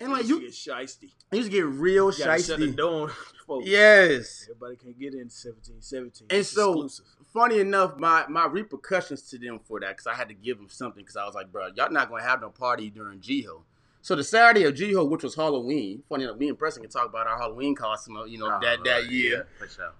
And 0.00 0.12
like 0.12 0.26
you, 0.28 0.40
get 0.40 0.50
shisty. 0.50 1.10
you 1.32 1.38
just 1.40 1.50
get 1.50 1.64
real 1.66 2.12
You 2.12 2.24
gotta 2.24 2.42
shut 2.42 2.60
the 2.60 2.68
door 2.70 3.08
folks. 3.46 3.66
Yes. 3.66 4.44
Everybody 4.48 4.76
can 4.76 4.92
get 4.92 5.14
in 5.14 5.28
17, 5.28 5.76
17. 5.80 6.26
And 6.30 6.38
It's 6.38 6.50
so, 6.50 6.72
exclusive. 6.84 7.04
funny 7.32 7.58
enough, 7.58 7.96
my 7.98 8.24
my 8.28 8.46
repercussions 8.46 9.22
to 9.30 9.38
them 9.38 9.58
for 9.64 9.80
that, 9.80 9.90
because 9.96 10.06
I 10.06 10.14
had 10.14 10.28
to 10.28 10.34
give 10.34 10.56
them 10.58 10.68
something, 10.68 11.02
because 11.02 11.16
I 11.16 11.24
was 11.24 11.34
like, 11.34 11.50
bro, 11.50 11.68
y'all 11.74 11.90
not 11.90 12.08
gonna 12.10 12.22
have 12.22 12.40
no 12.40 12.50
party 12.50 12.90
during 12.90 13.18
GHO. 13.20 13.64
So 14.00 14.14
the 14.14 14.22
Saturday 14.24 14.64
of 14.64 14.74
G-Ho, 14.76 15.04
which 15.04 15.24
was 15.24 15.34
Halloween, 15.34 16.02
funny 16.08 16.24
enough, 16.24 16.38
me 16.38 16.48
and 16.48 16.56
Preston 16.58 16.82
can 16.84 16.90
talk 16.90 17.08
about 17.08 17.26
our 17.26 17.36
Halloween 17.36 17.74
costume, 17.74 18.16
uh, 18.16 18.24
you 18.24 18.38
know, 18.38 18.46
Oh, 18.46 18.58
that 18.62 18.84
that 18.84 19.10
year. 19.10 19.48
Yeah, 19.60 19.66
for 19.66 19.68
sure. 19.72 19.92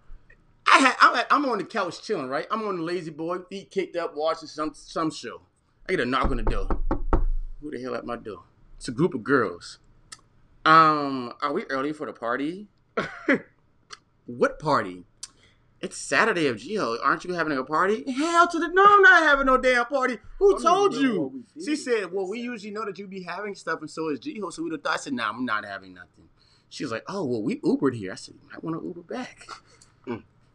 I 0.73 0.79
had, 0.79 0.97
I'm, 1.01 1.17
at, 1.17 1.27
I'm 1.31 1.45
on 1.47 1.59
the 1.59 1.65
couch 1.65 2.03
chilling, 2.03 2.29
right? 2.29 2.47
I'm 2.51 2.63
on 2.69 2.77
the 2.77 2.83
lazy 2.83 3.11
boy, 3.11 3.39
feet 3.51 3.71
kicked 3.71 3.97
up, 3.97 4.13
watching 4.15 4.49
some 4.49 4.71
some 4.75 5.11
show. 5.11 5.41
I 5.89 5.93
get 5.93 6.01
a 6.01 6.07
knock 6.07 6.31
on 6.31 6.37
the 6.37 6.43
door. 6.45 6.69
Who 7.61 7.71
the 7.73 7.81
hell 7.83 7.95
at 7.97 8.07
my 8.07 8.17
door? 8.17 8.45
It's 8.77 8.87
a 8.87 8.93
group 8.93 9.15
of 9.15 9.25
girls. 9.25 9.79
Um, 10.69 11.33
are 11.41 11.55
we 11.55 11.65
early 11.71 11.95
for 11.95 12.05
the 12.05 12.13
party? 12.13 12.69
what 14.27 14.59
party? 14.59 15.05
It's 15.81 15.97
Saturday 15.97 16.47
of 16.49 16.59
Geo. 16.59 16.99
Aren't 17.03 17.25
you 17.25 17.33
having 17.33 17.57
a 17.57 17.65
party? 17.65 18.05
Hell 18.13 18.47
to 18.49 18.59
the 18.59 18.69
no, 18.69 18.85
I'm 18.87 19.01
not 19.01 19.23
having 19.23 19.47
no 19.47 19.57
damn 19.57 19.87
party. 19.87 20.19
Who 20.39 20.61
told 20.61 20.95
you? 20.95 21.23
what 21.23 21.33
we 21.33 21.41
did. 21.55 21.65
She 21.65 21.75
said, 21.75 22.13
Well, 22.13 22.29
we 22.29 22.41
usually 22.41 22.71
know 22.71 22.85
that 22.85 22.99
you'd 22.99 23.09
be 23.09 23.23
having 23.23 23.55
stuff, 23.55 23.81
and 23.81 23.89
so 23.89 24.11
is 24.11 24.21
Geo. 24.21 24.51
So 24.51 24.63
we 24.63 24.69
would 24.69 24.81
have 24.81 24.83
thought 24.83 24.95
I 24.95 24.97
said, 24.99 25.15
Nah, 25.15 25.31
I'm 25.31 25.47
not 25.47 25.65
having 25.65 25.95
nothing. 25.95 26.29
She 26.69 26.85
was 26.85 26.93
like, 26.93 27.05
Oh, 27.09 27.25
well, 27.25 27.43
we 27.43 27.61
Ubered 27.61 27.97
here. 27.97 28.13
I 28.13 28.17
said, 28.17 28.35
I 28.53 28.59
want 28.61 28.79
to 28.79 28.87
Uber 28.87 29.03
back. 29.03 29.47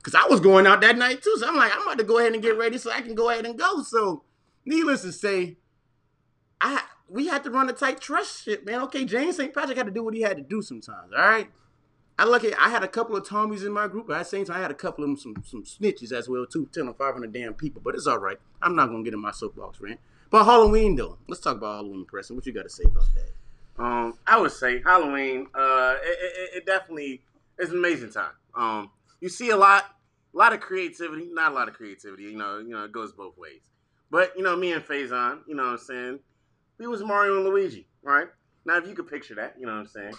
Cause 0.04 0.14
I 0.14 0.28
was 0.30 0.42
going 0.42 0.68
out 0.68 0.82
that 0.82 0.98
night 0.98 1.24
too. 1.24 1.34
So 1.40 1.48
I'm 1.48 1.56
like, 1.56 1.72
I'm 1.74 1.82
about 1.82 1.98
to 1.98 2.04
go 2.04 2.20
ahead 2.20 2.34
and 2.34 2.42
get 2.44 2.58
ready 2.58 2.78
so 2.78 2.92
I 2.92 3.02
can 3.02 3.16
go 3.16 3.30
ahead 3.30 3.46
and 3.46 3.58
go. 3.58 3.82
So 3.84 4.24
needless 4.66 5.02
to 5.04 5.14
say, 5.14 5.56
I 6.60 6.84
we 7.08 7.28
had 7.28 7.44
to 7.44 7.52
run 7.52 7.70
a 7.70 7.74
tight 7.74 8.00
trust 8.00 8.44
shit, 8.44 8.66
man. 8.66 8.82
Okay, 8.84 9.06
James 9.06 9.38
St. 9.38 9.54
Patrick 9.54 9.78
had 9.78 9.86
to 9.86 9.92
do 9.92 10.04
what 10.04 10.14
he 10.14 10.22
had 10.22 10.38
to 10.38 10.44
do 10.44 10.62
sometimes. 10.62 11.12
All 11.16 11.28
right. 11.28 11.50
I 12.18 12.26
look 12.26 12.44
at 12.44 12.58
I 12.60 12.70
had 12.70 12.84
a 12.84 12.88
couple 12.88 13.16
of 13.16 13.28
Tommies 13.28 13.66
in 13.66 13.72
my 13.72 13.88
group, 13.88 14.08
but 14.08 14.14
at 14.14 14.20
the 14.20 14.26
same 14.26 14.46
time 14.46 14.58
I 14.58 14.62
had 14.62 14.72
a 14.72 14.76
couple 14.76 15.04
of 15.04 15.10
them 15.10 15.18
some 15.18 15.44
some 15.46 15.64
snitches 15.64 16.12
as 16.12 16.30
well 16.30 16.46
too, 16.46 16.70
telling 16.72 16.94
500 16.94 17.34
damn 17.34 17.54
people. 17.54 17.82
But 17.84 17.96
it's 17.96 18.08
all 18.08 18.20
right. 18.20 18.38
I'm 18.62 18.76
not 18.76 18.88
gonna 18.88 19.04
get 19.04 19.14
in 19.14 19.22
my 19.22 19.32
soapbox 19.32 19.82
rant. 19.82 20.00
But 20.30 20.46
Halloween 20.46 20.96
though, 20.96 21.18
let's 21.28 21.42
talk 21.42 21.58
about 21.58 21.76
Halloween, 21.76 22.06
Preston. 22.06 22.36
What 22.36 22.46
you 22.46 22.54
got 22.54 22.64
to 22.64 22.70
say 22.70 22.84
about 22.84 23.06
that? 23.16 23.84
Um, 23.84 24.18
I 24.26 24.40
would 24.40 24.52
say 24.52 24.82
Halloween. 24.82 25.48
Uh, 25.54 25.96
it, 26.04 26.18
it, 26.22 26.58
it 26.58 26.66
definitely 26.66 27.22
is 27.60 27.72
an 27.72 27.78
amazing 27.78 28.12
time. 28.12 28.32
Um, 28.56 28.92
you 29.20 29.30
see 29.30 29.50
a 29.50 29.58
lot, 29.58 29.86
a 30.34 30.38
lot 30.38 30.54
of 30.54 30.60
creativity. 30.60 31.30
Not 31.32 31.52
a 31.52 31.56
lot 31.56 31.68
of 31.68 31.74
creativity. 31.74 32.24
You 32.24 32.38
know, 32.38 32.60
you 32.60 32.70
know, 32.70 32.84
it 32.84 32.92
goes 32.92 33.12
both 33.12 33.38
ways. 33.38 33.62
But 34.10 34.34
you 34.38 34.44
know, 34.44 34.56
me 34.56 34.74
and 34.74 34.84
Phaizon, 34.84 35.40
you 35.48 35.56
know 35.56 35.64
what 35.64 35.72
I'm 35.72 35.78
saying? 35.80 36.20
We 36.78 36.88
was 36.88 37.04
Mario 37.04 37.38
and 37.38 37.46
Luigi, 37.46 37.88
right? 38.02 38.28
Now, 38.66 38.78
if 38.78 38.88
you 38.88 38.94
could 38.96 39.08
picture 39.08 39.36
that, 39.36 39.56
you 39.60 39.66
know 39.66 39.74
what 39.74 39.80
I'm 39.80 39.88
saying? 39.88 40.14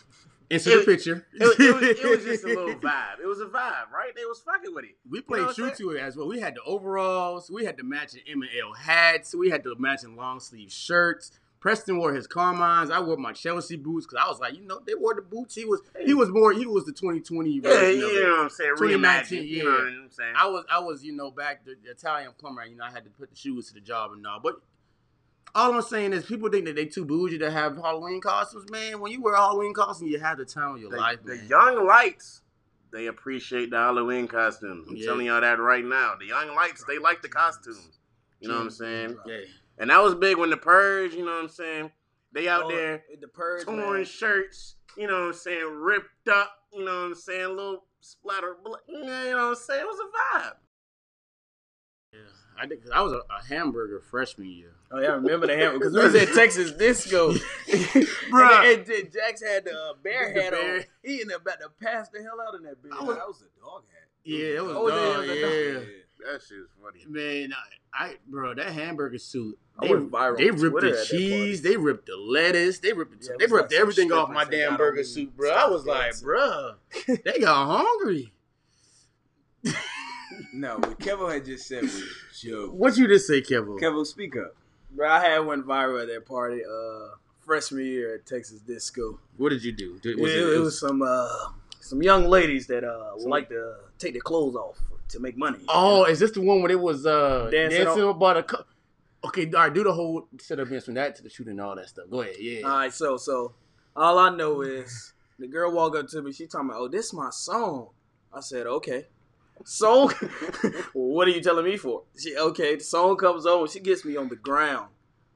Insert 0.50 0.74
the 0.74 0.80
It- 0.92 0.96
picture. 0.96 1.26
It, 1.32 1.42
was- 1.42 1.58
it, 1.60 1.74
was, 1.74 1.82
it 1.82 2.04
was 2.16 2.24
just 2.24 2.44
a 2.44 2.48
little 2.48 2.74
vibe. 2.74 3.20
It 3.22 3.26
was 3.26 3.40
a 3.40 3.46
vibe, 3.46 3.90
right? 3.92 4.14
They 4.14 4.24
was 4.26 4.40
fucking 4.40 4.74
with 4.74 4.84
it. 4.84 4.96
We 5.10 5.18
You 5.18 5.24
know 5.40 5.46
played 5.52 5.54
true 5.56 5.70
to 5.90 5.96
it 5.96 6.00
as 6.00 6.16
well. 6.16 6.28
We 6.28 6.40
had 6.40 6.54
the 6.54 6.62
overalls, 6.62 7.50
we 7.50 7.64
had 7.64 7.76
the 7.76 7.84
matching 7.84 8.20
M 8.30 8.42
and 8.42 8.50
L 8.62 8.72
hats, 8.74 9.34
we 9.34 9.50
had 9.50 9.64
the 9.64 9.74
matching 9.78 10.16
long 10.16 10.40
sleeve 10.40 10.70
shirts. 10.70 11.32
Preston 11.60 11.96
wore 11.96 12.12
his 12.12 12.26
Carmines. 12.26 12.90
I 12.90 13.00
wore 13.00 13.16
my 13.16 13.32
Chelsea 13.32 13.76
boots 13.76 14.04
because 14.04 14.22
I 14.22 14.28
was 14.28 14.38
like, 14.38 14.54
you 14.54 14.66
know, 14.66 14.80
they 14.86 14.94
wore 14.94 15.14
the 15.14 15.22
boots. 15.22 15.54
He 15.54 15.64
was 15.64 15.80
he 16.04 16.12
was 16.12 16.28
more 16.28 16.52
he 16.52 16.66
was 16.66 16.84
the 16.84 16.92
2020 16.92 17.48
Yeah, 17.50 17.60
version 17.62 18.00
you 18.00 18.06
of 18.06 18.22
know 18.22 18.30
what 18.32 18.40
I'm 18.42 18.50
saying? 18.50 18.70
2019, 18.76 19.38
Reimagine, 19.42 19.48
you 19.48 19.64
know 19.64 19.70
yeah. 19.70 19.76
what 19.76 19.82
I'm 20.04 20.10
saying? 20.10 20.34
I 20.36 20.46
was 20.46 20.64
I 20.70 20.78
was 20.80 21.02
you 21.02 21.12
know 21.16 21.30
back 21.30 21.64
the, 21.64 21.74
the 21.82 21.90
Italian 21.90 22.32
plumber. 22.36 22.66
You 22.66 22.76
know, 22.76 22.84
I 22.84 22.90
had 22.90 23.04
to 23.04 23.10
put 23.10 23.30
the 23.30 23.36
shoes 23.36 23.68
to 23.68 23.74
the 23.74 23.80
job 23.80 24.12
and 24.12 24.26
all. 24.26 24.40
But 24.40 24.56
all 25.54 25.72
I'm 25.74 25.82
saying 25.82 26.12
is, 26.12 26.24
people 26.24 26.50
think 26.50 26.64
that 26.66 26.76
they 26.76 26.86
too 26.86 27.04
bougie 27.04 27.38
to 27.38 27.50
have 27.50 27.76
Halloween 27.76 28.20
costumes. 28.20 28.68
Man, 28.70 29.00
when 29.00 29.12
you 29.12 29.22
wear 29.22 29.34
a 29.34 29.38
Halloween 29.38 29.72
costume, 29.74 30.08
you 30.08 30.18
have 30.18 30.38
the 30.38 30.44
time 30.44 30.74
of 30.74 30.80
your 30.80 30.90
the, 30.90 30.96
life. 30.96 31.18
the 31.24 31.36
man. 31.36 31.46
young 31.48 31.86
lights, 31.86 32.42
they 32.92 33.06
appreciate 33.06 33.70
the 33.70 33.76
Halloween 33.76 34.26
costumes. 34.28 34.86
I'm 34.88 34.96
Yeah. 34.96 35.06
telling 35.06 35.26
y'all 35.26 35.40
that 35.40 35.58
right 35.60 35.84
now. 35.84 36.14
The 36.18 36.26
young 36.26 36.54
lights, 36.54 36.84
they 36.84 36.98
like 36.98 37.22
the 37.22 37.28
costumes. 37.28 37.98
You 38.40 38.48
know 38.48 38.56
what 38.56 38.62
I'm 38.64 38.70
saying? 38.70 39.16
Yeah. 39.26 39.40
And 39.78 39.90
that 39.90 40.02
was 40.02 40.14
big 40.14 40.36
when 40.36 40.50
the 40.50 40.56
purge. 40.56 41.14
You 41.14 41.24
know 41.24 41.32
what 41.34 41.42
I'm 41.44 41.48
saying? 41.48 41.90
They 42.32 42.48
out 42.48 42.64
Oh, 42.64 42.68
there 42.68 43.04
the 43.20 43.28
purge. 43.28 43.64
torn 43.64 43.78
man. 43.78 44.04
shirts. 44.04 44.76
You 44.96 45.06
know 45.06 45.20
what 45.20 45.26
I'm 45.28 45.32
saying? 45.34 45.66
Ripped 45.72 46.28
up. 46.28 46.52
You 46.72 46.84
know 46.84 46.94
what 47.00 47.06
I'm 47.06 47.14
saying? 47.14 47.48
little 47.56 47.84
splatter. 48.00 48.56
blood. 48.62 48.80
You 48.88 49.04
know 49.04 49.30
what 49.30 49.38
I'm 49.38 49.54
saying? 49.54 49.80
It 49.80 49.86
was 49.86 49.98
a 50.00 50.38
vibe. 50.38 50.52
Yeah, 52.12 52.20
I 52.60 52.66
did. 52.66 52.82
'cause 52.82 52.90
I 52.94 53.00
was 53.00 53.12
a, 53.12 53.16
a 53.16 53.44
hamburger 53.48 54.00
freshman 54.00 54.48
year. 54.50 54.72
Oh 54.92 55.00
yeah, 55.00 55.08
I 55.08 55.14
remember 55.14 55.46
the 55.46 55.56
hamburger 55.56 55.90
because 55.90 55.94
we 55.94 56.02
was 56.02 56.14
at 56.28 56.34
Texas 56.34 56.72
Disco, 56.72 57.32
Bruh. 58.30 58.72
and, 58.72 58.80
and, 58.82 58.88
and 58.90 59.12
Jax 59.12 59.42
had 59.42 59.64
the 59.64 59.72
uh, 59.72 59.92
bear 60.02 60.32
The 60.34 60.42
hat 60.42 60.52
bear. 60.52 60.76
on. 60.76 60.84
He 61.02 61.20
ended 61.20 61.36
up 61.36 61.42
about 61.42 61.60
to 61.60 61.68
pass 61.82 62.08
the 62.10 62.22
hell 62.22 62.40
out 62.46 62.54
in 62.54 62.62
that 62.62 62.82
bitch. 62.82 62.92
I 62.92 63.02
was- 63.02 63.16
that 63.16 63.26
was 63.28 63.42
a 63.42 63.60
dog 63.60 63.82
hat. 63.92 64.08
Yeah, 64.24 64.38
it 64.56 64.64
was. 64.64 64.76
Oh, 64.76 64.88
dog, 64.88 65.24
it 65.24 65.28
was 65.28 65.28
a 65.28 65.72
yeah. 65.72 65.80
That 66.32 66.40
shit 66.40 66.56
is 66.58 66.68
funny. 66.82 67.04
Man, 67.06 67.52
I, 67.92 68.04
I 68.06 68.14
bro, 68.26 68.54
that 68.54 68.72
hamburger 68.72 69.18
suit. 69.18 69.58
They, 69.82 69.90
went 69.90 70.10
viral 70.10 70.38
they 70.38 70.50
ripped 70.52 70.60
Twitter 70.70 70.90
the 70.96 71.04
cheese, 71.04 71.60
they 71.62 71.76
ripped 71.76 72.06
the 72.06 72.16
lettuce, 72.16 72.78
they 72.78 72.92
ripped 72.92 73.20
the, 73.20 73.26
Yeah, 73.26 73.32
they 73.40 73.46
ripped 73.52 73.72
like 73.72 73.80
everything 73.80 74.12
off 74.12 74.30
my 74.30 74.44
damn 74.44 74.76
burger 74.76 75.02
suit, 75.04 75.36
bro. 75.36 75.50
I 75.50 75.68
was 75.68 75.84
like, 75.84 76.02
dancing. 76.12 76.24
bro, 76.26 76.74
they 77.24 77.40
got 77.40 77.66
hungry. 77.66 78.32
No, 80.52 80.76
what 80.76 80.98
Kevo 80.98 81.32
had 81.32 81.44
just 81.44 81.66
said 81.66 81.82
was 81.82 82.02
joke. 82.40 82.72
What 82.72 82.96
you 82.96 83.06
just 83.08 83.26
say, 83.26 83.40
Kevin? 83.40 83.76
Kevo, 83.78 84.06
speak 84.06 84.36
up. 84.36 84.54
Bro, 84.90 85.10
I 85.10 85.20
had 85.20 85.38
went 85.40 85.66
viral 85.66 86.00
at 86.02 86.08
that 86.08 86.24
party 86.26 86.62
uh, 86.64 87.16
freshman 87.40 87.84
year 87.84 88.14
at 88.16 88.26
Texas 88.26 88.60
Disco. 88.60 89.18
What 89.36 89.50
did 89.50 89.64
you 89.64 89.72
do? 89.72 89.98
Did- 90.00 90.18
it, 90.18 90.22
was 90.22 90.32
it, 90.32 90.60
was 90.60 90.78
some 90.80 91.02
uh, 91.02 91.28
some 91.80 92.02
young 92.02 92.26
ladies 92.26 92.66
that 92.68 92.84
uh, 92.84 93.18
Some- 93.18 93.30
like 93.30 93.48
to 93.48 93.74
take 93.98 94.12
their 94.14 94.20
clothes 94.22 94.54
off 94.54 94.78
to 95.08 95.20
make 95.20 95.36
money. 95.36 95.58
Oh, 95.68 96.04
is 96.04 96.18
this 96.20 96.30
the 96.30 96.40
one 96.40 96.62
where 96.62 96.70
it 96.70 96.80
was 96.80 97.04
uh 97.06 97.48
Dancing 97.50 97.84
dancing, 97.84 98.02
on- 98.04 98.10
about 98.10 98.36
a 98.36 98.42
cup? 98.42 98.68
Okay, 99.24 99.46
all 99.46 99.52
right, 99.62 99.72
do 99.72 99.82
the 99.82 99.92
whole 99.92 100.28
setup 100.38 100.66
events 100.66 100.84
from 100.84 100.94
that 100.94 101.16
to 101.16 101.22
the 101.22 101.30
shooting 101.30 101.52
and 101.52 101.60
all 101.60 101.74
that 101.74 101.88
stuff. 101.88 102.04
Go 102.10 102.20
ahead, 102.20 102.36
yeah. 102.38 102.60
All 102.62 102.76
right, 102.78 102.92
so 102.92 103.16
so 103.16 103.54
all 103.96 104.18
I 104.18 104.34
know 104.34 104.60
is 104.62 105.12
the 105.38 105.46
girl 105.48 105.72
walked 105.72 105.96
up 105.96 106.08
to 106.08 106.22
me. 106.22 106.32
She 106.32 106.46
talking 106.46 106.68
me, 106.68 106.74
"Oh, 106.76 106.88
this 106.88 107.12
my 107.12 107.30
song." 107.30 107.88
I 108.32 108.40
said, 108.40 108.66
"Okay." 108.66 109.06
Song? 109.64 110.10
what 110.92 111.28
are 111.28 111.30
you 111.30 111.40
telling 111.40 111.64
me 111.64 111.76
for? 111.76 112.02
She 112.18 112.36
okay. 112.36 112.76
The 112.76 112.84
song 112.84 113.16
comes 113.16 113.46
on. 113.46 113.68
She 113.68 113.80
gets 113.80 114.04
me 114.04 114.16
on 114.16 114.28
the 114.28 114.36
ground. 114.36 114.88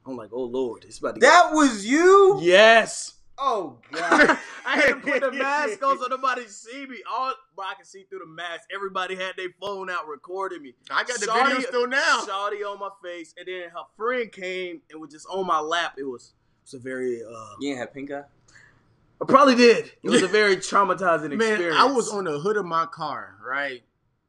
I'm 0.05 0.17
like, 0.17 0.31
"Oh 0.33 0.43
Lord, 0.45 0.85
it's 0.85 0.99
about 0.99 1.15
to." 1.15 1.21
get 1.21 1.27
That 1.29 1.53
was 1.53 1.87
you? 1.87 2.39
yes. 2.43 3.15
Oh 3.41 3.79
god. 3.93 4.37
I 4.67 4.77
had 4.77 4.87
to 4.89 4.95
put 4.97 5.21
the 5.21 5.31
mask 5.33 5.83
on 5.85 5.99
so 5.99 6.07
nobody 6.11 6.47
see 6.49 6.85
me. 6.87 6.97
All, 7.11 7.33
but 7.57 7.67
I 7.67 7.75
can 7.75 7.85
see 7.85 8.05
through 8.11 8.19
the 8.19 8.27
mask. 8.27 8.65
Everybody 8.75 9.15
had 9.15 9.35
their 9.37 9.51
phone 9.61 9.89
out 9.89 10.09
recording 10.09 10.63
me. 10.63 10.75
I 10.91 11.05
got 11.05 11.21
the 11.21 11.27
Shawty- 11.27 11.47
video 11.47 11.61
still 11.69 11.87
now. 11.87 12.25
Shawty 12.27 12.69
on 12.69 12.81
my 12.81 12.91
face, 13.03 13.35
and 13.39 13.47
then 13.47 13.71
her 13.71 13.85
friend 13.97 14.33
came 14.33 14.81
and 14.91 15.01
was 15.01 15.11
just 15.13 15.27
on 15.31 15.47
my 15.47 15.61
lap. 15.61 15.95
It 15.97 16.03
was, 16.03 16.35
it 16.35 16.65
was 16.65 16.75
a 16.75 16.79
very. 16.81 17.23
Uh, 17.23 17.51
you 17.61 17.71
ain't 17.71 17.79
have 17.79 17.95
pink 17.95 18.11
eye? 18.11 18.25
I 19.21 19.25
probably 19.25 19.55
did. 19.55 19.93
It 20.03 20.11
was 20.11 20.23
a 20.23 20.29
very 20.29 20.57
traumatizing 20.57 21.31
Man, 21.37 21.53
experience. 21.53 21.77
I 21.79 21.85
was 21.85 22.09
on 22.11 22.25
the 22.25 22.39
hood 22.39 22.57
of 22.57 22.65
my 22.65 22.87
car, 22.87 23.37
right? 23.45 23.83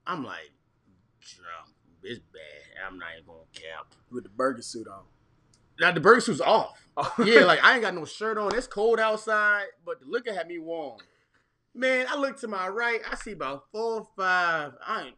I'm 0.09 0.23
like, 0.25 0.49
drunk. 1.21 1.69
It's 2.01 2.19
bad. 2.33 2.87
I'm 2.87 2.97
not 2.97 3.09
even 3.13 3.27
gonna 3.27 3.39
cap. 3.53 3.93
with 4.11 4.23
the 4.23 4.29
burger 4.29 4.63
suit 4.63 4.87
on. 4.87 5.03
Now 5.79 5.91
the 5.91 5.99
burger 5.99 6.21
suit's 6.21 6.41
off. 6.41 6.87
Oh. 6.97 7.13
yeah, 7.23 7.41
like 7.45 7.63
I 7.63 7.73
ain't 7.73 7.83
got 7.83 7.93
no 7.93 8.05
shirt 8.17 8.39
on. 8.39 8.55
It's 8.55 8.65
cold 8.65 8.99
outside, 8.99 9.65
but 9.85 9.99
the 9.99 10.07
liquor 10.07 10.33
had 10.33 10.47
me 10.47 10.57
warm. 10.57 10.97
Man, 11.75 12.07
I 12.09 12.17
look 12.17 12.39
to 12.39 12.47
my 12.47 12.67
right. 12.69 13.01
I 13.09 13.15
see 13.15 13.33
about 13.33 13.65
four 13.71 13.99
or 13.99 14.07
five. 14.17 14.73
I 14.85 15.03
ain't. 15.03 15.15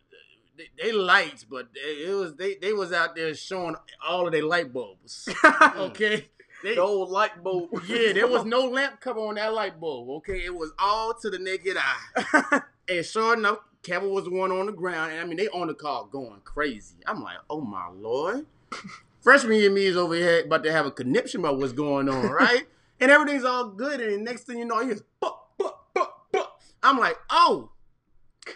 They, 0.58 0.67
they 0.84 0.91
lights, 0.91 1.45
but 1.45 1.69
they, 1.73 2.10
it 2.10 2.13
was 2.13 2.36
they 2.36 2.56
they 2.56 2.73
was 2.73 2.91
out 2.91 3.15
there 3.15 3.34
showing 3.34 3.77
all 4.06 4.25
of 4.25 4.34
their 4.34 4.43
light 4.43 4.73
bulbs. 4.73 5.30
Okay, 5.77 6.27
they, 6.63 6.75
the 6.75 6.82
old 6.82 7.10
light 7.10 7.41
bulb. 7.41 7.69
yeah, 7.88 8.12
there 8.12 8.27
was 8.27 8.43
no 8.43 8.65
lamp 8.67 8.99
cover 8.99 9.21
on 9.21 9.36
that 9.36 9.54
light 9.54 9.80
bulb. 9.80 10.10
Okay, 10.17 10.43
it 10.43 10.54
was 10.54 10.73
all 10.77 11.13
to 11.13 11.30
the 11.30 11.39
naked 11.39 11.77
eye. 11.77 12.62
and 12.89 13.06
sure 13.06 13.36
enough, 13.36 13.60
Kevin 13.84 14.12
was 14.12 14.26
the 14.26 14.32
one 14.32 14.52
on 14.52 14.67
the 14.67 14.72
ground, 14.72 15.12
and 15.12 15.22
I 15.22 15.26
mean 15.26 15.38
they 15.38 15.48
on 15.50 15.67
the 15.67 15.74
car 15.74 16.08
going 16.12 16.41
crazy. 16.44 16.96
I'm 17.06 17.24
like, 17.24 17.38
oh 17.50 17.62
my 17.62 17.89
lord. 17.89 18.46
Freshman 19.22 19.58
year 19.58 19.70
me 19.70 19.86
is 19.86 19.98
over 19.98 20.15
here 20.15 20.44
about 20.44 20.63
to 20.63 20.71
have 20.71 20.86
a 20.86 20.92
conniption 20.92 21.42
about 21.42 21.58
what's 21.58 21.73
going 21.73 22.10
on, 22.10 22.25
right? 22.32 22.67
and 23.02 23.10
everything's 23.10 23.44
all 23.44 23.67
good, 23.67 24.00
and 24.00 24.13
the 24.13 24.17
next 24.19 24.44
thing 24.44 24.60
you 24.60 24.65
know, 24.65 24.88
he's 24.88 25.02
buh, 25.19 25.32
buh, 25.58 25.71
buh, 25.94 26.06
buh. 26.32 26.46
I'm 26.84 27.00
like, 27.00 27.17
oh. 27.29 27.71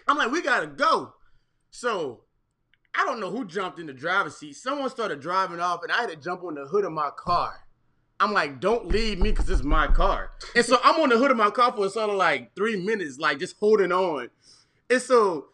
I'm 0.08 0.18
like, 0.18 0.32
we 0.32 0.42
gotta 0.42 0.68
go. 0.68 1.14
So 1.72 2.22
I 2.94 3.06
don't 3.06 3.20
know 3.20 3.32
who 3.32 3.46
jumped 3.46 3.80
in 3.80 3.88
the 3.88 3.94
driver's 3.94 4.38
seat. 4.38 4.56
Someone 4.56 4.90
started 4.90 5.20
driving 5.20 5.60
off, 5.60 5.84
and 5.84 5.92
I 5.92 6.02
had 6.02 6.10
to 6.12 6.16
jump 6.16 6.44
on 6.44 6.56
the 6.56 6.66
hood 6.66 6.86
of 6.86 6.92
my 6.92 7.10
car. 7.18 7.66
I'm 8.20 8.32
like, 8.32 8.62
don't 8.62 8.88
leave 8.88 9.20
me 9.20 9.32
because 9.32 9.50
it's 9.50 9.64
my 9.64 9.88
car. 9.88 10.32
And 10.56 10.64
so 10.64 10.80
I'm 10.84 11.02
on 11.02 11.10
the 11.10 11.18
hood 11.18 11.32
of 11.32 11.38
my 11.38 11.50
car 11.50 11.74
for 11.74 11.90
sort 11.90 12.10
of 12.10 12.16
like 12.16 12.56
three 12.56 12.78
minutes, 12.78 13.18
like 13.18 13.40
just 13.40 13.58
holding 13.60 13.92
on. 13.92 14.30
And 14.90 15.02
so 15.02 15.48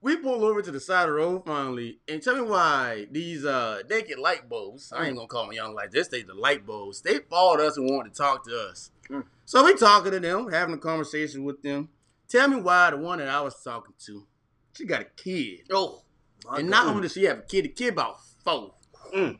we 0.00 0.16
pull 0.16 0.44
over 0.44 0.62
to 0.62 0.70
the 0.70 0.80
side 0.80 1.08
of 1.08 1.08
the 1.08 1.12
road 1.14 1.44
finally, 1.44 1.98
and 2.08 2.22
tell 2.22 2.36
me 2.36 2.42
why 2.42 3.06
these 3.10 3.44
uh 3.44 3.82
naked 3.88 4.18
light 4.18 4.48
bulbs, 4.48 4.92
I 4.92 5.06
ain't 5.06 5.16
gonna 5.16 5.28
call 5.28 5.44
them 5.44 5.52
young 5.52 5.74
lights, 5.74 5.94
this 5.94 6.08
they 6.08 6.22
the 6.22 6.34
light 6.34 6.64
bulbs, 6.66 7.02
they 7.02 7.18
followed 7.18 7.60
us 7.60 7.76
and 7.76 7.90
wanted 7.90 8.14
to 8.14 8.18
talk 8.18 8.44
to 8.44 8.68
us. 8.70 8.90
Mm. 9.10 9.24
So 9.44 9.64
we 9.64 9.74
talking 9.74 10.12
to 10.12 10.20
them, 10.20 10.50
having 10.50 10.74
a 10.74 10.78
conversation 10.78 11.44
with 11.44 11.62
them. 11.62 11.88
Tell 12.28 12.48
me 12.48 12.60
why 12.60 12.90
the 12.90 12.98
one 12.98 13.18
that 13.18 13.28
I 13.28 13.40
was 13.40 13.60
talking 13.62 13.94
to, 14.06 14.26
she 14.74 14.84
got 14.84 15.00
a 15.00 15.06
kid. 15.16 15.62
Oh, 15.72 16.02
my 16.46 16.58
and 16.58 16.68
God. 16.68 16.76
not 16.76 16.86
only 16.86 17.02
does 17.02 17.14
she 17.14 17.24
have 17.24 17.38
a 17.38 17.42
kid, 17.42 17.64
the 17.64 17.68
kid 17.68 17.94
about 17.94 18.18
four. 18.44 18.74
Mm. 19.14 19.38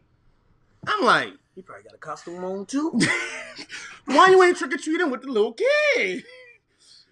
I'm 0.86 1.04
like, 1.04 1.34
He 1.54 1.62
probably 1.62 1.84
got 1.84 1.94
a 1.94 1.98
costume 1.98 2.42
on 2.42 2.66
too. 2.66 2.98
Why 4.06 4.28
you 4.28 4.42
ain't 4.42 4.56
trick 4.56 4.72
or 4.72 4.78
treating 4.78 5.10
with 5.10 5.22
the 5.22 5.28
little 5.28 5.52
kid? 5.52 6.24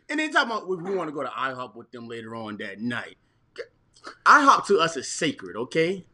And 0.08 0.20
then 0.20 0.30
talking 0.30 0.50
about 0.50 0.68
we, 0.68 0.76
want 0.76 1.08
to 1.08 1.14
go 1.14 1.22
to 1.22 1.28
IHOP 1.28 1.74
with 1.74 1.90
them 1.90 2.08
later 2.08 2.34
on 2.34 2.56
that 2.58 2.80
night. 2.80 3.16
IHOP 4.24 4.66
to 4.66 4.78
us 4.78 4.96
is 4.96 5.08
sacred, 5.08 5.56
okay? 5.56 6.04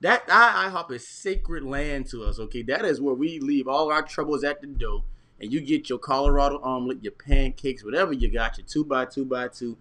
That 0.00 0.24
I- 0.28 0.70
IHOP 0.70 0.92
is 0.92 1.08
sacred 1.08 1.64
land 1.64 2.06
to 2.10 2.22
us, 2.22 2.38
okay? 2.38 2.62
That 2.62 2.84
is 2.84 3.00
where 3.00 3.14
we 3.14 3.40
leave 3.40 3.66
all 3.66 3.90
our 3.90 4.02
troubles 4.02 4.44
at 4.44 4.60
the 4.60 4.68
door, 4.68 5.04
and 5.40 5.52
you 5.52 5.60
get 5.60 5.88
your 5.88 5.98
Colorado 5.98 6.60
omelet, 6.62 7.02
your 7.02 7.12
pancakes, 7.12 7.84
whatever 7.84 8.12
you 8.12 8.28
got, 8.28 8.58
your 8.58 8.66
two 8.66 8.84
by 8.84 9.06
two 9.06 9.24
by 9.24 9.48
two. 9.48 9.76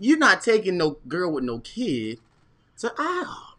You're 0.00 0.18
not 0.18 0.40
taking 0.40 0.78
no 0.78 0.98
girl 1.06 1.32
with 1.32 1.44
no 1.44 1.58
kid 1.58 2.18
to 2.78 2.88
IHOP. 2.88 3.56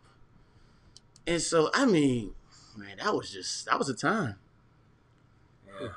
And 1.28 1.42
so, 1.42 1.70
I 1.74 1.86
mean, 1.86 2.34
man, 2.76 2.98
that 2.98 3.14
was 3.14 3.32
just 3.32 3.66
that 3.66 3.78
was 3.78 3.90
a 3.90 3.94
time. 3.94 4.36
I 5.80 5.90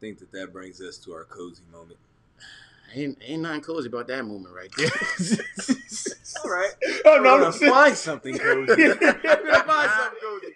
think 0.00 0.18
that 0.20 0.30
that 0.32 0.52
brings 0.52 0.80
us 0.80 0.98
to 0.98 1.12
our 1.12 1.24
cozy 1.24 1.62
moment. 1.72 1.98
Ain't 2.94 3.18
ain't 3.22 3.42
nothing 3.42 3.60
cozy 3.60 3.88
about 3.88 4.06
that 4.08 4.24
moment 4.24 4.54
right 4.54 4.70
there. 4.76 4.90
All 6.44 6.50
right. 6.50 6.70
Oh 7.04 7.16
I'm 7.16 7.22
gonna 7.22 7.52
find 7.52 7.96
something 7.96 8.38
cozy. 8.38 8.72
I'm 8.84 8.98
gonna 8.98 9.64
find 9.64 9.90
something 9.90 10.18
cozy. 10.22 10.54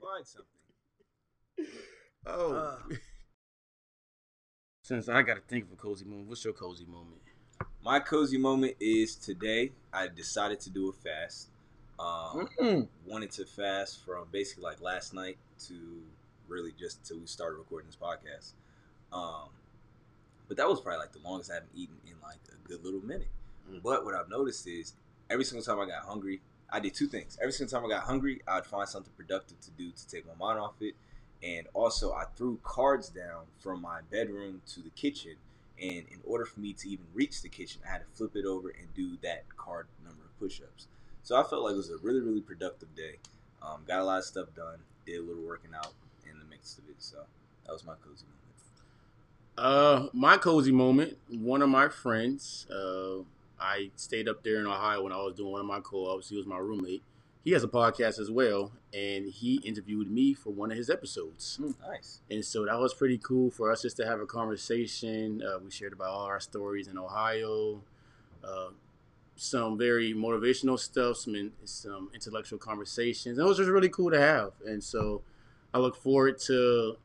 find 0.00 0.26
something. 0.26 1.74
Oh. 2.26 2.54
Uh, 2.54 2.78
Since 4.82 5.08
I 5.08 5.22
gotta 5.22 5.40
think 5.40 5.64
of 5.66 5.72
a 5.72 5.76
cozy 5.76 6.04
moment, 6.04 6.28
what's 6.28 6.44
your 6.44 6.54
cozy 6.54 6.84
moment? 6.84 7.20
My 7.82 8.00
cozy 8.00 8.38
moment 8.38 8.76
is 8.80 9.16
today. 9.16 9.72
I 9.92 10.08
decided 10.08 10.60
to 10.60 10.70
do 10.70 10.88
a 10.88 10.92
fast. 10.92 11.48
Um, 11.98 12.48
mm, 12.60 12.88
wanted 13.06 13.30
to 13.32 13.44
fast 13.44 14.04
from 14.04 14.28
basically 14.30 14.62
like 14.62 14.80
last 14.80 15.12
night 15.12 15.36
to 15.66 15.74
really 16.46 16.72
just 16.78 16.98
until 17.00 17.18
we 17.18 17.26
started 17.26 17.56
recording 17.56 17.88
this 17.88 17.96
podcast. 17.96 18.52
Um, 19.12 19.48
but 20.48 20.56
that 20.56 20.68
was 20.68 20.80
probably 20.80 20.98
like 20.98 21.12
the 21.12 21.20
longest 21.20 21.50
I 21.50 21.54
haven't 21.54 21.70
eaten 21.74 21.96
in 22.06 22.14
like 22.22 22.40
a 22.50 22.68
good 22.68 22.84
little 22.84 23.04
minute. 23.04 23.28
Mm. 23.70 23.82
But 23.82 24.04
what 24.04 24.14
I've 24.14 24.28
noticed 24.28 24.66
is 24.66 24.94
every 25.30 25.44
single 25.44 25.64
time 25.64 25.80
I 25.80 25.86
got 25.86 26.04
hungry, 26.04 26.40
I 26.70 26.80
did 26.80 26.94
two 26.94 27.06
things. 27.06 27.38
Every 27.40 27.52
single 27.52 27.78
time 27.78 27.86
I 27.86 27.94
got 27.94 28.04
hungry, 28.04 28.40
I'd 28.46 28.66
find 28.66 28.88
something 28.88 29.12
productive 29.16 29.60
to 29.60 29.70
do 29.72 29.90
to 29.90 30.08
take 30.08 30.26
my 30.26 30.34
mind 30.34 30.58
off 30.58 30.74
it. 30.80 30.94
And 31.42 31.66
also, 31.72 32.12
I 32.12 32.24
threw 32.36 32.58
cards 32.62 33.08
down 33.08 33.44
from 33.58 33.80
my 33.80 34.00
bedroom 34.10 34.60
to 34.74 34.80
the 34.80 34.90
kitchen. 34.90 35.36
And 35.80 36.04
in 36.10 36.20
order 36.24 36.44
for 36.44 36.58
me 36.58 36.72
to 36.72 36.88
even 36.88 37.06
reach 37.14 37.42
the 37.42 37.48
kitchen, 37.48 37.80
I 37.86 37.92
had 37.92 38.00
to 38.00 38.06
flip 38.12 38.34
it 38.34 38.44
over 38.44 38.70
and 38.70 38.92
do 38.94 39.16
that 39.22 39.44
card 39.56 39.86
number 40.04 40.24
of 40.24 40.38
push 40.40 40.60
ups. 40.60 40.88
So 41.22 41.36
I 41.36 41.44
felt 41.44 41.62
like 41.62 41.74
it 41.74 41.76
was 41.76 41.90
a 41.90 41.98
really, 41.98 42.20
really 42.20 42.40
productive 42.40 42.94
day. 42.96 43.16
Um, 43.62 43.82
got 43.86 44.00
a 44.00 44.04
lot 44.04 44.18
of 44.18 44.24
stuff 44.24 44.48
done. 44.56 44.78
Did 45.06 45.20
a 45.20 45.22
little 45.22 45.42
working 45.42 45.70
out 45.76 45.92
in 46.28 46.38
the 46.38 46.44
midst 46.44 46.78
of 46.78 46.84
it. 46.88 46.96
So 46.98 47.18
that 47.66 47.72
was 47.72 47.84
my 47.84 47.94
cozy 48.04 48.24
moment. 48.24 48.37
Uh, 49.58 50.06
my 50.12 50.36
cozy 50.36 50.70
moment. 50.70 51.16
One 51.28 51.62
of 51.62 51.68
my 51.68 51.88
friends. 51.88 52.66
Uh, 52.70 53.24
I 53.60 53.90
stayed 53.96 54.28
up 54.28 54.44
there 54.44 54.60
in 54.60 54.66
Ohio 54.66 55.02
when 55.02 55.12
I 55.12 55.16
was 55.16 55.34
doing 55.34 55.50
one 55.50 55.60
of 55.60 55.66
my 55.66 55.80
co-ops. 55.80 56.28
He 56.28 56.36
was 56.36 56.46
my 56.46 56.58
roommate. 56.58 57.02
He 57.44 57.50
has 57.52 57.64
a 57.64 57.68
podcast 57.68 58.20
as 58.20 58.30
well, 58.30 58.70
and 58.92 59.26
he 59.26 59.56
interviewed 59.64 60.10
me 60.10 60.34
for 60.34 60.50
one 60.50 60.70
of 60.70 60.76
his 60.76 60.90
episodes. 60.90 61.58
Nice. 61.88 62.20
And 62.30 62.44
so 62.44 62.66
that 62.66 62.78
was 62.78 62.94
pretty 62.94 63.18
cool 63.18 63.50
for 63.50 63.72
us 63.72 63.82
just 63.82 63.96
to 63.96 64.06
have 64.06 64.20
a 64.20 64.26
conversation. 64.26 65.42
Uh, 65.42 65.58
we 65.58 65.70
shared 65.70 65.92
about 65.92 66.10
all 66.10 66.26
our 66.26 66.40
stories 66.40 66.86
in 66.86 66.96
Ohio, 66.96 67.82
uh, 68.44 68.68
some 69.34 69.76
very 69.76 70.14
motivational 70.14 70.78
stuff, 70.78 71.16
some 71.16 71.34
in, 71.34 71.52
some 71.64 72.10
intellectual 72.14 72.58
conversations. 72.58 73.38
And 73.38 73.44
it 73.44 73.48
was 73.48 73.56
just 73.56 73.70
really 73.70 73.88
cool 73.88 74.10
to 74.10 74.20
have. 74.20 74.52
And 74.64 74.84
so 74.84 75.22
I 75.74 75.78
look 75.78 75.96
forward 75.96 76.38
to 76.46 76.96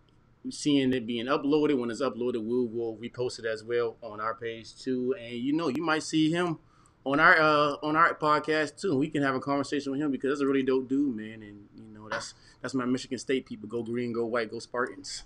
seeing 0.49 0.93
it 0.93 1.05
being 1.07 1.25
uploaded. 1.27 1.77
When 1.79 1.89
it's 1.91 2.01
uploaded, 2.01 2.43
we 2.43 2.65
will 2.67 2.97
repost 3.01 3.39
it 3.39 3.45
as 3.45 3.63
well 3.63 3.97
on 4.01 4.19
our 4.19 4.35
page 4.35 4.75
too. 4.79 5.15
And 5.19 5.33
you 5.33 5.53
know, 5.53 5.67
you 5.69 5.83
might 5.83 6.03
see 6.03 6.31
him 6.31 6.59
on 7.05 7.19
our 7.19 7.39
uh, 7.39 7.75
on 7.83 7.95
our 7.95 8.13
podcast 8.15 8.79
too. 8.79 8.97
We 8.97 9.09
can 9.09 9.23
have 9.23 9.35
a 9.35 9.39
conversation 9.39 9.91
with 9.91 10.01
him 10.01 10.11
because 10.11 10.31
that's 10.31 10.41
a 10.41 10.47
really 10.47 10.63
dope 10.63 10.87
dude, 10.89 11.15
man. 11.15 11.41
And 11.43 11.67
you 11.75 11.93
know, 11.93 12.07
that's 12.09 12.33
that's 12.61 12.73
my 12.73 12.85
Michigan 12.85 13.17
State 13.17 13.45
people. 13.45 13.67
Go 13.69 13.83
green, 13.83 14.11
go 14.13 14.25
white, 14.25 14.49
go 14.51 14.59
Spartans. 14.59 15.23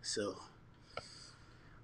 So 0.00 0.34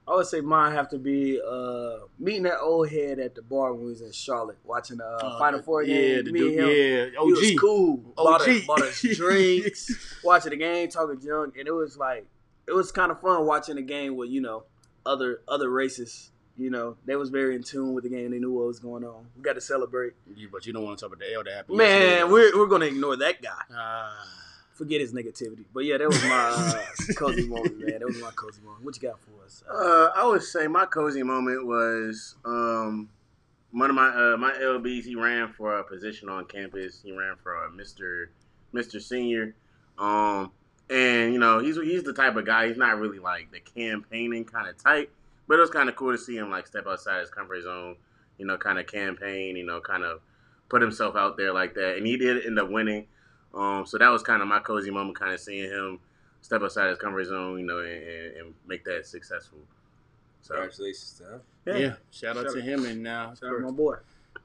I 0.07 0.15
would 0.15 0.27
say 0.27 0.41
mine 0.41 0.73
have 0.73 0.89
to 0.89 0.99
be 0.99 1.39
uh, 1.47 1.99
meeting 2.19 2.45
that 2.45 2.61
old 2.61 2.89
head 2.89 3.19
at 3.19 3.35
the 3.35 3.43
bar 3.43 3.75
when 3.75 3.83
we 3.85 3.91
was 3.91 4.01
in 4.01 4.11
Charlotte 4.11 4.57
watching 4.65 4.97
the 4.97 5.05
uh, 5.05 5.39
Final 5.39 5.61
Four 5.63 5.85
game. 5.85 6.17
yeah, 6.17 6.23
the 6.23 6.33
Me 6.33 6.41
and 6.41 6.51
dude, 6.51 6.59
him, 6.59 6.69
yeah, 7.15 7.21
He 7.25 7.31
was 7.33 7.51
OG. 7.53 7.61
cool. 7.61 7.97
Bought, 8.17 8.41
OG. 8.41 8.49
us, 8.49 8.67
bought 8.67 8.83
us 8.83 9.03
drinks, 9.17 10.17
watching 10.25 10.51
the 10.51 10.57
game, 10.57 10.89
talking 10.89 11.21
junk, 11.21 11.57
and 11.59 11.69
it 11.69 11.73
was 11.73 11.99
like 11.99 12.27
it 12.69 12.75
was 12.75 12.93
kind 12.93 13.11
of 13.11 13.21
fun 13.21 13.47
watching 13.47 13.77
the 13.77 13.83
game 13.83 14.17
with 14.17 14.31
you 14.31 14.41
know 14.41 14.65
other 15.07 15.41
other 15.49 15.71
races. 15.71 16.31
You 16.57 16.71
know, 16.71 16.97
they 17.07 17.15
was 17.15 17.31
very 17.31 17.55
in 17.55 17.63
tune 17.63 17.95
with 17.95 18.03
the 18.03 18.11
game. 18.11 18.33
They 18.33 18.41
knew 18.41 18.51
what 18.53 18.67
was 18.67 18.81
going 18.81 19.05
on. 19.05 19.27
We 19.37 19.43
got 19.43 19.53
to 19.53 19.61
celebrate. 19.61 20.15
You- 20.35 20.49
but 20.51 20.67
you 20.67 20.73
don't 20.73 20.83
want 20.85 20.99
to 20.99 21.05
talk 21.05 21.15
about 21.15 21.21
the 21.25 21.33
L 21.33 21.45
that 21.45 21.53
happened. 21.55 21.79
Man, 21.79 22.01
yesterday. 22.03 22.25
we're 22.33 22.59
we're 22.59 22.67
gonna 22.67 22.87
ignore 22.87 23.17
that 23.17 23.41
guy. 23.41 23.51
Ah. 23.75 24.27
Forget 24.75 25.01
his 25.01 25.13
negativity. 25.13 25.65
But 25.75 25.85
yeah, 25.87 25.99
that 25.99 26.07
was 26.09 26.23
my 26.25 26.53
uh, 26.57 27.15
cozy 27.17 27.49
moment, 27.49 27.79
man. 27.81 27.99
That 27.99 28.07
was 28.07 28.21
my 28.21 28.31
cozy 28.31 28.61
moment. 28.63 28.85
What 28.85 29.01
you 29.01 29.09
got 29.09 29.19
for 29.21 29.45
us? 29.45 29.65
Uh, 29.69 29.75
Uh, 29.75 30.11
I 30.15 30.25
would 30.27 30.43
say 30.43 30.69
my 30.69 30.87
cozy 30.87 31.23
moment 31.25 31.67
was 31.67 32.37
um, 32.45 33.09
one 33.73 33.91
of 33.91 33.97
my 33.97 34.09
uh, 34.09 34.37
my 34.37 34.53
LBs. 34.53 35.05
He 35.05 35.17
ran 35.17 35.53
for 35.53 35.79
a 35.79 35.85
position 35.85 36.29
on 36.29 36.45
campus. 36.45 37.01
He 37.03 37.11
ran 37.11 37.35
for 37.43 37.65
a 37.65 37.71
Mister 37.73 38.31
Mister 38.73 39.01
Senior, 39.01 39.55
um, 39.99 40.53
and 40.91 41.33
you 41.33 41.39
know 41.39 41.59
he's 41.61 41.77
he's 41.77 42.03
the 42.05 42.13
type 42.13 42.37
of 42.37 42.47
guy. 42.47 42.69
He's 42.69 42.77
not 42.77 42.99
really 42.99 43.19
like 43.19 43.51
the 43.53 43.61
campaigning 43.61 44.45
kind 44.45 44.69
of 44.69 44.77
type, 44.83 45.11
but 45.47 45.59
it 45.59 45.61
was 45.61 45.71
kind 45.71 45.89
of 45.89 45.97
cool 45.97 46.13
to 46.13 46.19
see 46.19 46.37
him 46.37 46.51
like 46.51 46.67
step 46.67 46.87
outside 46.87 47.21
his 47.21 47.31
comfort 47.31 47.63
zone. 47.63 47.97
You 48.39 48.47
know, 48.47 48.57
kind 48.57 48.79
of 48.79 48.87
campaign. 48.87 49.57
You 49.57 49.65
know, 49.67 49.81
kind 49.81 50.05
of 50.05 50.21
put 50.69 50.83
himself 50.83 51.17
out 51.17 51.37
there 51.37 51.53
like 51.53 51.75
that, 51.75 51.97
and 51.97 52.07
he 52.07 52.17
did 52.17 52.45
end 52.47 52.59
up 52.59 52.71
winning. 52.71 53.07
Um, 53.55 53.87
so 53.87 53.99
that 53.99 54.09
was 54.09 54.23
kind 54.23 54.43
of 54.43 54.49
my 54.49 54.59
cozy 54.61 54.91
moment, 54.91 55.19
kind 55.19 55.33
of 55.33 55.41
seeing 55.41 55.71
him 55.71 55.99
step 56.43 56.63
outside 56.63 56.89
his 56.91 56.99
comfort 56.99 57.25
zone, 57.25 57.59
you 57.59 57.65
know, 57.67 57.79
and, 57.79 57.91
and, 58.03 58.37
and 58.37 58.55
make 58.67 58.85
that 58.85 59.07
successful. 59.07 59.59
So 60.43 60.55
Congratulations 60.55 61.21
to 61.67 61.73
him. 61.75 61.83
yeah. 61.83 61.95
shout 62.11 62.37
out 62.37 62.45
Shout 62.45 62.53
to 62.55 62.59
out. 62.61 62.65
him 62.69 62.85
and 62.87 63.07
uh, 63.09 63.35
shout 63.35 63.51
out 63.51 63.57
to 63.57 63.61
my 63.61 63.71
boy. 63.71 63.97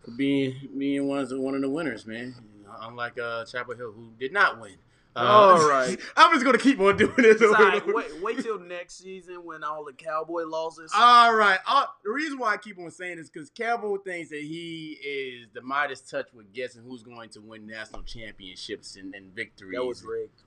for 0.03 0.11
being 0.11 0.55
being 0.77 1.07
one 1.07 1.19
of 1.19 1.29
the, 1.29 1.39
one 1.39 1.53
of 1.55 1.61
the 1.61 1.69
winners, 1.69 2.05
man. 2.07 2.33
You 2.57 2.63
know, 2.65 2.73
unlike 2.81 3.19
uh, 3.19 3.45
Chapel 3.45 3.75
Hill, 3.75 3.91
who 3.91 4.07
did 4.19 4.33
not 4.33 4.59
win. 4.59 4.75
Uh, 5.15 5.19
All 5.19 5.69
right. 5.69 5.99
I'm 6.17 6.33
just 6.33 6.43
gonna 6.45 6.57
keep 6.57 6.79
on 6.79 6.97
doing 6.97 7.13
this. 7.17 7.35
It's 7.35 7.41
over 7.43 7.55
all 7.55 7.63
and 7.63 7.73
right. 7.87 7.95
Wait, 7.95 8.21
wait 8.21 8.43
till 8.43 8.59
next 8.59 8.97
season 8.97 9.35
when 9.43 9.63
all 9.63 9.85
the 9.85 9.93
Cowboy 9.93 10.43
losses. 10.43 10.91
All 10.95 11.33
right. 11.35 11.59
Uh, 11.67 11.85
the 12.03 12.11
reason 12.11 12.39
why 12.39 12.53
I 12.53 12.57
keep 12.57 12.79
on 12.79 12.89
saying 12.89 13.17
this 13.17 13.25
is 13.25 13.29
because 13.29 13.49
Campbell 13.49 13.97
thinks 13.97 14.29
that 14.29 14.41
he 14.41 14.97
is 15.03 15.47
the 15.53 15.61
Midas 15.61 16.01
touch 16.01 16.27
with 16.33 16.51
guessing 16.53 16.81
who's 16.83 17.03
going 17.03 17.29
to 17.29 17.41
win 17.41 17.67
national 17.67 18.01
championships 18.03 18.95
and, 18.95 19.13
and 19.13 19.33
victories. 19.35 19.75
that 19.75 19.85
was 19.85 20.03
rigged. 20.03 20.41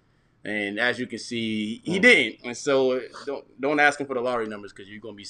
And 0.44 0.78
as 0.78 0.98
you 0.98 1.06
can 1.06 1.18
see, 1.18 1.80
he 1.84 1.98
didn't. 1.98 2.40
And 2.44 2.56
so 2.56 3.00
don't 3.24 3.60
don't 3.60 3.80
ask 3.80 4.00
him 4.00 4.06
for 4.06 4.14
the 4.14 4.20
lottery 4.20 4.46
numbers 4.48 4.72
because 4.72 4.88
you're 4.90 5.00
gonna 5.00 5.14
be 5.14 5.26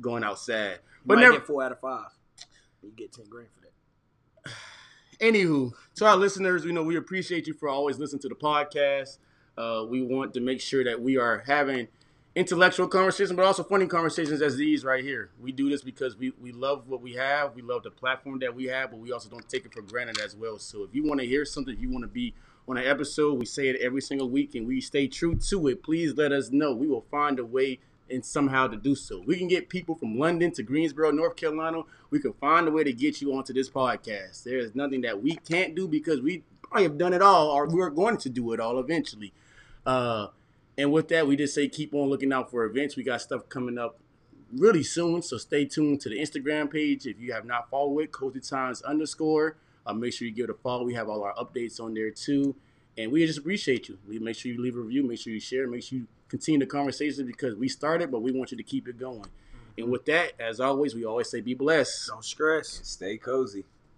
going 0.00 0.22
out 0.24 0.38
sad. 0.38 0.80
But 1.04 1.18
never. 1.18 1.34
get 1.34 1.46
four 1.46 1.62
out 1.62 1.72
of 1.72 1.80
five. 1.80 2.10
You 2.82 2.90
get 2.96 3.12
ten 3.12 3.26
grand 3.28 3.48
for 3.54 3.60
that. 3.62 3.72
Anywho, 5.20 5.72
to 5.94 6.04
our 6.06 6.16
listeners, 6.16 6.64
we 6.64 6.72
know 6.72 6.82
we 6.82 6.96
appreciate 6.96 7.46
you 7.46 7.54
for 7.54 7.68
always 7.68 7.98
listening 7.98 8.20
to 8.20 8.28
the 8.28 8.34
podcast. 8.34 9.18
Uh, 9.56 9.84
we 9.88 10.02
want 10.02 10.34
to 10.34 10.40
make 10.40 10.60
sure 10.60 10.84
that 10.84 11.00
we 11.00 11.16
are 11.16 11.42
having 11.46 11.88
intellectual 12.34 12.86
conversations, 12.86 13.34
but 13.34 13.46
also 13.46 13.64
funny 13.64 13.86
conversations 13.86 14.42
as 14.42 14.56
these 14.56 14.84
right 14.84 15.02
here. 15.02 15.30
We 15.40 15.52
do 15.52 15.70
this 15.70 15.80
because 15.80 16.16
we, 16.18 16.32
we 16.38 16.52
love 16.52 16.86
what 16.86 17.00
we 17.00 17.14
have. 17.14 17.54
We 17.54 17.62
love 17.62 17.82
the 17.82 17.90
platform 17.90 18.40
that 18.40 18.54
we 18.54 18.66
have, 18.66 18.90
but 18.90 19.00
we 19.00 19.10
also 19.10 19.30
don't 19.30 19.48
take 19.48 19.64
it 19.64 19.72
for 19.72 19.80
granted 19.80 20.20
as 20.20 20.36
well. 20.36 20.58
So 20.58 20.82
if 20.84 20.94
you 20.94 21.02
want 21.02 21.20
to 21.20 21.26
hear 21.26 21.46
something, 21.46 21.78
you 21.78 21.90
want 21.90 22.02
to 22.04 22.08
be 22.08 22.34
on 22.68 22.76
an 22.76 22.84
episode, 22.84 23.38
we 23.38 23.46
say 23.46 23.68
it 23.68 23.80
every 23.80 24.02
single 24.02 24.28
week 24.28 24.54
and 24.54 24.66
we 24.66 24.82
stay 24.82 25.06
true 25.06 25.36
to 25.36 25.68
it. 25.68 25.82
Please 25.82 26.14
let 26.16 26.32
us 26.32 26.50
know. 26.50 26.74
We 26.74 26.88
will 26.88 27.06
find 27.10 27.38
a 27.38 27.44
way 27.44 27.78
and 28.10 28.24
somehow 28.24 28.66
to 28.68 28.76
do 28.76 28.94
so. 28.94 29.22
We 29.26 29.36
can 29.36 29.48
get 29.48 29.68
people 29.68 29.94
from 29.94 30.18
London 30.18 30.52
to 30.52 30.62
Greensboro, 30.62 31.10
North 31.10 31.36
Carolina. 31.36 31.82
We 32.10 32.20
can 32.20 32.32
find 32.34 32.68
a 32.68 32.70
way 32.70 32.84
to 32.84 32.92
get 32.92 33.20
you 33.20 33.34
onto 33.34 33.52
this 33.52 33.68
podcast. 33.68 34.44
There 34.44 34.58
is 34.58 34.74
nothing 34.74 35.00
that 35.02 35.22
we 35.22 35.36
can't 35.36 35.74
do 35.74 35.88
because 35.88 36.20
we 36.20 36.44
probably 36.62 36.84
have 36.84 36.98
done 36.98 37.12
it 37.12 37.22
all, 37.22 37.48
or 37.48 37.66
we're 37.66 37.90
going 37.90 38.16
to 38.18 38.28
do 38.28 38.52
it 38.52 38.60
all 38.60 38.78
eventually. 38.78 39.32
Uh, 39.84 40.28
and 40.78 40.92
with 40.92 41.08
that, 41.08 41.26
we 41.26 41.36
just 41.36 41.54
say 41.54 41.68
keep 41.68 41.94
on 41.94 42.08
looking 42.08 42.32
out 42.32 42.50
for 42.50 42.64
events. 42.64 42.96
We 42.96 43.02
got 43.02 43.22
stuff 43.22 43.48
coming 43.48 43.78
up 43.78 43.98
really 44.52 44.82
soon, 44.82 45.22
so 45.22 45.38
stay 45.38 45.64
tuned 45.64 46.00
to 46.02 46.08
the 46.08 46.18
Instagram 46.18 46.70
page. 46.70 47.06
If 47.06 47.18
you 47.20 47.32
have 47.32 47.44
not 47.44 47.70
followed 47.70 48.00
it, 48.00 48.12
Cozy 48.12 48.40
Times 48.40 48.82
underscore, 48.82 49.56
uh, 49.86 49.92
make 49.92 50.12
sure 50.12 50.28
you 50.28 50.34
give 50.34 50.44
it 50.44 50.50
a 50.50 50.54
follow. 50.54 50.84
We 50.84 50.94
have 50.94 51.08
all 51.08 51.22
our 51.22 51.34
updates 51.34 51.80
on 51.80 51.94
there 51.94 52.10
too. 52.10 52.54
And 52.98 53.12
we 53.12 53.26
just 53.26 53.38
appreciate 53.38 53.88
you. 53.88 53.98
Make 54.06 54.36
sure 54.36 54.50
you 54.50 54.60
leave 54.60 54.76
a 54.76 54.80
review, 54.80 55.02
make 55.02 55.18
sure 55.18 55.32
you 55.32 55.40
share, 55.40 55.66
make 55.66 55.82
sure 55.82 55.98
you 55.98 56.06
continue 56.28 56.60
the 56.60 56.66
conversation 56.66 57.26
because 57.26 57.56
we 57.56 57.68
started, 57.68 58.10
but 58.10 58.20
we 58.22 58.32
want 58.32 58.50
you 58.50 58.56
to 58.56 58.62
keep 58.62 58.88
it 58.88 58.98
going. 58.98 59.26
And 59.76 59.84
mm-hmm. 59.84 59.92
with 59.92 60.04
that, 60.06 60.32
as 60.40 60.60
always, 60.60 60.94
we 60.94 61.04
always 61.04 61.30
say 61.30 61.40
be 61.40 61.54
blessed. 61.54 62.08
Don't 62.08 62.24
stress. 62.24 62.78
And 62.78 62.86
stay 62.86 63.16
cozy. 63.16 63.64